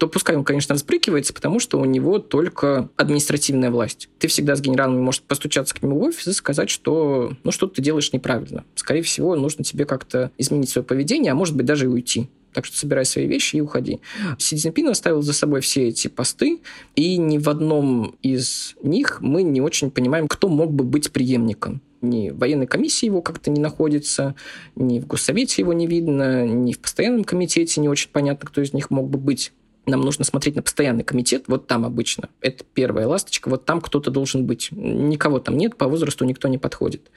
то 0.00 0.08
пускай 0.08 0.34
он, 0.34 0.44
конечно, 0.44 0.72
разбрыкивается, 0.74 1.34
потому 1.34 1.60
что 1.60 1.78
у 1.78 1.84
него 1.84 2.18
только 2.18 2.88
административная 2.96 3.70
власть. 3.70 4.08
Ты 4.18 4.28
всегда 4.28 4.56
с 4.56 4.62
генералами 4.62 4.98
можешь 4.98 5.20
постучаться 5.20 5.74
к 5.74 5.82
нему 5.82 5.98
в 5.98 6.02
офис 6.04 6.26
и 6.26 6.32
сказать, 6.32 6.70
что 6.70 7.34
ну 7.44 7.52
что 7.52 7.66
ты 7.66 7.82
делаешь 7.82 8.10
неправильно. 8.14 8.64
Скорее 8.76 9.02
всего, 9.02 9.36
нужно 9.36 9.62
тебе 9.62 9.84
как-то 9.84 10.30
изменить 10.38 10.70
свое 10.70 10.86
поведение, 10.86 11.32
а 11.32 11.34
может 11.34 11.54
быть 11.54 11.66
даже 11.66 11.84
и 11.84 11.88
уйти. 11.88 12.30
Так 12.54 12.64
что 12.64 12.78
собирай 12.78 13.04
свои 13.04 13.26
вещи 13.26 13.56
и 13.56 13.60
уходи. 13.60 14.00
Си 14.38 14.56
Цзиньпин 14.56 14.88
оставил 14.88 15.20
за 15.20 15.34
собой 15.34 15.60
все 15.60 15.88
эти 15.88 16.08
посты, 16.08 16.60
и 16.96 17.18
ни 17.18 17.36
в 17.36 17.50
одном 17.50 18.16
из 18.22 18.76
них 18.82 19.18
мы 19.20 19.42
не 19.42 19.60
очень 19.60 19.90
понимаем, 19.90 20.28
кто 20.28 20.48
мог 20.48 20.72
бы 20.72 20.82
быть 20.82 21.12
преемником 21.12 21.82
ни 22.02 22.30
в 22.30 22.38
военной 22.38 22.66
комиссии 22.66 23.06
его 23.06 23.22
как-то 23.22 23.50
не 23.50 23.60
находится, 23.60 24.34
ни 24.76 25.00
в 25.00 25.06
Госсовете 25.06 25.62
его 25.62 25.72
не 25.72 25.86
видно, 25.86 26.46
ни 26.46 26.72
в 26.72 26.78
постоянном 26.78 27.24
комитете 27.24 27.80
не 27.80 27.88
очень 27.88 28.10
понятно, 28.10 28.48
кто 28.48 28.60
из 28.60 28.72
них 28.72 28.90
мог 28.90 29.08
бы 29.08 29.18
быть. 29.18 29.52
Нам 29.86 30.02
нужно 30.02 30.24
смотреть 30.24 30.56
на 30.56 30.62
постоянный 30.62 31.04
комитет, 31.04 31.44
вот 31.46 31.66
там 31.66 31.84
обычно. 31.84 32.28
Это 32.40 32.64
первая 32.74 33.06
ласточка, 33.06 33.48
вот 33.48 33.64
там 33.64 33.80
кто-то 33.80 34.10
должен 34.10 34.46
быть. 34.46 34.68
Никого 34.70 35.40
там 35.40 35.56
нет, 35.56 35.76
по 35.76 35.88
возрасту 35.88 36.24
никто 36.24 36.48
не 36.48 36.58
подходит. 36.58 37.10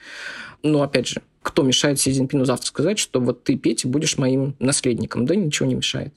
Но, 0.62 0.82
опять 0.82 1.06
же, 1.06 1.22
кто 1.42 1.62
мешает 1.62 2.00
Си 2.00 2.12
Цзиньпину 2.12 2.46
завтра 2.46 2.66
сказать, 2.66 2.98
что 2.98 3.20
вот 3.20 3.44
ты, 3.44 3.56
Петя, 3.56 3.86
будешь 3.86 4.16
моим 4.16 4.56
наследником? 4.58 5.26
Да 5.26 5.36
ничего 5.36 5.68
не 5.68 5.74
мешает. 5.74 6.14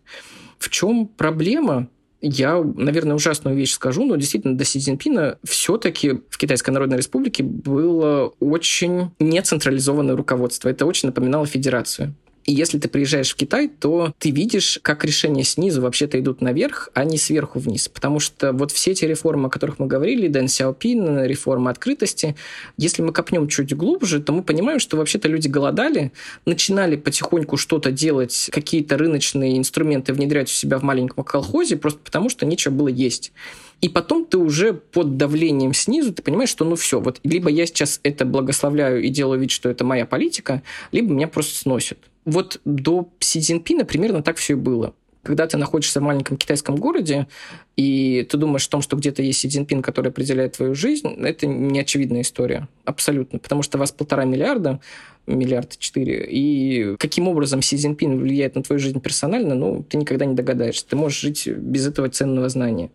В 0.57 0.69
чем 0.69 1.07
проблема? 1.07 1.89
Я, 2.21 2.61
наверное, 2.61 3.15
ужасную 3.15 3.55
вещь 3.55 3.73
скажу, 3.73 4.03
но 4.03 4.15
действительно 4.15 4.57
до 4.57 4.65
Си 4.65 4.79
Цзиньпина 4.79 5.37
все-таки 5.43 6.21
в 6.29 6.37
Китайской 6.37 6.71
Народной 6.71 6.97
Республике 6.97 7.43
было 7.43 8.33
очень 8.39 9.11
нецентрализованное 9.19 10.15
руководство. 10.15 10.69
Это 10.69 10.85
очень 10.85 11.09
напоминало 11.09 11.45
федерацию. 11.45 12.15
И 12.47 12.53
если 12.53 12.79
ты 12.79 12.87
приезжаешь 12.87 13.33
в 13.33 13.35
Китай, 13.35 13.67
то 13.67 14.13
ты 14.19 14.31
видишь, 14.31 14.79
как 14.81 15.03
решения 15.03 15.43
снизу 15.43 15.81
вообще-то 15.81 16.17
идут 16.17 16.39
наверх, 16.39 16.89
а 16.93 17.03
не 17.03 17.17
сверху 17.17 17.59
вниз. 17.59 17.89
Потому 17.89 18.21
что 18.21 18.53
вот 18.53 18.71
все 18.71 18.91
эти 18.91 19.03
реформы, 19.03 19.47
о 19.47 19.49
которых 19.49 19.79
мы 19.79 19.87
говорили, 19.87 20.29
Дэн 20.29 20.47
Сяопин, 20.47 21.25
реформа 21.25 21.71
открытости, 21.71 22.37
если 22.77 23.01
мы 23.01 23.11
копнем 23.11 23.49
чуть 23.49 23.75
глубже, 23.75 24.21
то 24.21 24.31
мы 24.31 24.43
понимаем, 24.43 24.79
что 24.79 24.95
вообще-то 24.95 25.27
люди 25.27 25.49
голодали, 25.49 26.13
начинали 26.45 26.95
потихоньку 26.95 27.57
что-то 27.57 27.91
делать, 27.91 28.49
какие-то 28.53 28.97
рыночные 28.97 29.57
инструменты 29.57 30.13
внедрять 30.13 30.47
у 30.47 30.53
себя 30.53 30.79
в 30.79 30.83
маленьком 30.83 31.25
колхозе, 31.25 31.75
просто 31.75 31.99
потому 31.99 32.29
что 32.29 32.45
нечего 32.45 32.71
было 32.71 32.87
есть. 32.87 33.33
И 33.81 33.89
потом 33.89 34.25
ты 34.25 34.37
уже 34.37 34.73
под 34.73 35.17
давлением 35.17 35.73
снизу, 35.73 36.13
ты 36.13 36.23
понимаешь, 36.23 36.49
что 36.49 36.65
ну 36.65 36.75
все, 36.75 36.99
вот 36.99 37.19
либо 37.23 37.49
я 37.49 37.65
сейчас 37.65 37.99
это 38.03 38.25
благословляю 38.25 39.03
и 39.03 39.09
делаю 39.09 39.39
вид, 39.39 39.51
что 39.51 39.69
это 39.69 39.83
моя 39.83 40.05
политика, 40.05 40.63
либо 40.91 41.13
меня 41.13 41.27
просто 41.27 41.59
сносят. 41.59 41.99
Вот 42.25 42.59
до 42.65 43.09
Си 43.19 43.39
Цзиньпина 43.39 43.85
примерно 43.85 44.23
так 44.23 44.37
все 44.37 44.53
и 44.53 44.55
было. 44.55 44.93
Когда 45.23 45.47
ты 45.47 45.57
находишься 45.57 45.99
в 45.99 46.03
маленьком 46.03 46.37
китайском 46.37 46.75
городе, 46.75 47.27
и 47.75 48.25
ты 48.29 48.37
думаешь 48.37 48.67
о 48.67 48.69
том, 48.69 48.81
что 48.81 48.95
где-то 48.95 49.21
есть 49.21 49.39
Си 49.39 49.49
Цзиньпин, 49.49 49.81
который 49.81 50.09
определяет 50.09 50.57
твою 50.57 50.73
жизнь, 50.73 51.07
это 51.23 51.47
неочевидная 51.47 52.21
история. 52.21 52.67
Абсолютно. 52.85 53.39
Потому 53.39 53.61
что 53.61 53.77
вас 53.77 53.91
полтора 53.91 54.25
миллиарда, 54.25 54.79
миллиард 55.25 55.77
четыре, 55.77 56.25
и 56.29 56.95
каким 56.97 57.27
образом 57.27 57.61
Си 57.61 57.77
Цзиньпин 57.77 58.19
влияет 58.19 58.55
на 58.55 58.63
твою 58.63 58.79
жизнь 58.79 58.99
персонально, 59.01 59.55
ну, 59.55 59.83
ты 59.87 59.97
никогда 59.97 60.25
не 60.25 60.35
догадаешься. 60.35 60.85
Ты 60.87 60.95
можешь 60.95 61.19
жить 61.19 61.47
без 61.47 61.85
этого 61.87 62.09
ценного 62.09 62.49
знания. 62.49 62.91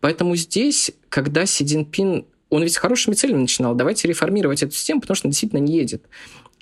Поэтому 0.00 0.36
здесь, 0.36 0.92
когда 1.08 1.46
Си 1.46 1.64
Цзиньпин 1.64 2.24
он 2.50 2.62
ведь 2.62 2.74
с 2.74 2.76
хорошими 2.76 3.14
целями 3.14 3.40
начинал. 3.40 3.74
Давайте 3.74 4.06
реформировать 4.06 4.62
эту 4.62 4.72
систему, 4.72 5.00
потому 5.00 5.16
что 5.16 5.26
она 5.26 5.32
действительно 5.32 5.58
не 5.58 5.76
едет. 5.76 6.04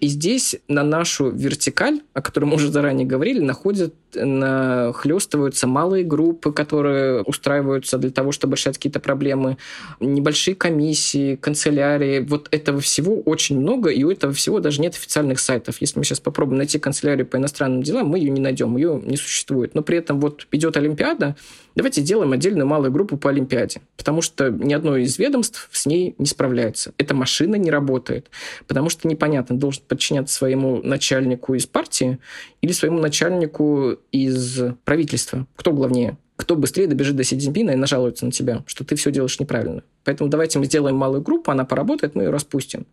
И 0.02 0.08
здесь 0.08 0.56
на 0.66 0.82
нашу 0.82 1.30
вертикаль, 1.30 2.00
о 2.12 2.22
которой 2.22 2.46
мы 2.46 2.56
уже 2.56 2.72
заранее 2.72 3.06
говорили, 3.06 3.38
находят, 3.38 3.94
нахлестываются 4.14 5.68
малые 5.68 6.02
группы, 6.02 6.52
которые 6.52 7.22
устраиваются 7.22 7.98
для 7.98 8.10
того, 8.10 8.32
чтобы 8.32 8.56
решать 8.56 8.78
какие-то 8.78 8.98
проблемы, 8.98 9.58
небольшие 10.00 10.56
комиссии, 10.56 11.36
канцелярии. 11.36 12.18
Вот 12.18 12.48
этого 12.50 12.80
всего 12.80 13.20
очень 13.20 13.60
много, 13.60 13.90
и 13.90 14.02
у 14.02 14.10
этого 14.10 14.32
всего 14.32 14.58
даже 14.58 14.80
нет 14.80 14.94
официальных 14.94 15.38
сайтов. 15.38 15.76
Если 15.80 15.96
мы 15.96 16.04
сейчас 16.04 16.18
попробуем 16.18 16.58
найти 16.58 16.80
канцелярию 16.80 17.24
по 17.24 17.36
иностранным 17.36 17.84
делам, 17.84 18.08
мы 18.08 18.18
ее 18.18 18.30
не 18.30 18.40
найдем, 18.40 18.76
ее 18.76 19.00
не 19.04 19.16
существует. 19.16 19.76
Но 19.76 19.82
при 19.82 19.98
этом 19.98 20.18
вот 20.18 20.48
идет 20.50 20.76
Олимпиада, 20.76 21.36
давайте 21.76 22.00
сделаем 22.00 22.32
отдельную 22.32 22.66
малую 22.66 22.90
группу 22.90 23.16
по 23.16 23.30
Олимпиаде, 23.30 23.82
потому 23.96 24.20
что 24.20 24.50
ни 24.50 24.74
одно 24.74 24.96
из 24.96 25.16
ведомств 25.20 25.68
с 25.70 25.86
ней 25.86 26.16
не 26.18 26.26
справляется. 26.26 26.92
Эта 26.98 27.14
машина 27.14 27.54
не 27.54 27.70
работает, 27.70 28.30
потому 28.66 28.88
что 28.88 29.06
непонятно, 29.06 29.56
должен 29.56 29.84
подчиняться 29.92 30.34
своему 30.34 30.80
начальнику 30.82 31.52
из 31.52 31.66
партии 31.66 32.18
или 32.62 32.72
своему 32.72 32.98
начальнику 32.98 33.98
из 34.10 34.58
правительства. 34.84 35.46
Кто 35.54 35.74
главнее? 35.74 36.16
Кто 36.36 36.56
быстрее 36.56 36.86
добежит 36.86 37.14
до 37.14 37.24
Си 37.24 37.36
Цзиньпина 37.36 37.72
и 37.72 37.76
нажалуется 37.76 38.24
на 38.24 38.32
тебя, 38.32 38.64
что 38.64 38.84
ты 38.84 38.96
все 38.96 39.12
делаешь 39.12 39.38
неправильно. 39.38 39.82
Поэтому 40.04 40.30
давайте 40.30 40.58
мы 40.58 40.64
сделаем 40.64 40.96
малую 40.96 41.20
группу, 41.20 41.50
она 41.50 41.66
поработает, 41.66 42.14
мы 42.14 42.22
ее 42.22 42.30
распустим. 42.30 42.86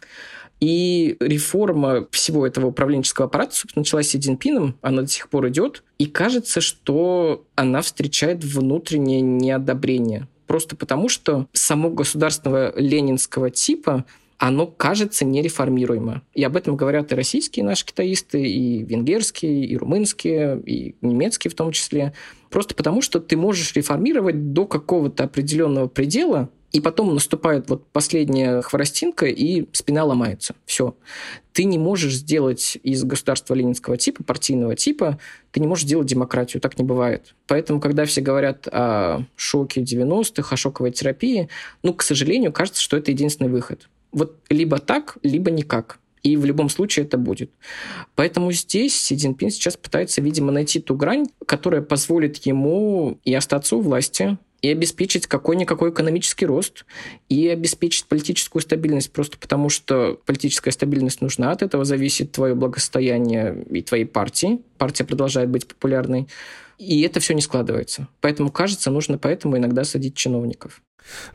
И 0.60 1.16
реформа 1.22 2.06
всего 2.12 2.46
этого 2.46 2.66
управленческого 2.66 3.28
аппарата, 3.28 3.56
собственно, 3.56 3.84
началась 3.84 4.10
Си 4.10 4.20
Цзиньпином, 4.20 4.76
она 4.82 5.04
до 5.04 5.08
сих 5.08 5.30
пор 5.30 5.48
идет, 5.48 5.84
и 6.00 6.06
кажется, 6.06 6.60
что 6.60 7.46
она 7.56 7.82
встречает 7.82 8.44
внутреннее 8.44 9.22
неодобрение. 9.22 10.28
Просто 10.48 10.76
потому, 10.76 11.08
что 11.08 11.48
само 11.54 11.92
государственного 11.92 12.78
ленинского 12.78 13.52
типа 13.52 14.04
оно 14.40 14.68
кажется 14.68 15.26
нереформируемо. 15.26 16.24
И 16.34 16.44
об 16.44 16.56
этом 16.56 16.78
говорят 16.78 17.12
и 17.12 17.16
российские 17.16 17.66
наши 17.66 17.86
китаисты, 17.86 18.42
и 18.42 18.84
венгерские, 18.84 19.66
и 19.66 19.76
румынские, 19.76 20.62
и 20.66 20.96
немецкие 21.02 21.52
в 21.52 21.56
том 21.56 21.74
числе. 21.74 22.14
Просто 22.50 22.74
потому, 22.74 23.02
что 23.02 23.20
ты 23.20 23.36
можешь 23.36 23.76
реформировать 23.76 24.54
до 24.54 24.66
какого-то 24.66 25.26
определенного 25.26 25.88
предела, 25.88 26.50
И 26.72 26.82
потом 26.82 27.16
наступает 27.16 27.68
вот 27.70 27.88
последняя 27.92 28.62
хворостинка, 28.62 29.26
и 29.26 29.66
спина 29.72 30.06
ломается. 30.06 30.54
Все. 30.66 30.96
Ты 31.52 31.64
не 31.64 31.80
можешь 31.80 32.14
сделать 32.14 32.78
из 32.84 33.04
государства 33.04 33.56
ленинского 33.56 33.98
типа, 33.98 34.24
партийного 34.24 34.76
типа, 34.76 35.20
ты 35.52 35.60
не 35.60 35.68
можешь 35.68 35.86
сделать 35.86 36.08
демократию. 36.08 36.62
Так 36.62 36.78
не 36.78 36.86
бывает. 36.86 37.34
Поэтому, 37.48 37.80
когда 37.80 38.06
все 38.06 38.22
говорят 38.22 38.68
о 38.68 39.26
шоке 39.36 39.82
90-х, 39.82 40.54
о 40.54 40.58
шоковой 40.58 40.92
терапии, 40.92 41.50
ну, 41.82 41.94
к 41.94 42.04
сожалению, 42.04 42.54
кажется, 42.54 42.82
что 42.82 42.98
это 42.98 43.12
единственный 43.12 43.50
выход. 43.50 43.90
Вот 44.12 44.40
либо 44.50 44.80
так, 44.80 45.18
либо 45.24 45.52
никак. 45.52 46.00
И 46.24 46.36
в 46.36 46.46
любом 46.46 46.70
случае 46.70 47.06
это 47.06 47.18
будет. 47.18 47.52
Поэтому 48.16 48.52
здесь 48.52 49.00
Си 49.00 49.16
Цзиньпин 49.16 49.52
сейчас 49.52 49.78
пытается, 49.78 50.22
видимо, 50.22 50.52
найти 50.52 50.80
ту 50.80 50.96
грань, 50.96 51.28
которая 51.46 51.82
позволит 51.82 52.38
ему 52.46 53.20
и 53.24 53.34
остаться 53.34 53.78
у 53.78 53.82
власти, 53.82 54.38
и 54.62 54.70
обеспечить 54.70 55.28
какой-никакой 55.28 55.92
экономический 55.92 56.46
рост, 56.46 56.86
и 57.30 57.48
обеспечить 57.48 58.06
политическую 58.08 58.62
стабильность, 58.62 59.12
просто 59.12 59.38
потому 59.38 59.70
что 59.70 60.20
политическая 60.26 60.72
стабильность 60.72 61.22
нужна, 61.22 61.52
от 61.52 61.62
этого 61.62 61.86
зависит 61.86 62.34
твое 62.34 62.56
благосостояние 62.56 63.66
и 63.70 63.82
твоей 63.82 64.06
партии. 64.06 64.60
Партия 64.78 65.06
продолжает 65.06 65.50
быть 65.50 65.66
популярной. 65.66 66.28
И 66.78 67.02
это 67.02 67.20
все 67.20 67.34
не 67.34 67.42
складывается. 67.42 68.08
Поэтому, 68.22 68.52
кажется, 68.52 68.92
нужно 68.92 69.18
поэтому 69.18 69.58
иногда 69.58 69.84
садить 69.84 70.16
чиновников. 70.16 70.82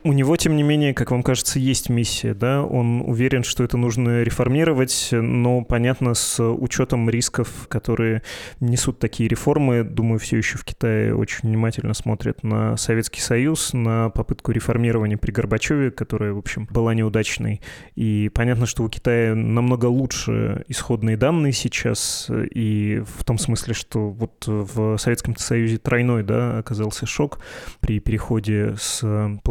У 0.03 0.13
него, 0.13 0.37
тем 0.37 0.57
не 0.57 0.63
менее, 0.63 0.95
как 0.95 1.11
вам 1.11 1.23
кажется, 1.23 1.59
есть 1.59 1.89
миссия, 1.89 2.35
да? 2.35 2.63
Он 2.63 3.01
уверен, 3.01 3.43
что 3.43 3.65
это 3.65 3.77
нужно 3.77 4.23
реформировать, 4.23 5.09
но, 5.13 5.63
понятно, 5.63 6.15
с 6.15 6.43
учетом 6.43 7.09
рисков, 7.11 7.67
которые 7.69 8.23
несут 8.61 8.99
такие 8.99 9.29
реформы, 9.29 9.83
думаю, 9.83 10.19
все 10.19 10.37
еще 10.37 10.59
в 10.59 10.65
Китае 10.65 11.15
очень 11.15 11.49
внимательно 11.49 11.95
смотрят 11.95 12.43
на 12.43 12.77
Советский 12.77 13.21
Союз, 13.21 13.73
на 13.73 14.11
попытку 14.11 14.53
реформирования 14.53 15.17
при 15.17 15.33
Горбачеве, 15.33 15.91
которая, 15.91 16.33
в 16.33 16.39
общем, 16.39 16.69
была 16.71 16.95
неудачной. 16.95 17.61
И 17.95 18.31
понятно, 18.35 18.67
что 18.67 18.85
у 18.85 18.89
Китая 18.89 19.35
намного 19.35 19.87
лучше 19.87 20.65
исходные 20.69 21.17
данные 21.17 21.53
сейчас, 21.53 22.31
и 22.31 23.03
в 23.17 23.25
том 23.25 23.39
смысле, 23.39 23.75
что 23.75 24.11
вот 24.11 24.45
в 24.47 24.99
Советском 24.99 25.37
Союзе 25.37 25.79
тройной, 25.79 26.23
да, 26.23 26.59
оказался 26.59 27.07
шок 27.07 27.41
при 27.81 27.99
переходе 27.99 28.77
с 28.79 29.03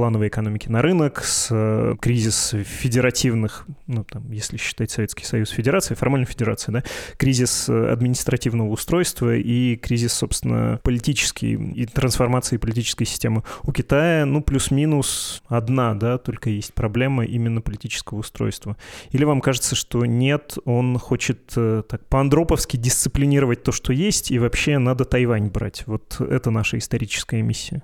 плановой 0.04 0.28
экономики 0.28 0.68
на 0.68 0.82
рынок, 0.82 1.24
с 1.24 1.48
э, 1.50 1.96
кризис 2.02 2.54
федеративных, 2.62 3.66
ну, 3.88 4.04
там, 4.04 4.30
если 4.34 4.58
считать 4.58 4.92
Советский 4.92 5.24
Союз 5.24 5.50
федерацией, 5.52 5.96
формально 5.96 6.26
федерация, 6.26 6.74
да, 6.74 6.84
кризис 7.16 7.70
э, 7.70 7.88
административного 7.90 8.68
устройства 8.68 9.34
и 9.34 9.78
кризис, 9.78 10.12
собственно, 10.12 10.82
политический 10.84 11.54
и 11.54 11.86
трансформации 11.86 12.58
политической 12.58 13.06
системы. 13.06 13.44
У 13.62 13.72
Китая, 13.72 14.26
ну, 14.26 14.42
плюс-минус 14.44 15.42
одна, 15.48 15.94
да, 15.94 16.18
только 16.18 16.50
есть 16.50 16.74
проблема 16.74 17.24
именно 17.24 17.62
политического 17.62 18.18
устройства. 18.18 18.76
Или 19.12 19.24
вам 19.24 19.40
кажется, 19.40 19.74
что 19.74 20.06
нет, 20.06 20.58
он 20.66 21.00
хочет 21.00 21.54
э, 21.56 21.84
так 21.88 22.10
по-андроповски 22.10 22.76
дисциплинировать 22.76 23.64
то, 23.64 23.72
что 23.72 23.94
есть, 23.94 24.32
и 24.32 24.38
вообще 24.38 24.80
надо 24.80 25.06
Тайвань 25.06 25.48
брать. 25.48 25.84
Вот 25.86 26.20
это 26.20 26.52
наша 26.52 26.78
историческая 26.78 27.42
миссия. 27.42 27.84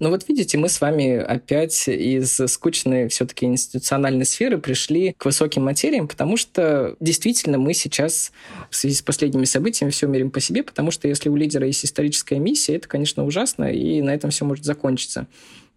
Ну 0.00 0.10
вот 0.10 0.28
видите, 0.28 0.58
мы 0.58 0.68
с 0.68 0.80
вами 0.80 1.16
опять 1.16 1.88
из 1.88 2.40
скучной 2.46 3.08
все-таки 3.08 3.46
институциональной 3.46 4.24
сферы 4.24 4.58
пришли 4.58 5.14
к 5.16 5.24
высоким 5.24 5.64
материям, 5.64 6.06
потому 6.06 6.36
что 6.36 6.96
действительно 7.00 7.58
мы 7.58 7.74
сейчас 7.74 8.32
в 8.70 8.76
связи 8.76 8.94
с 8.94 9.02
последними 9.02 9.44
событиями 9.44 9.90
все 9.90 10.06
мерим 10.06 10.30
по 10.30 10.40
себе, 10.40 10.62
потому 10.62 10.90
что 10.90 11.08
если 11.08 11.28
у 11.28 11.36
лидера 11.36 11.66
есть 11.66 11.84
историческая 11.84 12.38
миссия, 12.38 12.76
это, 12.76 12.88
конечно, 12.88 13.24
ужасно, 13.24 13.72
и 13.72 14.00
на 14.00 14.14
этом 14.14 14.30
все 14.30 14.44
может 14.44 14.64
закончиться. 14.64 15.26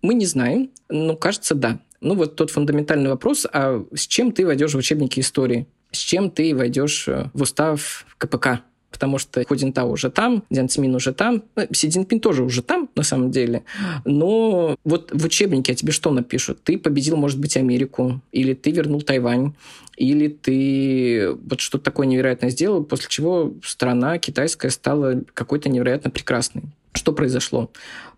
Мы 0.02 0.14
не 0.14 0.26
знаем, 0.26 0.72
но 0.90 1.16
кажется, 1.16 1.56
да. 1.56 1.80
Ну 2.00 2.16
вот 2.16 2.36
тот 2.36 2.52
фундаментальный 2.52 3.10
вопрос, 3.10 3.48
а 3.52 3.84
с 3.94 4.08
чем 4.08 4.32
ты 4.32 4.46
войдешь 4.46 4.74
в 4.74 4.78
учебники 4.78 5.20
истории? 5.20 5.68
С 5.92 5.98
чем 5.98 6.32
ты 6.32 6.56
войдешь 6.56 7.08
в 7.08 7.42
устав 7.42 8.06
КПК? 8.18 8.62
Потому 8.92 9.18
что 9.18 9.44
Ху 9.46 9.56
уже 9.56 10.10
там, 10.12 10.44
Дзян 10.50 10.70
Цимин 10.70 10.94
уже 10.96 11.14
там, 11.14 11.44
ну, 11.56 11.68
Си 11.72 11.90
Цзиньпин 11.90 12.20
тоже 12.20 12.44
уже 12.44 12.62
там, 12.62 12.90
на 12.96 13.04
самом 13.04 13.32
деле. 13.32 13.64
Но 14.06 14.76
вот 14.84 15.12
в 15.14 15.26
учебнике 15.26 15.72
о 15.72 15.76
тебе 15.76 15.92
что 15.92 16.12
напишут? 16.12 16.64
Ты 16.64 16.78
победил, 16.78 17.16
может 17.16 17.40
быть, 17.40 17.58
Америку, 17.58 18.22
или 18.32 18.54
ты 18.54 18.72
вернул 18.72 19.02
Тайвань, 19.02 19.54
или 19.98 20.28
ты 20.28 21.32
вот 21.34 21.60
что-то 21.60 21.86
такое 21.86 22.08
невероятное 22.08 22.50
сделал, 22.50 22.84
после 22.84 23.08
чего 23.10 23.54
страна 23.64 24.18
китайская 24.18 24.70
стала 24.70 25.22
какой-то 25.34 25.70
невероятно 25.70 26.10
прекрасной. 26.10 26.64
Что 26.94 27.14
произошло? 27.14 27.72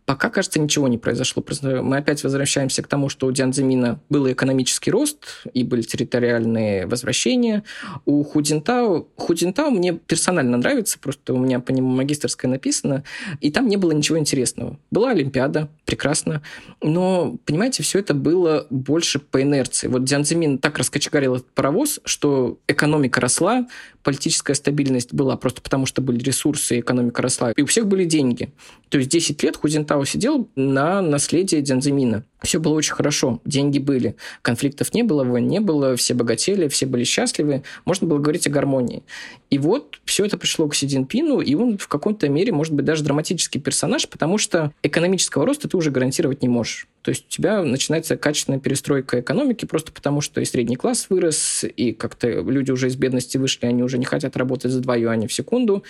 Пока, 0.06 0.30
кажется, 0.30 0.60
ничего 0.60 0.90
не 0.90 0.98
произошло. 0.98 1.44
Мы 1.62 1.96
опять 1.98 2.24
возвращаемся 2.26 2.84
к 2.84 2.88
тому, 2.88 3.08
что 3.08 3.26
у 3.26 3.32
Дзянзимина 3.32 4.02
был 4.10 4.30
экономический 4.30 4.92
рост 4.92 5.46
и 5.54 5.64
были 5.64 5.82
территориальные 5.82 6.88
возвращения. 6.88 7.64
У 8.06 8.22
Худинтао... 8.24 9.08
Худинтао 9.16 9.70
мне 9.70 9.94
персонально 9.94 10.58
нравится, 10.58 11.00
просто 11.00 11.34
у 11.34 11.38
меня 11.38 11.62
по 11.62 11.72
нему 11.72 11.88
магистрская 11.88 12.52
написано, 12.52 13.06
и 13.40 13.50
там 13.50 13.70
не 13.70 13.78
было 13.78 13.94
ничего 13.94 14.20
интересного. 14.20 14.78
Была 14.92 15.12
Олимпиада, 15.12 15.70
прекрасно, 15.86 16.42
но, 16.82 17.38
понимаете, 17.46 17.82
все 17.84 18.00
это 18.00 18.14
было 18.14 18.68
больше 18.70 19.20
по 19.20 19.42
инерции. 19.42 19.88
Вот 19.88 20.04
Дзянзимин 20.04 20.58
так 20.58 20.78
раскочегарил 20.80 21.36
этот 21.36 21.48
паровоз, 21.52 22.02
что 22.04 22.60
экономика 22.68 23.22
росла, 23.22 23.68
политическая 24.04 24.54
стабильность 24.54 25.14
была 25.14 25.38
просто 25.38 25.62
потому, 25.62 25.86
что 25.86 26.02
были 26.02 26.20
ресурсы, 26.20 26.82
экономика 26.82 27.22
росла, 27.22 27.54
и 27.54 27.62
у 27.62 27.68
всех 27.68 27.88
были 27.88 28.04
деньги. 28.04 28.52
То 28.94 29.00
есть 29.00 29.10
10 29.10 29.42
лет 29.42 29.58
Худинтао 29.58 30.06
сидел 30.06 30.48
на 30.56 31.02
наследие 31.02 31.64
Дзянзимина. 31.64 32.26
Все 32.44 32.60
было 32.60 32.74
очень 32.74 32.94
хорошо, 32.94 33.42
деньги 33.44 33.80
были, 33.80 34.16
конфликтов 34.44 34.94
не 34.94 35.02
было, 35.02 35.24
войн 35.24 35.48
не 35.48 35.62
было, 35.62 35.96
все 35.96 36.14
богатели, 36.14 36.68
все 36.68 36.86
были 36.86 37.04
счастливы, 37.04 37.64
можно 37.86 38.06
было 38.06 38.20
говорить 38.20 38.46
о 38.46 38.52
гармонии. 38.52 39.02
И 39.50 39.58
вот 39.58 40.00
все 40.06 40.26
это 40.26 40.38
пришло 40.38 40.68
к 40.68 40.76
Си 40.76 40.88
Цзиньпину, 40.88 41.40
и 41.40 41.56
он 41.56 41.80
в 41.80 41.88
какой-то 41.88 42.30
мере 42.30 42.52
может 42.52 42.74
быть 42.74 42.86
даже 42.86 43.04
драматический 43.04 43.60
персонаж, 43.60 44.08
потому 44.08 44.38
что 44.38 44.72
экономического 44.84 45.44
роста 45.44 45.68
ты 45.68 45.76
уже 45.76 45.90
гарантировать 45.90 46.44
не 46.44 46.48
можешь. 46.48 46.88
То 47.02 47.10
есть 47.10 47.26
у 47.26 47.30
тебя 47.30 47.64
начинается 47.64 48.16
качественная 48.16 48.60
перестройка 48.60 49.22
экономики 49.22 49.66
просто 49.66 49.92
потому, 49.92 50.22
что 50.22 50.40
и 50.40 50.46
средний 50.46 50.76
класс 50.76 51.08
вырос, 51.10 51.66
и 51.66 51.94
как-то 51.94 52.28
люди 52.28 52.70
уже 52.70 52.90
из 52.90 52.96
бедности 52.96 53.40
вышли, 53.40 53.66
они 53.66 53.82
уже 53.82 53.98
не 53.98 54.06
хотят 54.06 54.38
работать 54.38 54.72
за 54.72 54.82
2 54.82 54.96
юаня 54.98 55.28
в 55.28 55.34
секунду 55.34 55.84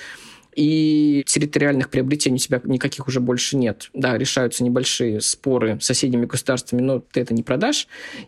и 0.55 1.23
территориальных 1.25 1.89
приобретений 1.89 2.35
у 2.35 2.39
тебя 2.39 2.61
никаких 2.63 3.07
уже 3.07 3.19
больше 3.19 3.57
нет. 3.57 3.89
Да, 3.93 4.17
решаются 4.17 4.63
небольшие 4.63 5.21
споры 5.21 5.79
с 5.79 5.85
соседними 5.85 6.25
государствами, 6.25 6.81
но 6.81 6.99
ты 6.99 7.21
это 7.21 7.33
не 7.33 7.43
продашь. 7.43 7.87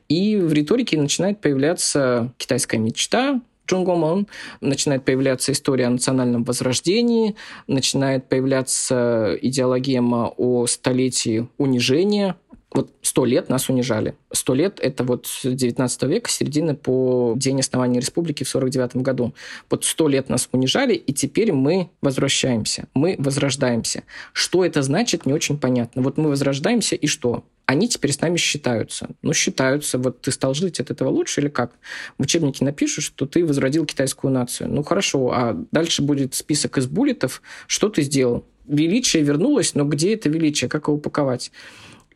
И 0.09 0.38
в 0.38 0.53
риторике 0.53 0.99
начинает 0.99 1.41
появляться 1.41 2.34
китайская 2.38 2.78
мечта, 2.78 3.41
Джунгомон, 3.67 4.28
начинает 4.61 5.05
появляться 5.05 5.51
история 5.51 5.88
о 5.88 5.89
национальном 5.89 6.43
возрождении, 6.43 7.36
начинает 7.67 8.30
появляться 8.30 9.38
идеологема 9.41 10.32
о 10.38 10.67
столетии 10.67 11.47
унижения 11.57 12.36
вот 12.76 12.91
сто 13.01 13.26
лет 13.26 13.49
нас 13.49 13.69
унижали. 13.69 14.15
Сто 14.32 14.53
лет– 14.53 14.80
это 14.82 15.03
вот 15.03 15.28
с 15.28 15.49
19 15.49 16.03
века, 16.03 16.30
середины 16.30 16.76
по 16.76 17.34
день 17.38 17.59
основания 17.59 17.99
республики 17.99 18.43
в 18.43 18.49
49 18.49 18.97
году. 18.97 19.34
Вот 19.69 19.86
сто 19.86 20.07
лет 20.07 20.30
нас 20.30 20.49
унижали, 20.51 20.93
и 20.93 21.13
теперь 21.13 21.53
мы 21.53 21.89
возвращаемся, 22.01 22.88
мы 22.93 23.15
возрождаемся. 23.17 24.03
Что 24.34 24.65
это 24.65 24.82
значит, 24.82 25.26
не 25.26 25.34
очень 25.34 25.57
понятно. 25.57 26.01
Вот 26.01 26.17
мы 26.17 26.30
возрождаемся, 26.30 26.95
и 26.95 27.07
что? 27.07 27.43
они 27.67 27.89
теперь 27.89 28.11
с 28.11 28.21
нами 28.21 28.38
считаются. 28.38 29.09
Ну, 29.21 29.34
считаются. 29.34 29.97
Вот 29.97 30.21
ты 30.21 30.32
стал 30.32 30.53
жить 30.53 30.80
от 30.80 30.91
этого 30.91 31.09
лучше 31.09 31.41
или 31.41 31.47
как? 31.47 31.71
В 32.17 32.21
учебнике 32.21 32.63
напишут, 32.63 33.03
что 33.03 33.26
ты 33.26 33.43
возродил 33.43 33.86
китайскую 33.86 34.32
нацию. 34.32 34.69
Ну, 34.69 34.84
хорошо, 34.84 35.32
а 35.32 35.65
дальше 35.71 36.03
будет 36.03 36.36
список 36.36 36.78
из 36.78 36.86
буллетов. 36.86 37.41
Что 37.67 37.89
ты 37.89 38.03
сделал? 38.03 38.45
Величие 38.67 39.23
вернулось, 39.23 39.73
но 39.73 39.84
где 39.84 40.13
это 40.13 40.30
величие? 40.30 40.69
Как 40.69 40.88
его 40.88 40.97
упаковать? 40.97 41.51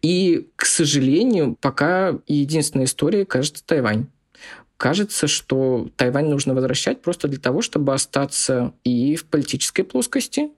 И, 0.02 0.48
к 0.56 0.66
сожалению, 0.66 1.58
пока 1.60 2.18
единственная 2.28 2.86
история, 2.86 3.26
кажется, 3.26 3.64
Тайвань. 3.66 4.08
Кажется, 4.78 5.28
что 5.28 5.90
Тайвань 5.98 6.30
нужно 6.30 6.54
возвращать 6.54 7.02
просто 7.02 7.28
для 7.28 7.40
того, 7.40 7.62
чтобы 7.62 7.94
остаться 7.94 8.74
и 8.86 9.18
в 9.18 9.26
политической 9.26 9.84
плоскости, 9.84 10.52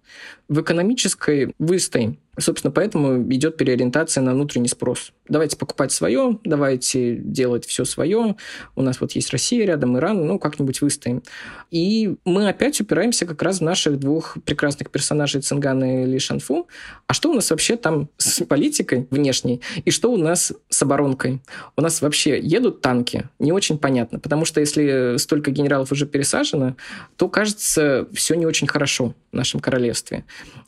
в 0.48 0.62
экономической 0.62 1.56
выстоим. 1.58 2.20
Собственно, 2.40 2.72
поэтому 2.72 3.22
идет 3.34 3.58
переориентация 3.58 4.22
на 4.22 4.34
внутренний 4.34 4.70
спрос. 4.70 5.12
Давайте 5.28 5.58
покупать 5.58 5.92
свое, 5.92 6.40
давайте 6.46 7.18
делать 7.18 7.66
все 7.66 7.84
свое. 7.84 8.38
У 8.76 8.82
нас 8.82 9.02
вот 9.02 9.12
есть 9.12 9.32
Россия 9.32 9.66
рядом, 9.66 9.98
Иран, 9.98 10.26
ну, 10.26 10.40
как-нибудь 10.40 10.80
выстоим. 10.80 11.24
И 11.72 12.16
мы 12.24 12.48
опять 12.48 12.80
упираемся 12.80 13.26
как 13.26 13.42
раз 13.42 13.60
в 13.60 13.64
наших 13.64 14.00
двух 14.00 14.38
прекрасных 14.46 14.92
персонажей 14.92 15.42
Цингана 15.42 16.04
и 16.04 16.06
Ли 16.06 16.20
Шанфу. 16.20 16.70
А 17.06 17.14
что 17.14 17.32
у 17.32 17.34
нас 17.34 17.50
вообще 17.50 17.76
там 17.76 18.08
с 18.16 18.46
политикой 18.46 19.08
внешней? 19.12 19.60
И 19.84 19.92
что 19.92 20.10
у 20.10 20.18
нас 20.18 20.54
с 20.70 20.82
оборонкой? 20.82 21.42
У 21.76 21.82
нас 21.82 22.02
вообще 22.02 22.40
едут 22.40 22.80
танки? 22.80 23.28
Не 23.40 23.52
очень 23.52 23.78
понятно, 23.78 24.20
потому 24.20 24.46
что 24.46 24.62
если 24.62 25.18
столько 25.18 25.52
генералов 25.52 25.92
уже 25.92 26.06
пересажено, 26.06 26.78
то, 27.18 27.28
кажется, 27.28 28.08
все 28.14 28.36
не 28.36 28.46
очень 28.46 28.68
хорошо 28.68 29.16
в 29.34 29.36
нашем 29.36 29.60
королевстве. 29.60 30.24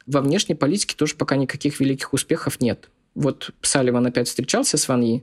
Во 0.05 0.19
внешней 0.19 0.55
политике 0.55 0.95
тоже 0.97 1.15
пока 1.15 1.37
никаких 1.53 1.79
великих 1.79 2.13
успехов 2.13 2.59
нет. 2.61 2.89
Вот 3.15 3.51
Салливан 3.61 4.07
опять 4.07 4.27
встречался 4.27 4.75
с 4.75 4.87
Ван 4.87 5.03
Yi, 5.03 5.21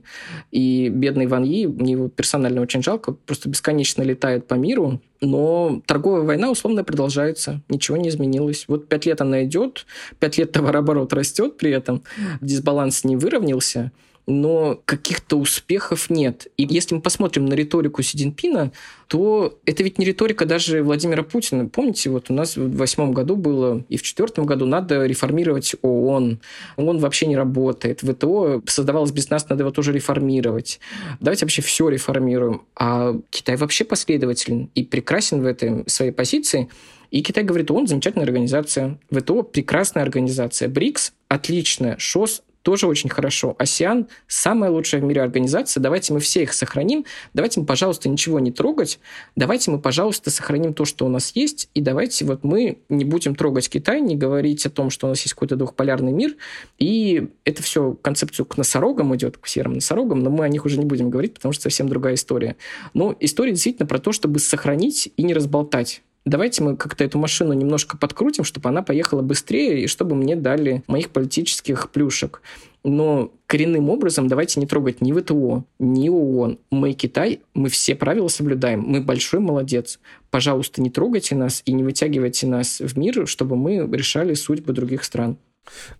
и 0.51 0.87
бедный 0.87 1.27
Ван 1.27 1.43
Yi, 1.43 1.67
мне 1.67 1.91
его 1.91 2.07
персонально 2.07 2.61
очень 2.61 2.81
жалко, 2.81 3.11
просто 3.11 3.49
бесконечно 3.49 4.01
летает 4.01 4.47
по 4.47 4.53
миру, 4.53 5.01
но 5.19 5.81
торговая 5.85 6.21
война 6.21 6.49
условно 6.49 6.85
продолжается, 6.85 7.61
ничего 7.67 7.97
не 7.97 8.07
изменилось. 8.07 8.63
Вот 8.69 8.87
пять 8.87 9.05
лет 9.05 9.19
она 9.19 9.43
идет, 9.43 9.85
пять 10.19 10.37
лет 10.37 10.53
товарооборот 10.53 11.11
растет 11.11 11.57
при 11.57 11.71
этом, 11.71 12.03
дисбаланс 12.39 13.03
не 13.03 13.17
выровнялся, 13.17 13.91
но 14.27 14.79
каких-то 14.85 15.37
успехов 15.37 16.09
нет. 16.09 16.47
И 16.57 16.67
если 16.69 16.95
мы 16.95 17.01
посмотрим 17.01 17.45
на 17.45 17.53
риторику 17.53 18.01
Си 18.01 18.17
Цзиньпина, 18.17 18.71
то 19.07 19.59
это 19.65 19.83
ведь 19.83 19.97
не 19.97 20.05
риторика 20.05 20.45
даже 20.45 20.83
Владимира 20.83 21.23
Путина. 21.23 21.67
Помните, 21.67 22.09
вот 22.09 22.29
у 22.29 22.33
нас 22.33 22.55
в 22.55 22.77
восьмом 22.77 23.13
году 23.13 23.35
было, 23.35 23.83
и 23.89 23.97
в 23.97 24.03
четвертом 24.03 24.45
году 24.45 24.65
надо 24.65 25.05
реформировать 25.05 25.75
ООН. 25.81 26.39
ООН 26.77 26.99
вообще 26.99 27.27
не 27.27 27.35
работает. 27.35 28.01
ВТО 28.01 28.61
создавалось 28.67 29.11
без 29.11 29.29
нас, 29.29 29.49
надо 29.49 29.63
его 29.63 29.71
тоже 29.71 29.91
реформировать. 29.91 30.79
Давайте 31.19 31.45
вообще 31.45 31.61
все 31.61 31.89
реформируем. 31.89 32.63
А 32.75 33.15
Китай 33.29 33.55
вообще 33.57 33.83
последователен 33.83 34.69
и 34.75 34.83
прекрасен 34.83 35.41
в 35.41 35.45
этой 35.45 35.83
своей 35.87 36.11
позиции. 36.11 36.69
И 37.09 37.21
Китай 37.21 37.43
говорит, 37.43 37.69
он 37.69 37.87
замечательная 37.87 38.25
организация, 38.25 38.97
ВТО 39.11 39.43
прекрасная 39.43 40.03
организация, 40.03 40.69
БРИКС 40.69 41.11
отличная, 41.27 41.97
ШОС 41.97 42.41
тоже 42.61 42.87
очень 42.87 43.09
хорошо. 43.09 43.55
АСИАН– 43.57 44.07
самая 44.27 44.71
лучшая 44.71 45.01
в 45.01 45.03
мире 45.03 45.21
организация. 45.21 45.81
Давайте 45.81 46.13
мы 46.13 46.19
все 46.19 46.43
их 46.43 46.53
сохраним. 46.53 47.05
Давайте 47.33 47.59
мы, 47.59 47.65
пожалуйста, 47.65 48.09
ничего 48.09 48.39
не 48.39 48.51
трогать. 48.51 48.99
Давайте 49.35 49.71
мы, 49.71 49.79
пожалуйста, 49.79 50.29
сохраним 50.29 50.73
то, 50.73 50.85
что 50.85 51.05
у 51.05 51.09
нас 51.09 51.31
есть. 51.35 51.69
И 51.73 51.81
давайте 51.81 52.25
вот 52.25 52.43
мы 52.43 52.79
не 52.89 53.05
будем 53.05 53.35
трогать 53.35 53.69
Китай, 53.69 54.01
не 54.01 54.15
говорить 54.15 54.65
о 54.65 54.69
том, 54.69 54.89
что 54.89 55.07
у 55.07 55.09
нас 55.09 55.21
есть 55.21 55.33
какой-то 55.33 55.55
двухполярный 55.55 56.11
мир. 56.11 56.35
И 56.77 57.29
это 57.45 57.63
все 57.63 57.97
концепцию 58.01 58.45
к 58.45 58.57
носорогам 58.57 59.15
идет, 59.15 59.37
к 59.37 59.47
серым 59.47 59.73
носорогам, 59.73 60.19
но 60.19 60.29
мы 60.29 60.45
о 60.45 60.49
них 60.49 60.65
уже 60.65 60.77
не 60.77 60.85
будем 60.85 61.09
говорить, 61.09 61.33
потому 61.33 61.53
что 61.53 61.63
совсем 61.63 61.89
другая 61.89 62.15
история. 62.15 62.55
Но 62.93 63.15
история 63.19 63.51
действительно 63.51 63.87
про 63.87 63.99
то, 63.99 64.11
чтобы 64.11 64.39
сохранить 64.39 65.11
и 65.17 65.23
не 65.23 65.33
разболтать 65.33 66.01
давайте 66.25 66.63
мы 66.63 66.75
как-то 66.75 67.03
эту 67.03 67.17
машину 67.17 67.53
немножко 67.53 67.97
подкрутим, 67.97 68.43
чтобы 68.43 68.69
она 68.69 68.81
поехала 68.81 69.21
быстрее 69.21 69.83
и 69.83 69.87
чтобы 69.87 70.15
мне 70.15 70.35
дали 70.35 70.83
моих 70.87 71.09
политических 71.09 71.89
плюшек. 71.89 72.41
Но 72.83 73.31
коренным 73.45 73.89
образом 73.89 74.27
давайте 74.27 74.59
не 74.59 74.65
трогать 74.65 75.01
ни 75.01 75.13
ВТО, 75.13 75.65
ни 75.79 76.09
ООН. 76.09 76.57
Мы 76.71 76.93
Китай, 76.93 77.41
мы 77.53 77.69
все 77.69 77.95
правила 77.95 78.27
соблюдаем, 78.27 78.81
мы 78.81 79.01
большой 79.01 79.39
молодец. 79.39 79.99
Пожалуйста, 80.31 80.81
не 80.81 80.89
трогайте 80.89 81.35
нас 81.35 81.61
и 81.65 81.73
не 81.73 81.83
вытягивайте 81.83 82.47
нас 82.47 82.79
в 82.79 82.97
мир, 82.97 83.27
чтобы 83.27 83.55
мы 83.55 83.87
решали 83.95 84.33
судьбы 84.33 84.73
других 84.73 85.03
стран. 85.03 85.37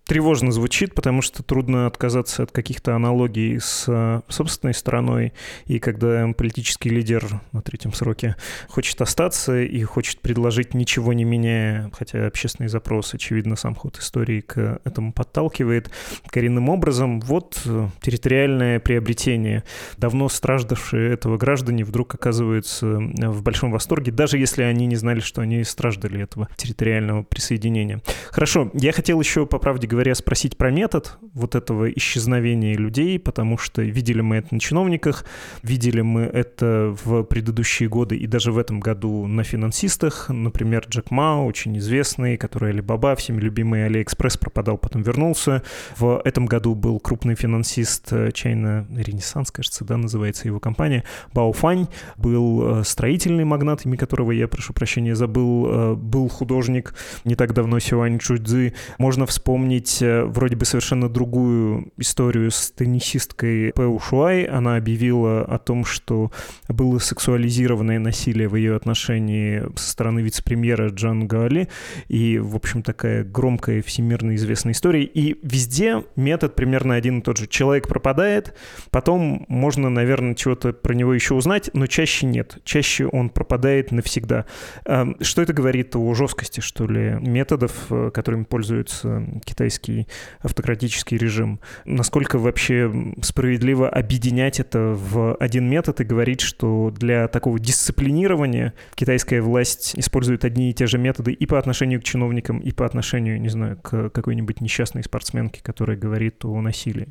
Тревожно 0.04 0.50
звучит, 0.50 0.94
потому 0.94 1.22
что 1.22 1.42
трудно 1.42 1.86
отказаться 1.86 2.42
от 2.42 2.50
каких-то 2.50 2.94
аналогий 2.94 3.58
с 3.60 3.84
э, 3.86 4.20
собственной 4.28 4.74
страной. 4.74 5.32
И 5.66 5.78
когда 5.78 6.28
политический 6.36 6.90
лидер 6.90 7.40
на 7.52 7.62
третьем 7.62 7.92
сроке 7.92 8.36
хочет 8.68 9.00
остаться 9.00 9.60
и 9.60 9.82
хочет 9.84 10.20
предложить 10.20 10.74
ничего 10.74 11.12
не 11.12 11.24
меняя, 11.24 11.90
хотя 11.96 12.26
общественный 12.26 12.68
запрос, 12.68 13.14
очевидно, 13.14 13.54
сам 13.56 13.74
ход 13.74 13.98
истории 13.98 14.40
к 14.40 14.80
этому 14.84 15.12
подталкивает, 15.12 15.90
коренным 16.26 16.68
образом, 16.68 17.20
вот 17.20 17.62
э, 17.64 17.88
территориальное 18.00 18.80
приобретение. 18.80 19.62
Давно 19.96 20.28
страждавшие 20.28 21.12
этого 21.12 21.38
граждане 21.38 21.84
вдруг 21.84 22.14
оказываются 22.14 22.86
в 22.86 23.42
большом 23.42 23.70
восторге, 23.70 24.10
даже 24.10 24.36
если 24.36 24.62
они 24.62 24.86
не 24.86 24.96
знали, 24.96 25.20
что 25.20 25.40
они 25.40 25.62
страждали 25.62 26.20
этого 26.20 26.48
территориального 26.56 27.22
присоединения. 27.22 28.02
Хорошо, 28.30 28.70
я 28.74 28.92
хотел 28.92 29.20
еще 29.20 29.46
по 29.52 29.58
правде 29.58 29.86
говоря, 29.86 30.14
спросить 30.14 30.56
про 30.56 30.70
метод 30.70 31.18
вот 31.34 31.54
этого 31.54 31.90
исчезновения 31.90 32.74
людей, 32.74 33.18
потому 33.18 33.58
что 33.58 33.82
видели 33.82 34.22
мы 34.22 34.36
это 34.36 34.54
на 34.54 34.60
чиновниках, 34.60 35.26
видели 35.62 36.00
мы 36.00 36.22
это 36.22 36.96
в 37.04 37.22
предыдущие 37.24 37.90
годы 37.90 38.16
и 38.16 38.26
даже 38.26 38.50
в 38.50 38.56
этом 38.56 38.80
году 38.80 39.26
на 39.26 39.44
финансистах. 39.44 40.30
Например, 40.30 40.86
Джек 40.88 41.10
Ма, 41.10 41.44
очень 41.44 41.76
известный, 41.76 42.38
который 42.38 42.70
Alibaba, 42.70 43.14
всеми 43.14 43.40
любимый 43.40 43.84
Алиэкспресс, 43.84 44.38
пропадал, 44.38 44.78
потом 44.78 45.02
вернулся. 45.02 45.62
В 45.98 46.22
этом 46.24 46.46
году 46.46 46.74
был 46.74 46.98
крупный 46.98 47.34
финансист 47.34 48.10
э, 48.10 48.28
China 48.28 48.86
Renaissance, 48.96 49.50
кажется, 49.50 49.84
да, 49.84 49.98
называется 49.98 50.48
его 50.48 50.60
компания, 50.60 51.04
Бао 51.34 51.52
Фань, 51.52 51.88
был 52.16 52.80
э, 52.80 52.84
строительный 52.84 53.44
магнат, 53.44 53.84
имя 53.84 53.98
которого 53.98 54.30
я, 54.30 54.48
прошу 54.48 54.72
прощения, 54.72 55.14
забыл, 55.14 55.66
э, 55.68 55.94
был 55.94 56.30
художник 56.30 56.94
не 57.24 57.34
так 57.34 57.52
давно 57.52 57.80
Сюань 57.80 58.18
Чудзи. 58.18 58.72
Можно 58.96 59.26
вспомнить 59.26 59.41
вспомнить 59.42 60.00
э, 60.00 60.22
вроде 60.22 60.54
бы 60.54 60.64
совершенно 60.64 61.08
другую 61.08 61.92
историю 61.96 62.52
с 62.52 62.70
теннисисткой 62.70 63.72
Пэу 63.74 63.98
Шуай. 63.98 64.44
Она 64.44 64.76
объявила 64.76 65.42
о 65.42 65.58
том, 65.58 65.84
что 65.84 66.30
было 66.68 67.00
сексуализированное 67.00 67.98
насилие 67.98 68.48
в 68.48 68.54
ее 68.54 68.76
отношении 68.76 69.64
со 69.76 69.90
стороны 69.90 70.20
вице-премьера 70.20 70.90
Джан 70.90 71.26
Гали. 71.26 71.68
И, 72.06 72.38
в 72.38 72.54
общем, 72.54 72.84
такая 72.84 73.24
громкая, 73.24 73.82
всемирно 73.82 74.36
известная 74.36 74.74
история. 74.74 75.02
И 75.02 75.36
везде 75.42 76.04
метод 76.14 76.54
примерно 76.54 76.94
один 76.94 77.18
и 77.18 77.22
тот 77.22 77.36
же. 77.38 77.48
Человек 77.48 77.88
пропадает, 77.88 78.54
потом 78.92 79.44
можно, 79.48 79.90
наверное, 79.90 80.36
чего-то 80.36 80.72
про 80.72 80.94
него 80.94 81.12
еще 81.12 81.34
узнать, 81.34 81.68
но 81.72 81.88
чаще 81.88 82.26
нет. 82.26 82.58
Чаще 82.62 83.06
он 83.06 83.28
пропадает 83.28 83.90
навсегда. 83.90 84.46
Эм, 84.84 85.16
что 85.20 85.42
это 85.42 85.52
говорит 85.52 85.96
о 85.96 86.14
жесткости, 86.14 86.60
что 86.60 86.86
ли, 86.86 87.16
методов, 87.20 87.72
э, 87.90 88.12
которыми 88.14 88.44
пользуются 88.44 89.31
китайский 89.40 90.06
автократический 90.40 91.16
режим. 91.16 91.60
Насколько 91.84 92.38
вообще 92.38 92.92
справедливо 93.22 93.88
объединять 93.88 94.60
это 94.60 94.94
в 94.96 95.34
один 95.36 95.68
метод 95.68 96.00
и 96.00 96.04
говорить, 96.04 96.40
что 96.40 96.92
для 96.96 97.28
такого 97.28 97.58
дисциплинирования 97.58 98.74
китайская 98.94 99.40
власть 99.40 99.92
использует 99.96 100.44
одни 100.44 100.70
и 100.70 100.74
те 100.74 100.86
же 100.86 100.98
методы 100.98 101.32
и 101.32 101.46
по 101.46 101.58
отношению 101.58 102.00
к 102.00 102.04
чиновникам, 102.04 102.58
и 102.58 102.72
по 102.72 102.86
отношению, 102.86 103.40
не 103.40 103.48
знаю, 103.48 103.78
к 103.80 104.10
какой-нибудь 104.10 104.60
несчастной 104.60 105.02
спортсменке, 105.02 105.62
которая 105.62 105.96
говорит 105.96 106.44
о 106.44 106.60
насилии? 106.60 107.08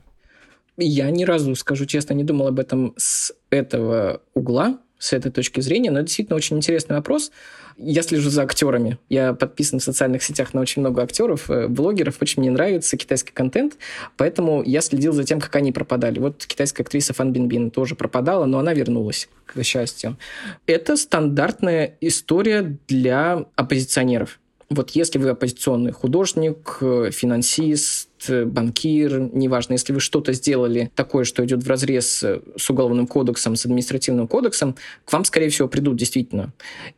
Я 0.77 1.11
ни 1.11 1.25
разу, 1.25 1.53
скажу 1.55 1.85
честно, 1.85 2.13
не 2.13 2.23
думал 2.23 2.47
об 2.47 2.59
этом 2.59 2.93
с 2.97 3.33
этого 3.49 4.21
угла, 4.33 4.79
с 4.97 5.13
этой 5.13 5.31
точки 5.31 5.59
зрения, 5.61 5.91
но 5.91 6.01
действительно 6.01 6.35
очень 6.37 6.57
интересный 6.57 6.95
вопрос. 6.95 7.31
Я 7.77 8.01
слежу 8.03 8.29
за 8.29 8.43
актерами. 8.43 8.97
Я 9.09 9.33
подписан 9.33 9.79
в 9.79 9.83
социальных 9.83 10.23
сетях 10.23 10.53
на 10.53 10.61
очень 10.61 10.81
много 10.81 11.01
актеров, 11.01 11.49
э, 11.49 11.67
блогеров. 11.67 12.21
Очень 12.21 12.41
мне 12.41 12.51
нравится 12.51 12.97
китайский 12.97 13.31
контент, 13.31 13.77
поэтому 14.17 14.63
я 14.63 14.81
следил 14.81 15.13
за 15.13 15.23
тем, 15.23 15.39
как 15.39 15.55
они 15.55 15.71
пропадали. 15.71 16.19
Вот 16.19 16.45
китайская 16.45 16.83
актриса 16.83 17.13
Фан 17.13 17.33
Бинбин 17.33 17.71
тоже 17.71 17.95
пропадала, 17.95 18.45
но 18.45 18.59
она 18.59 18.73
вернулась, 18.73 19.29
к 19.45 19.63
счастью. 19.63 20.17
Это 20.65 20.97
стандартная 20.97 21.97
история 22.01 22.77
для 22.87 23.45
оппозиционеров. 23.55 24.39
Вот 24.69 24.91
если 24.91 25.19
вы 25.19 25.29
оппозиционный 25.29 25.91
художник, 25.91 26.77
э, 26.79 27.09
финансист, 27.11 28.07
Э, 28.27 28.45
банкир, 28.45 29.19
неважно, 29.33 29.73
если 29.73 29.93
вы 29.93 29.99
что-то 29.99 30.33
сделали 30.33 30.91
такое, 30.95 31.23
что 31.23 31.43
идет 31.45 31.63
в 31.63 31.67
разрез 31.67 32.23
э, 32.23 32.41
с 32.57 32.69
уголовным 32.69 33.07
кодексом, 33.07 33.55
с 33.55 33.65
административным 33.65 34.27
кодексом, 34.27 34.75
к 35.05 35.13
вам, 35.13 35.25
скорее 35.25 35.49
всего, 35.49 35.67
придут 35.67 35.97
действительно. 35.97 36.53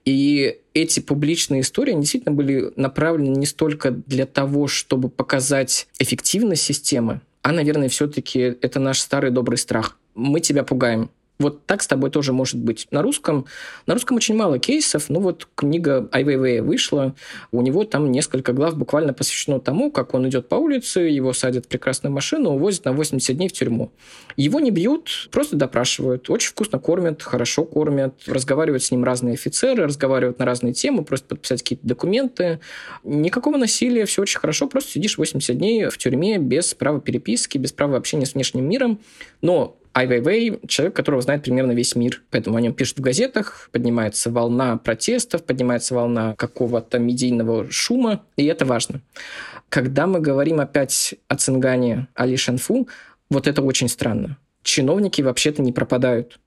И 0.06 0.58
эти 0.74 1.00
публичные 1.00 1.62
истории 1.62 1.94
действительно 1.94 2.36
были 2.36 2.72
направлены 2.76 3.38
не 3.38 3.46
столько 3.46 3.92
для 3.92 4.26
того, 4.26 4.68
чтобы 4.68 5.10
показать 5.10 5.88
эффективность 6.00 6.64
системы, 6.64 7.22
а, 7.42 7.52
наверное, 7.52 7.90
все-таки 7.90 8.40
это 8.40 8.80
наш 8.80 9.00
старый 9.00 9.30
добрый 9.30 9.58
страх. 9.58 9.98
Мы 10.16 10.40
тебя 10.40 10.64
пугаем, 10.64 11.10
вот 11.40 11.66
так 11.66 11.82
с 11.82 11.88
тобой 11.88 12.10
тоже 12.10 12.32
может 12.32 12.58
быть. 12.58 12.88
На 12.92 13.02
русском, 13.02 13.46
на 13.86 13.96
русском 13.96 14.18
очень 14.18 14.36
мало 14.36 14.60
кейсов. 14.60 15.10
Ну 15.10 15.20
вот 15.20 15.48
книга 15.56 16.08
Ай 16.14 16.24
Weiwei 16.24 16.62
вышла, 16.62 17.16
у 17.52 17.62
него 17.62 17.84
там 17.84 18.12
несколько 18.12 18.54
глав 18.54 18.78
буквально 18.78 19.14
посвящено 19.14 19.60
тому, 19.60 19.92
как 19.92 20.14
он 20.14 20.28
идет 20.30 20.48
по 20.48 20.56
улице, 20.56 21.02
его 21.02 21.34
садят 21.34 21.66
в 21.66 21.68
прекрасную 21.68 22.14
машину, 22.14 22.52
увозят 22.52 22.86
на 22.86 22.94
80 22.94 23.36
дней 23.36 23.50
в 23.50 23.52
тюрьму. 23.52 23.92
Его 24.38 24.60
не 24.60 24.72
бьют, 24.72 25.30
просто 25.32 25.56
допрашивают. 25.56 26.30
Очень 26.30 26.52
вкусно 26.52 26.80
кормят, 26.80 27.24
хорошо 27.24 27.66
кормят, 27.66 28.14
разговаривают 28.28 28.84
с 28.84 28.92
ним 28.92 29.04
разные 29.04 29.34
офицеры, 29.34 29.86
разговаривают 29.86 30.40
на 30.40 30.46
разные 30.46 30.74
темы, 30.74 31.04
просто 31.04 31.28
подписать 31.28 31.64
какие-то 31.64 31.88
документы. 31.88 32.60
Никакого 33.04 33.58
насилия, 33.58 34.06
все 34.06 34.22
очень 34.22 34.40
хорошо, 34.40 34.68
просто 34.68 34.92
сидишь 34.92 35.18
80 35.18 35.58
дней 35.58 35.86
в 35.88 35.98
тюрьме 35.98 36.38
без 36.38 36.74
права 36.74 37.02
переписки, 37.02 37.58
без 37.58 37.72
права 37.72 37.98
общения 37.98 38.26
с 38.26 38.34
внешним 38.34 38.68
миром. 38.70 39.00
Но 39.42 39.78
Ай 39.96 40.08
Weiwei– 40.08 40.60
человек, 40.68 40.96
которого 40.96 41.22
знает 41.22 41.44
примерно 41.44 41.72
весь 41.72 41.96
мир. 41.96 42.24
Поэтому 42.32 42.58
о 42.58 42.62
нем 42.62 42.74
пишут 42.74 42.98
в 42.98 43.02
газетах, 43.02 43.70
поднимается 43.72 44.32
волна 44.32 44.78
протестов, 44.78 45.44
поднимается 45.44 45.94
волна 45.94 46.34
какого-то 46.36 46.98
медийного 46.98 47.70
шума, 47.70 48.24
и 48.36 48.46
это 48.46 48.66
важно. 48.66 49.02
Когда 49.70 50.08
мы 50.08 50.20
говорим 50.20 50.60
опять 50.60 51.16
о 51.28 51.36
Цингане 51.36 52.08
Али 52.16 52.36
Шенфу, 52.36 52.88
вот 53.30 53.48
это 53.48 53.62
очень 53.62 53.88
странно. 53.88 54.38
Чиновники 54.64 55.22
вообще-то 55.22 55.62
не 55.62 55.74
пропадают. 55.74 56.40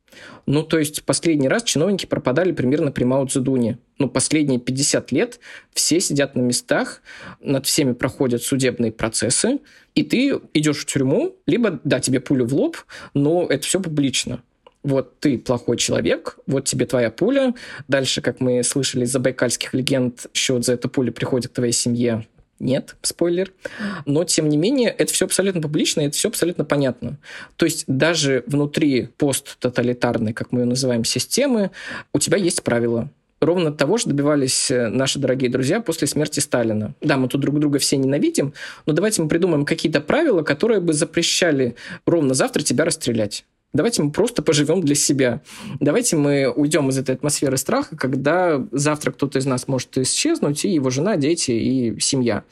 Ну, 0.46 0.62
то 0.62 0.78
есть 0.78 1.04
последний 1.04 1.48
раз 1.48 1.64
чиновники 1.64 2.06
пропадали 2.06 2.52
примерно 2.52 2.92
при 2.92 3.04
Мао 3.04 3.26
Цзэдуне. 3.26 3.78
Ну, 3.98 4.08
последние 4.08 4.60
50 4.60 5.12
лет 5.12 5.40
все 5.74 6.00
сидят 6.00 6.36
на 6.36 6.40
местах, 6.40 7.02
над 7.40 7.66
всеми 7.66 7.92
проходят 7.92 8.42
судебные 8.42 8.92
процессы, 8.92 9.58
и 9.94 10.02
ты 10.02 10.40
идешь 10.54 10.78
в 10.78 10.86
тюрьму, 10.86 11.36
либо, 11.46 11.80
да, 11.84 12.00
тебе 12.00 12.20
пулю 12.20 12.46
в 12.46 12.54
лоб, 12.54 12.76
но 13.14 13.46
это 13.46 13.66
все 13.66 13.80
публично 13.80 14.42
вот 14.86 15.18
ты 15.18 15.36
плохой 15.36 15.76
человек, 15.76 16.38
вот 16.46 16.64
тебе 16.64 16.86
твоя 16.86 17.10
пуля. 17.10 17.54
Дальше, 17.88 18.20
как 18.20 18.40
мы 18.40 18.62
слышали 18.62 19.04
из 19.04 19.10
забайкальских 19.10 19.74
легенд, 19.74 20.26
счет 20.32 20.64
за 20.64 20.74
эту 20.74 20.88
пулю 20.88 21.12
приходит 21.12 21.50
к 21.50 21.54
твоей 21.54 21.72
семье. 21.72 22.26
Нет, 22.58 22.96
спойлер. 23.02 23.52
Но, 24.06 24.24
тем 24.24 24.48
не 24.48 24.56
менее, 24.56 24.88
это 24.88 25.12
все 25.12 25.26
абсолютно 25.26 25.60
публично, 25.60 26.00
это 26.00 26.16
все 26.16 26.28
абсолютно 26.28 26.64
понятно. 26.64 27.18
То 27.56 27.66
есть 27.66 27.84
даже 27.86 28.44
внутри 28.46 29.08
посттоталитарной, 29.18 30.32
как 30.32 30.52
мы 30.52 30.60
ее 30.60 30.66
называем, 30.66 31.04
системы, 31.04 31.70
у 32.12 32.18
тебя 32.18 32.38
есть 32.38 32.62
правила. 32.62 33.10
Ровно 33.40 33.70
того 33.70 33.98
же 33.98 34.08
добивались 34.08 34.70
э, 34.70 34.88
наши 34.88 35.18
дорогие 35.18 35.50
друзья 35.50 35.80
после 35.80 36.06
смерти 36.06 36.40
Сталина. 36.40 36.94
Да, 37.02 37.18
мы 37.18 37.28
тут 37.28 37.42
друг 37.42 37.58
друга 37.60 37.78
все 37.78 37.98
ненавидим, 37.98 38.54
но 38.86 38.94
давайте 38.94 39.20
мы 39.20 39.28
придумаем 39.28 39.66
какие-то 39.66 40.00
правила, 40.00 40.42
которые 40.42 40.80
бы 40.80 40.94
запрещали 40.94 41.76
ровно 42.06 42.32
завтра 42.32 42.62
тебя 42.62 42.86
расстрелять. 42.86 43.44
Давайте 43.72 44.02
мы 44.02 44.10
просто 44.10 44.42
поживем 44.42 44.80
для 44.80 44.94
себя. 44.94 45.42
Давайте 45.80 46.16
мы 46.16 46.50
уйдем 46.50 46.88
из 46.88 46.98
этой 46.98 47.14
атмосферы 47.14 47.56
страха, 47.56 47.96
когда 47.96 48.64
завтра 48.72 49.12
кто-то 49.12 49.38
из 49.38 49.46
нас 49.46 49.68
может 49.68 49.96
исчезнуть, 49.98 50.64
и 50.64 50.70
его 50.70 50.90
жена, 50.90 51.16
дети 51.16 51.50
и 51.50 52.00
семья. 52.00 52.44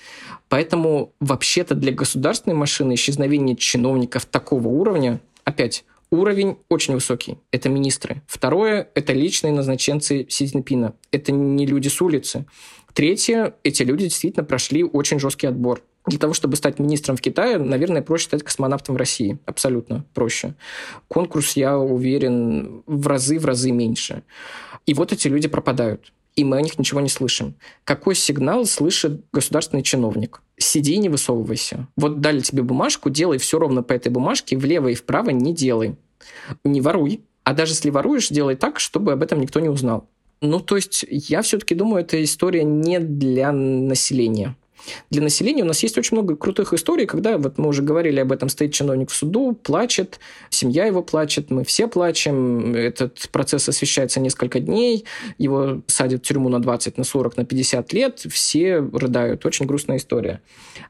Поэтому 0.49 1.13
вообще-то 1.21 1.75
для 1.75 1.93
государственной 1.93 2.57
машины 2.57 2.95
исчезновение 2.95 3.57
чиновников 3.57 4.27
такого 4.27 4.69
уровня, 4.69 5.21
опять, 5.45 5.85
Уровень 6.15 6.59
очень 6.69 6.95
высокий. 6.95 7.39
Это 7.51 7.69
министры. 7.69 8.23
Второе– 8.29 8.89
это 8.95 9.13
личные 9.13 9.53
назначенцы 9.53 10.27
Си 10.29 10.47
Цзиньпина. 10.47 10.95
Это 11.11 11.33
не 11.33 11.67
люди 11.67 11.89
с 11.89 12.01
улицы. 12.01 12.47
Третье– 12.93 13.55
эти 13.65 13.83
люди 13.83 14.05
действительно 14.05 14.45
прошли 14.45 14.85
очень 14.85 15.19
жесткий 15.19 15.49
отбор. 15.49 15.83
Для 16.07 16.19
того, 16.19 16.35
чтобы 16.35 16.57
стать 16.57 16.79
министром 16.79 17.17
в 17.17 17.21
Китае, 17.21 17.59
наверное, 17.59 18.03
проще 18.03 18.27
стать 18.27 18.43
космонавтом 18.43 18.95
в 18.95 18.99
России. 18.99 19.39
Абсолютно 19.47 20.05
проще. 20.13 20.55
Конкурс, 21.09 21.57
я 21.57 21.79
уверен, 21.79 22.83
в 22.87 23.07
разы, 23.07 23.39
в 23.39 23.47
разы 23.47 23.71
меньше. 23.71 24.23
И 24.85 24.93
вот 24.93 25.13
эти 25.13 25.29
люди 25.29 25.49
пропадают 25.49 26.13
и 26.37 26.45
мы 26.45 26.57
о 26.57 26.63
них 26.63 26.79
ничего 26.79 27.01
не 27.01 27.09
слышим. 27.09 27.55
Какой 27.85 28.15
сигнал 28.15 28.67
слышит 28.67 29.23
государственный 29.33 29.83
чиновник? 29.83 30.43
Сиди 30.57 30.95
и 30.95 30.99
не 30.99 31.09
высовывайся. 31.09 31.89
Вот 31.97 32.21
дали 32.21 32.41
тебе 32.41 32.63
бумажку, 32.63 33.11
делай 33.11 33.39
все 33.39 33.59
ровно 33.59 33.83
по 33.83 33.93
этой 33.93 34.11
бумажке, 34.11 34.57
влево 34.57 34.89
и 34.89 34.95
вправо 34.95 35.31
не 35.31 35.55
делай. 35.55 35.97
Не 36.65 36.81
воруй. 36.81 37.23
А 37.45 37.53
даже 37.53 37.73
если 37.73 37.91
воруешь, 37.91 38.29
делай 38.29 38.57
так, 38.57 38.81
чтобы 38.81 39.13
об 39.13 39.23
этом 39.23 39.41
никто 39.41 39.61
не 39.61 39.69
узнал. 39.69 40.09
Ну, 40.41 40.61
то 40.61 40.77
есть 40.77 41.05
я 41.09 41.43
все-таки 41.43 41.75
думаю, 41.75 42.03
эта 42.03 42.23
история 42.23 42.65
не 42.65 42.99
для 42.99 43.53
населения. 43.53 44.57
Для 45.11 45.23
населения 45.23 45.63
у 45.63 45.67
нас 45.67 45.83
есть 45.83 45.99
очень 45.99 46.17
много 46.17 46.37
крутых 46.37 46.73
историй, 46.73 47.07
когда, 47.07 47.39
вот 47.39 47.59
мы 47.59 47.69
уже 47.69 47.83
говорили 47.83 48.21
об 48.21 48.33
этом, 48.33 48.49
стоит 48.49 48.73
чиновник 48.73 49.11
в 49.11 49.15
суду, 49.15 49.53
плачет, 49.53 50.21
семья 50.51 50.87
его 50.87 51.03
плачет, 51.03 51.51
мы 51.51 51.65
все 51.65 51.89
плачем, 51.89 52.75
этот 52.75 53.29
процесс 53.31 53.69
освещается 53.69 54.21
несколько 54.21 54.61
дней, 54.61 55.05
его 55.39 55.83
садят 55.87 56.25
в 56.25 56.29
тюрьму 56.29 56.49
на 56.49 56.61
20, 56.61 56.99
на 56.99 57.05
40, 57.05 57.37
на 57.37 57.45
50 57.45 57.93
лет, 57.93 58.21
все 58.31 58.79
рыдают. 58.79 59.45
Очень 59.47 59.67
грустная 59.67 59.97
история. 59.97 60.41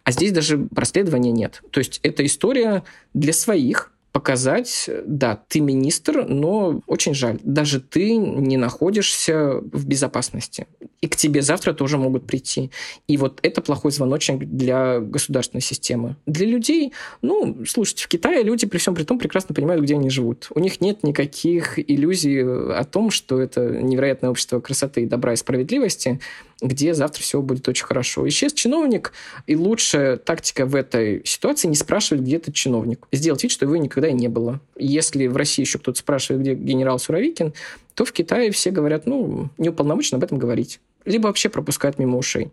А 0.03 0.11
здесь 0.11 0.33
даже 0.33 0.69
расследования 0.75 1.33
нет. 1.33 1.63
То 1.71 1.79
есть 1.79 2.01
это 2.03 2.25
история 2.25 2.85
для 3.15 3.33
своих, 3.33 3.94
показать, 4.15 4.89
да, 5.07 5.41
ты 5.49 5.59
министр, 5.59 6.25
но 6.25 6.81
очень 6.87 7.15
жаль, 7.15 7.41
даже 7.43 7.81
ты 7.81 8.17
не 8.17 8.57
находишься 8.57 9.61
в 9.73 9.89
безопасности. 9.89 10.69
И 11.01 11.09
к 11.09 11.17
тебе 11.17 11.43
завтра 11.43 11.73
тоже 11.73 11.99
могут 11.99 12.25
прийти. 12.25 12.71
И 13.09 13.17
вот 13.17 13.41
это 13.43 13.61
плохой 13.61 13.91
звоночек 13.91 14.39
для 14.39 15.01
государственной 15.01 15.63
системы. 15.63 16.15
Для 16.27 16.47
людей, 16.47 16.93
ну, 17.23 17.65
слушайте, 17.67 18.05
в 18.05 18.09
Китае 18.09 18.45
люди 18.45 18.69
при 18.69 18.79
всем 18.79 18.95
при 18.95 19.03
том 19.03 19.19
прекрасно 19.19 19.53
понимают, 19.53 19.83
где 19.83 19.95
они 19.95 20.11
живут. 20.11 20.47
У 20.55 20.61
них 20.61 20.81
нет 20.81 21.03
никаких 21.03 21.77
иллюзий 21.77 22.41
о 22.41 22.85
том, 22.85 23.11
что 23.11 23.41
это 23.41 23.69
невероятное 23.69 24.31
общество 24.31 24.61
красоты, 24.61 25.09
добра 25.09 25.33
и 25.33 25.37
справедливости 25.37 26.21
где 26.61 26.95
завтра 26.95 27.23
все 27.23 27.43
будет 27.43 27.69
очень 27.69 27.85
хорошо. 27.85 28.27
Исчез 28.29 28.53
чиновник, 28.53 29.13
и 29.47 29.57
лучшая 29.57 30.17
тактика 30.17 30.67
в 30.67 30.75
этой 30.75 31.23
ситуации 31.25 31.69
не 31.69 31.75
спрашивать, 31.75 32.23
где 32.23 32.37
этот 32.37 32.55
чиновник. 32.55 33.07
Сделать 33.13 33.43
вид, 33.43 33.53
что 33.53 33.67
его 33.67 33.77
никогда 33.77 34.04
и 34.07 34.13
не 34.13 34.29
было. 34.29 34.61
Если 34.77 35.27
в 35.27 35.37
России 35.37 35.63
еще 35.63 35.79
кто-то 35.79 35.99
спрашивает, 35.99 36.43
где 36.43 36.55
генерал 36.55 36.99
Суровикин, 36.99 37.53
то 37.95 38.05
в 38.05 38.13
Китае 38.13 38.51
все 38.51 38.71
говорят, 38.71 39.07
ну, 39.07 39.51
не 39.59 39.69
уполномочен 39.69 40.17
об 40.17 40.25
этом 40.25 40.39
говорить. 40.39 40.81
Либо 41.05 41.27
вообще 41.27 41.49
пропускают 41.49 41.99
мимо 41.99 42.19
ушей. 42.19 42.51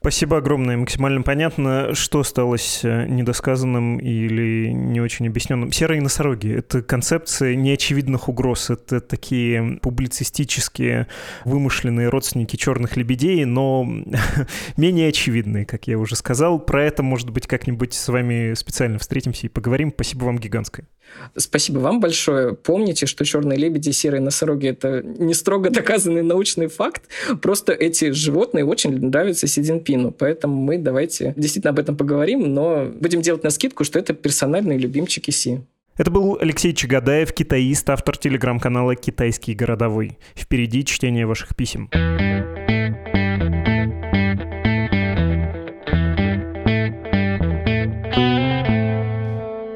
Спасибо 0.00 0.36
огромное. 0.36 0.76
Максимально 0.76 1.22
понятно, 1.22 1.94
что 1.94 2.20
осталось 2.20 2.80
э, 2.84 3.06
недосказанным 3.06 3.98
или 3.98 4.70
не 4.70 5.00
очень 5.00 5.26
объясненным. 5.26 5.72
Серые 5.72 6.02
носороги— 6.02 6.52
это 6.58 6.82
концепция 6.82 7.54
неочевидных 7.54 8.28
угроз. 8.28 8.68
Это 8.68 9.00
такие 9.00 9.78
публицистические 9.80 11.08
вымышленные 11.44 12.10
родственники 12.10 12.56
черных 12.56 12.96
лебедей, 12.96 13.44
но 13.46 13.86
менее 14.76 15.08
очевидные, 15.08 15.64
как 15.64 15.86
я 15.86 15.98
уже 15.98 16.16
сказал. 16.16 16.58
Про 16.58 16.84
это, 16.84 17.02
может 17.02 17.30
быть, 17.30 17.46
как-нибудь 17.46 17.94
с 17.94 18.08
вами 18.08 18.52
специально 18.54 18.98
встретимся 18.98 19.46
и 19.46 19.48
поговорим. 19.50 19.90
Спасибо 19.94 20.24
вам 20.24 20.38
гигантское. 20.38 20.86
Спасибо 21.36 21.78
вам 21.78 22.00
большое. 22.00 22.54
Помните, 22.54 23.06
что 23.06 23.24
черные 23.24 23.58
лебеди 23.58 23.90
и 23.90 23.92
серые 23.92 24.20
носороги— 24.20 24.68
это 24.68 25.02
не 25.02 25.34
строго 25.34 25.70
доказанный 25.70 26.22
научный 26.22 26.68
факт. 26.68 27.02
Просто 27.42 27.72
эти 27.72 28.10
животные 28.10 28.64
очень 28.64 28.98
нравятся 29.06 29.46
Си 29.54 29.62
Цзиньпину. 29.62 30.10
Поэтому 30.10 30.54
мы 30.54 30.78
давайте 30.78 31.32
действительно 31.36 31.70
об 31.70 31.78
этом 31.78 31.96
поговорим, 31.96 32.52
но 32.52 32.86
будем 33.00 33.22
делать 33.22 33.42
на 33.44 33.50
скидку, 33.50 33.84
что 33.84 33.98
это 33.98 34.12
персональные 34.12 34.78
любимчики 34.78 35.30
Си. 35.30 35.60
Это 35.96 36.10
был 36.10 36.38
Алексей 36.40 36.74
Чагадаев, 36.74 37.32
китаист, 37.32 37.88
автор 37.88 38.16
телеграм-канала 38.16 38.96
«Китайский 38.96 39.54
городовой». 39.54 40.18
Впереди 40.34 40.84
чтение 40.84 41.24
ваших 41.24 41.54
писем. 41.54 41.88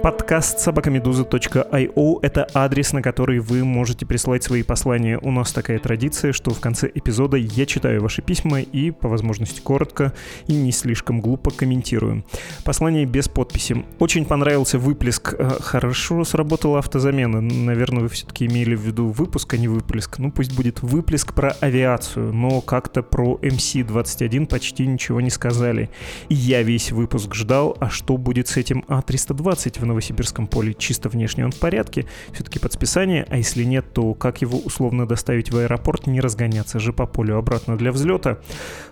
Подкаст 0.09 0.61
собакамедуза.io— 0.61 2.19
это 2.23 2.49
адрес, 2.55 2.95
на 2.95 3.03
который 3.03 3.41
вы 3.41 3.63
можете 3.63 4.07
присылать 4.07 4.43
свои 4.43 4.63
послания. 4.63 5.19
У 5.21 5.31
нас 5.31 5.53
такая 5.53 5.79
традиция, 5.79 6.33
что 6.33 6.51
в 6.55 6.61
конце 6.61 6.91
эпизода 6.95 7.37
я 7.37 7.67
читаю 7.67 8.01
ваши 8.01 8.23
письма 8.23 8.61
и, 8.63 8.91
по 8.91 9.07
возможности, 9.07 9.61
коротко 9.61 10.15
и 10.47 10.55
не 10.55 10.73
слишком 10.73 11.21
глупо 11.21 11.51
комментирую. 11.51 12.25
Послание 12.65 13.05
без 13.05 13.29
подписи. 13.29 13.85
Очень 13.99 14.25
понравился 14.25 14.79
выплеск. 14.79 15.35
Э, 15.39 15.59
хорошо 15.61 16.25
сработала 16.25 16.79
автозамена. 16.79 17.43
Наверное, 17.43 18.05
вы 18.05 18.09
все-таки 18.09 18.47
имели 18.47 18.75
в 18.75 18.81
виду 18.81 19.09
выпуск, 19.09 19.53
а 19.53 19.59
не 19.59 19.69
выплеск. 19.69 20.19
Ну, 20.19 20.31
пусть 20.31 20.57
будет 20.57 20.81
выплеск 20.81 21.35
про 21.35 21.51
авиацию, 21.61 22.33
но 22.33 22.63
как-то 22.63 23.03
про 23.03 23.39
MC-21 23.43 24.47
почти 24.47 24.87
ничего 24.87 25.21
не 25.21 25.29
сказали. 25.29 25.91
Я 26.31 26.63
весь 26.63 26.93
выпуск 26.93 27.35
ждал, 27.35 27.77
а 27.79 27.91
что 27.91 28.17
будет 28.17 28.49
с 28.49 28.57
этим 28.57 28.87
А-320 28.89 29.81
в 29.81 29.97
Новосибирском 29.99 30.46
поле 30.46 30.74
чисто 30.74 31.09
внешне 31.09 31.44
он 31.44 31.51
в 31.51 31.59
порядке, 31.59 32.07
все-таки 32.32 32.61
под 32.61 32.72
списание, 32.72 33.26
а 33.28 33.36
если 33.36 33.64
нет, 33.64 33.92
то 33.92 34.14
как 34.14 34.42
его 34.42 34.57
условно 34.57 35.09
доставить 35.09 35.51
в 35.51 35.57
аэропорт, 35.57 36.07
не 36.07 36.20
разгоняться 36.20 36.78
же 36.78 36.92
по 36.92 37.05
полю 37.05 37.36
обратно 37.36 37.76
для 37.76 37.90
взлета. 37.90 38.38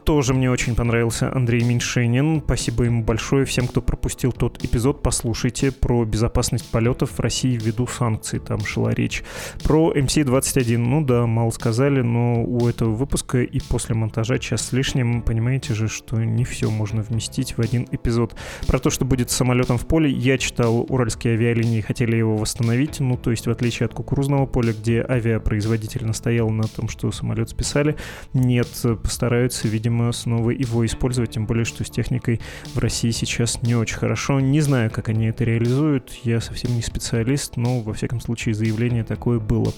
Тоже 0.05 0.35
мне 0.35 0.51
очень 0.51 0.75
понравился 0.75 1.33
Андрей 1.33 1.63
Меньшенин, 1.63 2.43
спасибо 2.45 2.85
ему 2.85 3.05
большое 3.05 3.45
всем, 3.45 3.69
кто 3.69 3.81
пропустил 3.83 4.33
тот 4.33 4.65
эпизод, 4.65 5.01
послушайте 5.01 5.71
про 5.71 6.05
безопасность 6.05 6.69
полетов 6.73 7.13
в 7.13 7.21
России 7.21 7.57
ввиду 7.57 7.87
санкций, 7.87 8.41
там 8.41 8.65
шла 8.65 8.93
речь. 8.93 9.23
Про 9.63 9.93
MC-21, 9.93 10.79
ну 10.79 11.05
да, 11.05 11.27
мало 11.27 11.51
сказали, 11.51 12.01
но 12.01 12.43
у 12.43 12.69
этого 12.69 12.91
выпуска 12.91 13.43
и 13.43 13.61
после 13.61 13.95
монтажа 13.95 14.39
час 14.39 14.67
с 14.67 14.73
лишним, 14.73 15.23
понимаете 15.23 15.73
же, 15.73 15.87
что 15.87 16.17
не 16.17 16.45
все 16.45 16.69
можно 16.69 17.03
вместить 17.03 17.57
в 17.57 17.61
один 17.61 17.87
эпизод. 17.93 18.35
Про 18.67 18.81
то, 18.81 18.91
что 18.91 19.05
будет 19.05 19.31
с 19.31 19.37
самолетом 19.37 19.79
в 19.79 19.87
поле, 19.87 20.11
я 20.11 20.39
читал 20.39 20.87
уральские 20.97 21.35
авиалинии 21.35 21.81
хотели 21.81 22.17
его 22.17 22.37
восстановить, 22.37 23.01
ну, 23.01 23.17
то 23.17 23.31
есть 23.31 23.47
в 23.47 23.51
отличие 23.51 23.87
от 23.87 23.95
кукурузного 23.95 24.47
поля, 24.47 24.73
где 24.73 25.05
авиапроизводитель 25.09 26.05
настоял 26.05 26.51
на 26.51 26.65
том, 26.65 26.89
что 26.89 27.13
самолет 27.13 27.51
списали, 27.51 27.97
нет, 28.35 28.69
постараются, 29.03 29.69
видимо, 29.69 30.11
снова 30.13 30.51
его 30.51 30.85
использовать, 30.85 31.31
тем 31.31 31.47
более, 31.47 31.65
что 31.65 31.85
с 31.85 31.91
техникой 31.91 32.41
в 32.75 32.79
России 32.79 33.11
сейчас 33.11 33.63
не 33.63 33.75
очень 33.75 33.97
хорошо. 33.97 34.41
Не 34.41 34.61
знаю, 34.61 34.91
как 34.91 35.09
они 35.09 35.27
это 35.27 35.45
реализуют, 35.45 36.13
я 36.25 36.41
совсем 36.41 36.75
не 36.75 36.83
специалист, 36.83 37.57
но, 37.57 37.81
во 37.81 37.93
всяком 37.93 38.21
случае, 38.21 38.55
заявление 38.55 39.05
такое 39.05 39.39
было. 39.39 39.73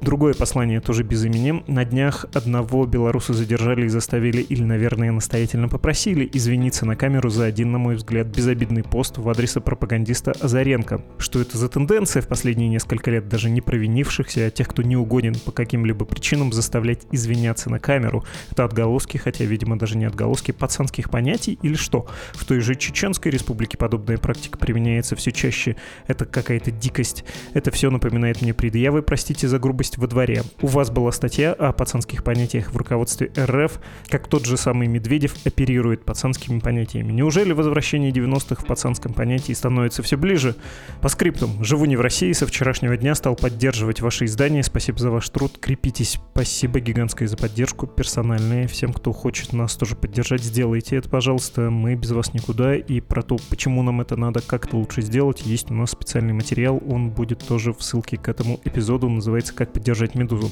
Другое 0.00 0.34
послание 0.34 0.80
тоже 0.80 1.02
без 1.02 1.24
имени. 1.24 1.62
На 1.66 1.84
днях 1.84 2.26
одного 2.32 2.86
белоруса 2.86 3.32
задержали 3.32 3.86
и 3.86 3.88
заставили, 3.88 4.42
или, 4.42 4.62
наверное, 4.62 5.12
настоятельно 5.12 5.68
попросили 5.68 6.28
извиниться 6.32 6.86
на 6.86 6.96
камеру 6.96 7.28
за 7.30 7.44
один, 7.44 7.72
на 7.72 7.78
мой 7.78 7.96
взгляд, 7.96 8.26
безобидный 8.26 8.82
пост 8.82 9.18
в 9.18 9.28
адрес 9.28 9.54
пропагандиста 9.64 10.32
Лазаренко. 10.44 11.00
Что 11.18 11.40
это 11.40 11.56
за 11.56 11.68
тенденция 11.68 12.20
в 12.20 12.28
последние 12.28 12.68
несколько 12.68 13.10
лет 13.10 13.28
даже 13.28 13.48
не 13.48 13.62
провинившихся, 13.62 14.46
а 14.46 14.50
тех, 14.50 14.68
кто 14.68 14.82
не 14.82 14.94
угоден 14.94 15.34
по 15.34 15.52
каким-либо 15.52 16.04
причинам, 16.04 16.52
заставлять 16.52 17.06
извиняться 17.10 17.70
на 17.70 17.80
камеру? 17.80 18.24
Это 18.50 18.64
отголоски, 18.64 19.16
хотя, 19.16 19.44
видимо, 19.44 19.78
даже 19.78 19.96
не 19.96 20.04
отголоски 20.04 20.52
пацанских 20.52 21.10
понятий 21.10 21.58
или 21.62 21.74
что? 21.74 22.06
В 22.34 22.44
той 22.44 22.60
же 22.60 22.74
Чеченской 22.74 23.32
республике 23.32 23.78
подобная 23.78 24.18
практика 24.18 24.58
применяется 24.58 25.16
все 25.16 25.32
чаще. 25.32 25.76
Это 26.06 26.26
какая-то 26.26 26.70
дикость. 26.70 27.24
Это 27.54 27.70
все 27.70 27.90
напоминает 27.90 28.42
мне 28.42 28.52
предъявы, 28.52 29.02
простите 29.02 29.48
за 29.48 29.58
грубость, 29.58 29.96
во 29.96 30.06
дворе. 30.06 30.42
У 30.60 30.66
вас 30.66 30.90
была 30.90 31.10
статья 31.10 31.54
о 31.54 31.72
пацанских 31.72 32.22
понятиях 32.22 32.70
в 32.70 32.76
руководстве 32.76 33.32
РФ, 33.38 33.80
как 34.08 34.28
тот 34.28 34.44
же 34.44 34.58
самый 34.58 34.88
Медведев 34.88 35.34
оперирует 35.46 36.04
пацанскими 36.04 36.58
понятиями. 36.58 37.12
Неужели 37.12 37.52
возвращение 37.52 38.12
90-х 38.12 38.62
в 38.62 38.66
пацанском 38.66 39.14
понятии 39.14 39.54
становится 39.54 40.02
все 40.02 40.18
ближе? 40.18 40.33
По 41.00 41.08
скриптам. 41.08 41.62
Живу 41.62 41.84
не 41.84 41.96
в 41.96 42.00
России, 42.00 42.32
со 42.32 42.46
вчерашнего 42.46 42.96
дня 42.96 43.14
стал 43.14 43.36
поддерживать 43.36 44.00
ваши 44.00 44.24
издания. 44.24 44.62
Спасибо 44.62 44.98
за 44.98 45.10
ваш 45.10 45.28
труд. 45.28 45.58
Крепитесь. 45.60 46.18
Спасибо 46.32 46.80
гигантское 46.80 47.28
за 47.28 47.36
поддержку. 47.36 47.86
Персональное. 47.86 48.66
Всем, 48.66 48.92
кто 48.92 49.12
хочет 49.12 49.52
нас 49.52 49.76
тоже 49.76 49.96
поддержать, 49.96 50.42
сделайте 50.42 50.96
это, 50.96 51.08
пожалуйста. 51.08 51.70
Мы 51.70 51.94
без 51.94 52.10
вас 52.10 52.32
никуда. 52.34 52.74
И 52.76 53.00
про 53.00 53.22
то, 53.22 53.36
почему 53.50 53.82
нам 53.82 54.00
это 54.00 54.16
надо, 54.16 54.40
как 54.40 54.66
это 54.66 54.76
лучше 54.76 55.02
сделать, 55.02 55.42
есть 55.44 55.70
у 55.70 55.74
нас 55.74 55.90
специальный 55.90 56.32
материал. 56.32 56.82
Он 56.88 57.10
будет 57.10 57.46
тоже 57.46 57.72
в 57.72 57.82
ссылке 57.82 58.16
к 58.16 58.28
этому 58.28 58.60
эпизоду. 58.64 59.08
Называется 59.08 59.54
«Как 59.54 59.72
поддержать 59.72 60.14
Медузу». 60.14 60.50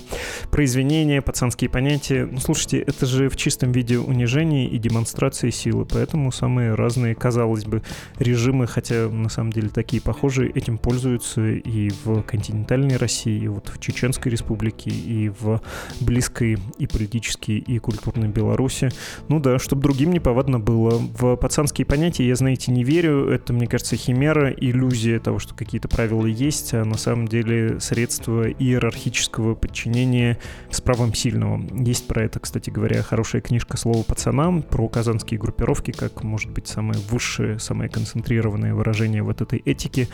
Про 0.51 0.65
извинения, 0.65 1.23
пацанские 1.23 1.71
понятия. 1.71 2.29
Ну, 2.31 2.39
слушайте, 2.39 2.79
это 2.79 3.07
же 3.07 3.29
в 3.29 3.37
чистом 3.37 3.73
виде 3.73 3.99
унижение 3.99 4.69
и 4.69 4.79
демонстрация 4.79 5.51
силы. 5.51 5.87
Поэтому 5.87 6.31
самые 6.33 6.75
разные, 6.75 7.15
казалось 7.15 7.65
бы, 7.65 7.83
режимы, 8.19 8.67
хотя 8.67 9.09
на 9.09 9.29
самом 9.29 9.53
деле 9.53 9.69
такие 9.73 10.03
похожие, 10.03 10.51
этим 10.51 10.79
пользуются 10.79 11.41
и 11.51 11.91
в 12.05 12.23
континентальной 12.23 12.97
России, 12.97 13.43
и 13.43 13.49
вот 13.49 13.69
в 13.69 13.81
Чеченской 13.81 14.31
республике, 14.31 14.91
и 14.91 15.29
в 15.29 15.61
близкой 16.01 16.59
и 16.79 16.87
политической, 16.87 17.59
и 17.59 17.79
культурной 17.79 18.29
Беларуси. 18.29 18.91
Ну 19.29 19.41
да, 19.41 19.59
чтобы 19.59 19.83
другим 19.83 20.13
не 20.13 20.21
повадно 20.21 20.61
было. 20.61 20.91
В 20.91 21.37
пацанские 21.37 21.87
понятия 21.87 22.27
я, 22.27 22.37
знаете, 22.37 22.73
не 22.73 22.85
верю. 22.85 23.29
Это, 23.29 23.53
мне 23.53 23.67
кажется, 23.67 23.97
химера, 23.97 24.51
иллюзия 24.51 25.19
того, 25.19 25.39
что 25.39 25.55
какие-то 25.55 25.89
правила 25.89 26.27
есть, 26.27 26.75
а 26.75 26.85
на 26.85 26.97
самом 26.97 27.29
деле 27.29 27.81
средства 27.81 28.49
иерархического 28.49 29.55
подчинения 29.55 30.39
с 30.71 30.81
правом 30.81 31.15
сильного. 31.15 31.61
Есть 31.85 32.07
про 32.07 32.25
это, 32.25 32.41
кстати 32.41 32.71
говоря, 32.71 33.03
хорошая 33.03 33.43
книжка 33.43 33.77
«Слово 33.77 34.03
пацанам» 34.03 34.63
про 34.63 34.89
казанские 34.89 35.39
группировки, 35.41 35.91
как, 35.91 36.23
может 36.23 36.51
быть, 36.51 36.67
самое 36.69 37.01
высшее, 37.11 37.59
самое 37.59 37.91
концентрированное 37.91 38.75
выражение 38.75 39.23
вот 39.23 39.41
этой 39.41 39.62
этики, 39.65 40.09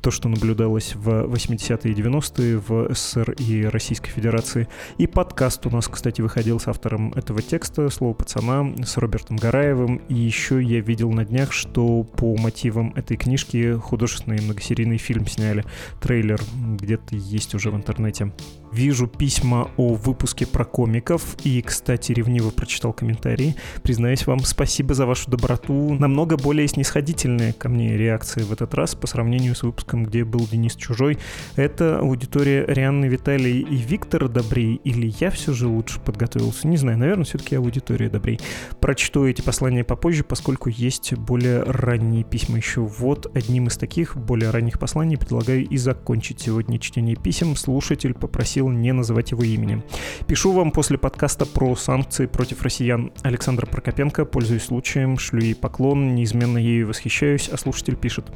то, 0.00 0.10
что 0.10 0.28
наблюдалось 0.28 0.94
в 0.94 1.08
80-е 1.08 1.92
и 1.92 1.94
90-е 1.94 2.58
в 2.58 2.94
СССР 2.94 3.32
и 3.38 3.64
Российской 3.64 4.10
Федерации. 4.10 4.68
И 4.98 5.06
подкаст 5.06 5.66
у 5.66 5.70
нас, 5.70 5.88
кстати, 5.88 6.20
выходил 6.20 6.60
с 6.60 6.68
автором 6.68 7.12
этого 7.12 7.42
текста 7.42 7.88
«Слово 7.90 8.14
пацана» 8.14 8.74
с 8.84 8.96
Робертом 8.96 9.36
Гараевым. 9.36 9.96
И 10.08 10.14
еще 10.14 10.62
я 10.62 10.80
видел 10.80 11.10
на 11.12 11.24
днях, 11.24 11.52
что 11.52 12.02
по 12.02 12.36
мотивам 12.36 12.92
этой 12.96 13.16
книжки 13.16 13.74
художественный 13.78 14.40
многосерийный 14.40 14.98
фильм 14.98 15.26
сняли. 15.26 15.64
Трейлер 16.00 16.40
где-то 16.78 17.16
есть 17.16 17.54
уже 17.54 17.70
в 17.70 17.76
интернете. 17.76 18.32
Вижу 18.72 19.06
письма 19.06 19.70
о 19.76 19.94
выпуске 19.94 20.46
про 20.46 20.64
комиков 20.64 21.36
и, 21.44 21.62
кстати, 21.62 22.10
ревниво 22.10 22.50
прочитал 22.50 22.92
комментарии. 22.92 23.54
Признаюсь 23.82 24.26
вам, 24.26 24.40
спасибо 24.40 24.94
за 24.94 25.06
вашу 25.06 25.30
доброту. 25.30 25.94
Намного 25.94 26.36
более 26.36 26.66
снисходительные 26.66 27.52
ко 27.52 27.68
мне 27.68 27.96
реакции 27.96 28.42
в 28.42 28.52
этот 28.52 28.74
раз 28.74 28.93
по 28.96 29.06
сравнению 29.06 29.54
с 29.54 29.62
выпуском, 29.62 30.04
где 30.04 30.24
был 30.24 30.46
Денис 30.50 30.76
Чужой. 30.76 31.18
Это 31.56 31.98
аудитория 31.98 32.64
Рианны 32.66 33.06
Виталий 33.06 33.60
и 33.60 33.76
Виктора 33.76 34.28
Добрей, 34.28 34.80
или 34.84 35.12
я 35.20 35.30
все 35.30 35.52
же 35.52 35.68
лучше 35.68 36.00
подготовился? 36.00 36.68
Не 36.68 36.76
знаю, 36.76 36.98
наверное, 36.98 37.24
все-таки 37.24 37.56
аудитория 37.56 38.08
Добрей. 38.08 38.40
Прочту 38.80 39.26
эти 39.26 39.42
послания 39.42 39.84
попозже, 39.84 40.24
поскольку 40.24 40.68
есть 40.68 41.14
более 41.14 41.62
ранние 41.62 42.24
письма 42.24 42.56
еще. 42.56 42.80
Вот 42.80 43.34
одним 43.36 43.68
из 43.68 43.76
таких 43.76 44.16
более 44.16 44.50
ранних 44.50 44.78
посланий 44.78 45.16
предлагаю 45.16 45.66
и 45.66 45.76
закончить 45.76 46.40
сегодня 46.40 46.78
чтение 46.78 47.16
писем. 47.16 47.56
Слушатель 47.56 48.14
попросил 48.14 48.68
не 48.68 48.92
называть 48.92 49.30
его 49.30 49.42
именем. 49.42 49.82
Пишу 50.26 50.52
вам 50.52 50.70
после 50.70 50.98
подкаста 50.98 51.46
про 51.46 51.76
санкции 51.76 52.26
против 52.26 52.62
россиян. 52.62 53.12
Александр 53.22 53.66
Прокопенко, 53.66 54.24
пользуясь 54.24 54.64
случаем, 54.64 55.18
шлю 55.18 55.40
ей 55.40 55.54
поклон, 55.54 56.14
неизменно 56.14 56.58
ею 56.58 56.88
восхищаюсь, 56.88 57.48
а 57.48 57.56
слушатель 57.56 57.96
пишет. 57.96 58.26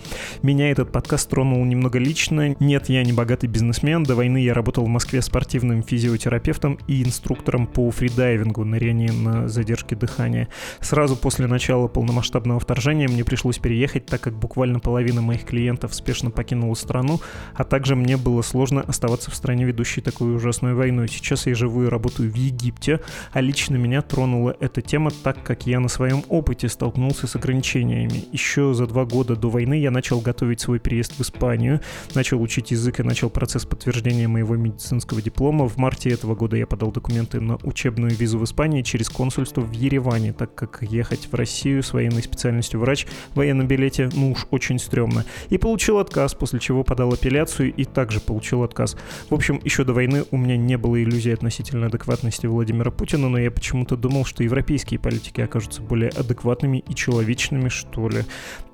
Меня 0.48 0.70
этот 0.70 0.90
подкаст 0.90 1.28
тронул 1.28 1.62
немного 1.66 1.98
лично. 1.98 2.56
Нет, 2.58 2.88
я 2.88 3.04
не 3.04 3.12
богатый 3.12 3.48
бизнесмен. 3.48 4.02
До 4.02 4.14
войны 4.14 4.38
я 4.38 4.54
работал 4.54 4.82
в 4.86 4.88
Москве 4.88 5.20
спортивным 5.20 5.82
физиотерапевтом 5.82 6.78
и 6.86 7.02
инструктором 7.02 7.66
по 7.66 7.90
фридайвингу, 7.90 8.64
ныряние 8.64 9.12
на 9.12 9.46
задержке 9.46 9.94
дыхания. 9.94 10.48
Сразу 10.80 11.16
после 11.16 11.46
начала 11.48 11.86
полномасштабного 11.86 12.60
вторжения 12.60 13.08
мне 13.08 13.24
пришлось 13.24 13.58
переехать, 13.58 14.06
так 14.06 14.22
как 14.22 14.38
буквально 14.38 14.80
половина 14.80 15.20
моих 15.20 15.44
клиентов 15.44 15.94
спешно 15.94 16.30
покинула 16.30 16.72
страну, 16.72 17.20
а 17.54 17.64
также 17.64 17.94
мне 17.94 18.16
было 18.16 18.40
сложно 18.40 18.80
оставаться 18.80 19.30
в 19.30 19.34
стране 19.34 19.66
ведущей 19.66 20.00
такой 20.00 20.34
ужасной 20.34 20.72
войной. 20.72 21.08
Сейчас 21.08 21.46
я 21.46 21.54
живу 21.54 21.84
и 21.84 21.88
работаю 21.88 22.32
в 22.32 22.36
Египте, 22.36 23.00
а 23.34 23.42
лично 23.42 23.76
меня 23.76 24.00
тронула 24.00 24.56
эта 24.60 24.80
тема, 24.80 25.10
так 25.10 25.42
как 25.42 25.66
я 25.66 25.78
на 25.78 25.88
своем 25.88 26.24
опыте 26.30 26.70
столкнулся 26.70 27.26
с 27.26 27.36
ограничениями. 27.36 28.24
Еще 28.32 28.72
за 28.72 28.86
два 28.86 29.04
года 29.04 29.36
до 29.36 29.50
войны 29.50 29.78
я 29.78 29.90
начал 29.90 30.22
готовить 30.38 30.60
свой 30.60 30.78
переезд 30.78 31.18
в 31.18 31.20
Испанию, 31.20 31.80
начал 32.14 32.40
учить 32.40 32.70
язык 32.70 33.00
и 33.00 33.02
начал 33.02 33.28
процесс 33.28 33.64
подтверждения 33.64 34.28
моего 34.28 34.54
медицинского 34.54 35.20
диплома. 35.20 35.68
В 35.68 35.78
марте 35.78 36.10
этого 36.10 36.36
года 36.36 36.56
я 36.56 36.64
подал 36.64 36.92
документы 36.92 37.40
на 37.40 37.58
учебную 37.64 38.12
визу 38.12 38.38
в 38.38 38.44
Испании 38.44 38.82
через 38.82 39.08
консульство 39.08 39.62
в 39.62 39.72
Ереване, 39.72 40.32
так 40.32 40.54
как 40.54 40.78
ехать 40.82 41.28
в 41.30 41.34
Россию 41.34 41.82
с 41.82 41.92
военной 41.92 42.22
специальностью 42.22 42.78
врач 42.78 43.06
в 43.32 43.36
военном 43.36 43.66
билете, 43.66 44.10
ну 44.14 44.30
уж 44.30 44.46
очень 44.52 44.78
стрёмно. 44.78 45.24
И 45.50 45.58
получил 45.58 45.98
отказ, 45.98 46.34
после 46.34 46.60
чего 46.60 46.84
подал 46.84 47.12
апелляцию 47.12 47.74
и 47.74 47.84
также 47.84 48.20
получил 48.20 48.62
отказ. 48.62 48.96
В 49.30 49.34
общем, 49.34 49.60
еще 49.64 49.82
до 49.82 49.92
войны 49.92 50.24
у 50.30 50.36
меня 50.36 50.56
не 50.56 50.78
было 50.78 51.02
иллюзий 51.02 51.32
относительно 51.32 51.86
адекватности 51.86 52.46
Владимира 52.46 52.92
Путина, 52.92 53.28
но 53.28 53.38
я 53.38 53.50
почему-то 53.50 53.96
думал, 53.96 54.24
что 54.24 54.44
европейские 54.44 55.00
политики 55.00 55.40
окажутся 55.40 55.82
более 55.82 56.10
адекватными 56.10 56.84
и 56.88 56.94
человечными, 56.94 57.68
что 57.68 58.08
ли. 58.08 58.22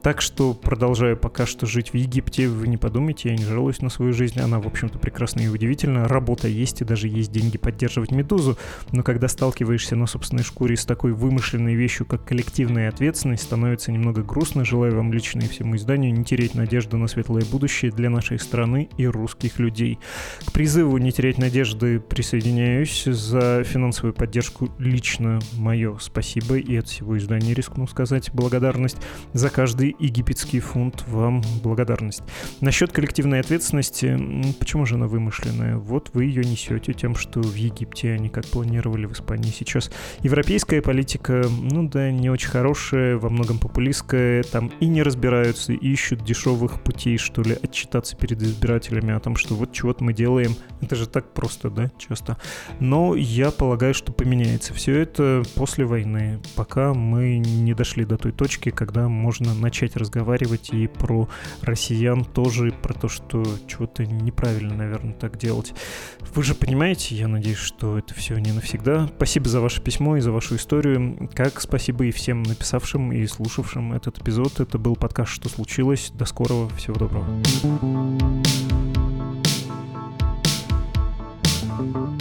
Так 0.05 0.20
что 0.20 0.52
продолжаю 0.52 1.16
пока 1.16 1.46
что 1.46 1.64
жить 1.64 1.94
в 1.94 1.96
Египте. 1.96 2.46
Вы 2.46 2.68
не 2.68 2.76
подумайте, 2.76 3.30
я 3.30 3.36
не 3.36 3.44
жалуюсь 3.46 3.80
на 3.80 3.88
свою 3.88 4.12
жизнь. 4.12 4.38
Она, 4.38 4.61
в 4.61 4.66
общем-то, 4.66 4.98
прекрасная 4.98 5.46
и 5.46 5.48
удивительная. 5.48 6.07
Работа 6.07 6.46
есть, 6.46 6.82
и 6.82 6.84
даже 6.84 7.09
есть 7.09 7.32
деньги 7.32 7.57
поддерживать 7.57 8.11
«Медузу». 8.11 8.59
Но 8.92 9.02
когда 9.02 9.28
сталкиваешься 9.28 9.96
на 9.96 10.07
собственной 10.07 10.42
шкуре 10.42 10.76
с 10.76 10.84
такой 10.84 11.12
вымышленной 11.12 11.74
вещью, 11.74 12.05
как 12.05 12.22
коллективная 12.22 12.90
ответственность, 12.90 13.44
становится 13.44 13.92
немного 13.92 14.22
грустно. 14.22 14.62
Желаю 14.62 14.94
вам 14.94 15.11
лично 15.11 15.40
и 15.40 15.48
всему 15.48 15.76
изданию 15.76 16.12
не 16.12 16.22
терять 16.22 16.55
надежду 16.55 16.98
на 16.98 17.09
светлое 17.09 17.46
будущее 17.46 17.90
для 17.90 18.11
нашей 18.11 18.38
страны 18.38 18.90
и 18.98 19.07
русских 19.07 19.59
людей. 19.59 19.98
К 20.44 20.52
призыву 20.52 20.98
не 20.98 21.12
терять 21.12 21.38
надежды 21.38 21.98
присоединяюсь. 21.98 23.05
За 23.07 23.64
финансовую 23.64 24.12
поддержку 24.12 24.70
лично 24.78 25.38
мое 25.55 25.96
спасибо. 25.98 26.59
И 26.59 26.76
от 26.76 26.88
всего 26.88 27.16
издания 27.16 27.55
рискну 27.55 27.86
сказать 27.86 28.30
благодарность 28.34 28.98
за 29.32 29.48
каждый 29.48 29.93
египетский 29.99 30.61
фунт 30.61 31.05
вам 31.07 31.42
благодарность. 31.62 32.22
Насчет 32.61 32.92
коллективной 32.92 33.40
ответственности, 33.40 34.55
почему 34.59 34.86
же 34.86 34.95
она 34.95 35.07
вымышленная? 35.07 35.76
Вот 35.76 36.11
вы 36.14 36.24
ее 36.24 36.42
несете 36.45 36.92
тем, 36.92 37.14
что 37.14 37.40
в 37.40 37.55
Египте 37.55 38.12
они 38.12 38.28
как 38.28 38.47
планировали 38.47 39.07
в 39.07 39.12
Испании 39.12 39.51
сейчас. 39.51 39.90
Европейская 40.20 40.82
политика, 40.82 41.45
ну 41.49 41.88
да, 41.88 42.11
не 42.11 42.30
очень 42.30 42.49
хорошая, 42.49 43.16
во 43.16 43.28
многом 43.28 43.59
популистская, 43.59 44.42
там 44.42 44.72
и 44.80 44.86
не 44.86 45.03
разбираются, 45.03 45.72
и 45.72 45.76
ищут 45.76 46.24
дешевых 46.24 46.82
путей, 46.82 47.18
что 47.18 47.42
ли, 47.42 47.57
отчитаться 47.62 48.16
перед 48.16 48.42
избирателями 48.42 49.12
о 49.14 49.20
том, 49.20 49.36
что 49.36 49.55
вот 49.55 49.72
чего-то 49.72 50.03
мы 50.03 50.12
делаем. 50.12 50.57
Это 50.80 50.97
же 50.97 51.07
так 51.07 51.32
просто, 51.32 51.70
да, 51.70 51.90
часто. 51.99 52.36
Но 52.80 53.14
я 53.14 53.51
полагаю, 53.51 53.95
что 53.95 54.12
поменяется 54.12 54.74
все 54.74 54.99
это 54.99 55.42
после 55.55 55.84
войны, 55.84 56.40
пока 56.57 56.95
мы 56.95 57.38
не 57.38 57.74
дошли 57.74 58.05
до 58.05 58.16
той 58.16 58.32
точки, 58.32 58.70
когда 58.70 59.09
можно 59.09 59.55
начать 59.55 59.84
начать 59.85 59.97
разговаривать 59.97 60.70
и 60.72 60.87
про 60.87 61.28
россиян 61.62 62.24
тоже, 62.24 62.72
про 62.72 62.95
то, 62.95 63.09
что 63.09 63.45
чего-то 63.66 64.07
неправильно, 64.07 64.74
наверное, 64.74 65.12
так 65.12 65.39
делать. 65.39 65.74
Вы 66.35 66.43
же 66.43 66.55
понимаете, 66.55 67.14
я 67.14 67.28
надеюсь, 67.28 67.59
что 67.59 67.99
это 67.99 68.14
все 68.14 68.39
не 68.39 68.53
навсегда. 68.53 69.09
Спасибо 69.16 69.49
за 69.49 69.61
ваше 69.61 69.82
письмо 69.82 70.16
и 70.16 70.20
за 70.20 70.32
вашу 70.32 70.57
историю. 70.57 71.28
Как 71.35 71.61
спасибо 71.61 72.05
и 72.05 72.11
всем 72.11 72.43
написавшим 72.43 73.12
и 73.12 73.26
слушавшим 73.26 73.93
этот 73.93 74.18
эпизод. 74.18 74.61
Это 74.61 74.78
был 74.78 74.97
подкаст 74.97 75.32
«Что 75.32 75.49
случилось?». 75.49 76.11
До 76.14 76.24
скорого. 76.24 76.68
Всего 76.76 76.95
доброго. 76.97 77.26
thank 81.76 81.97
you 81.97 82.14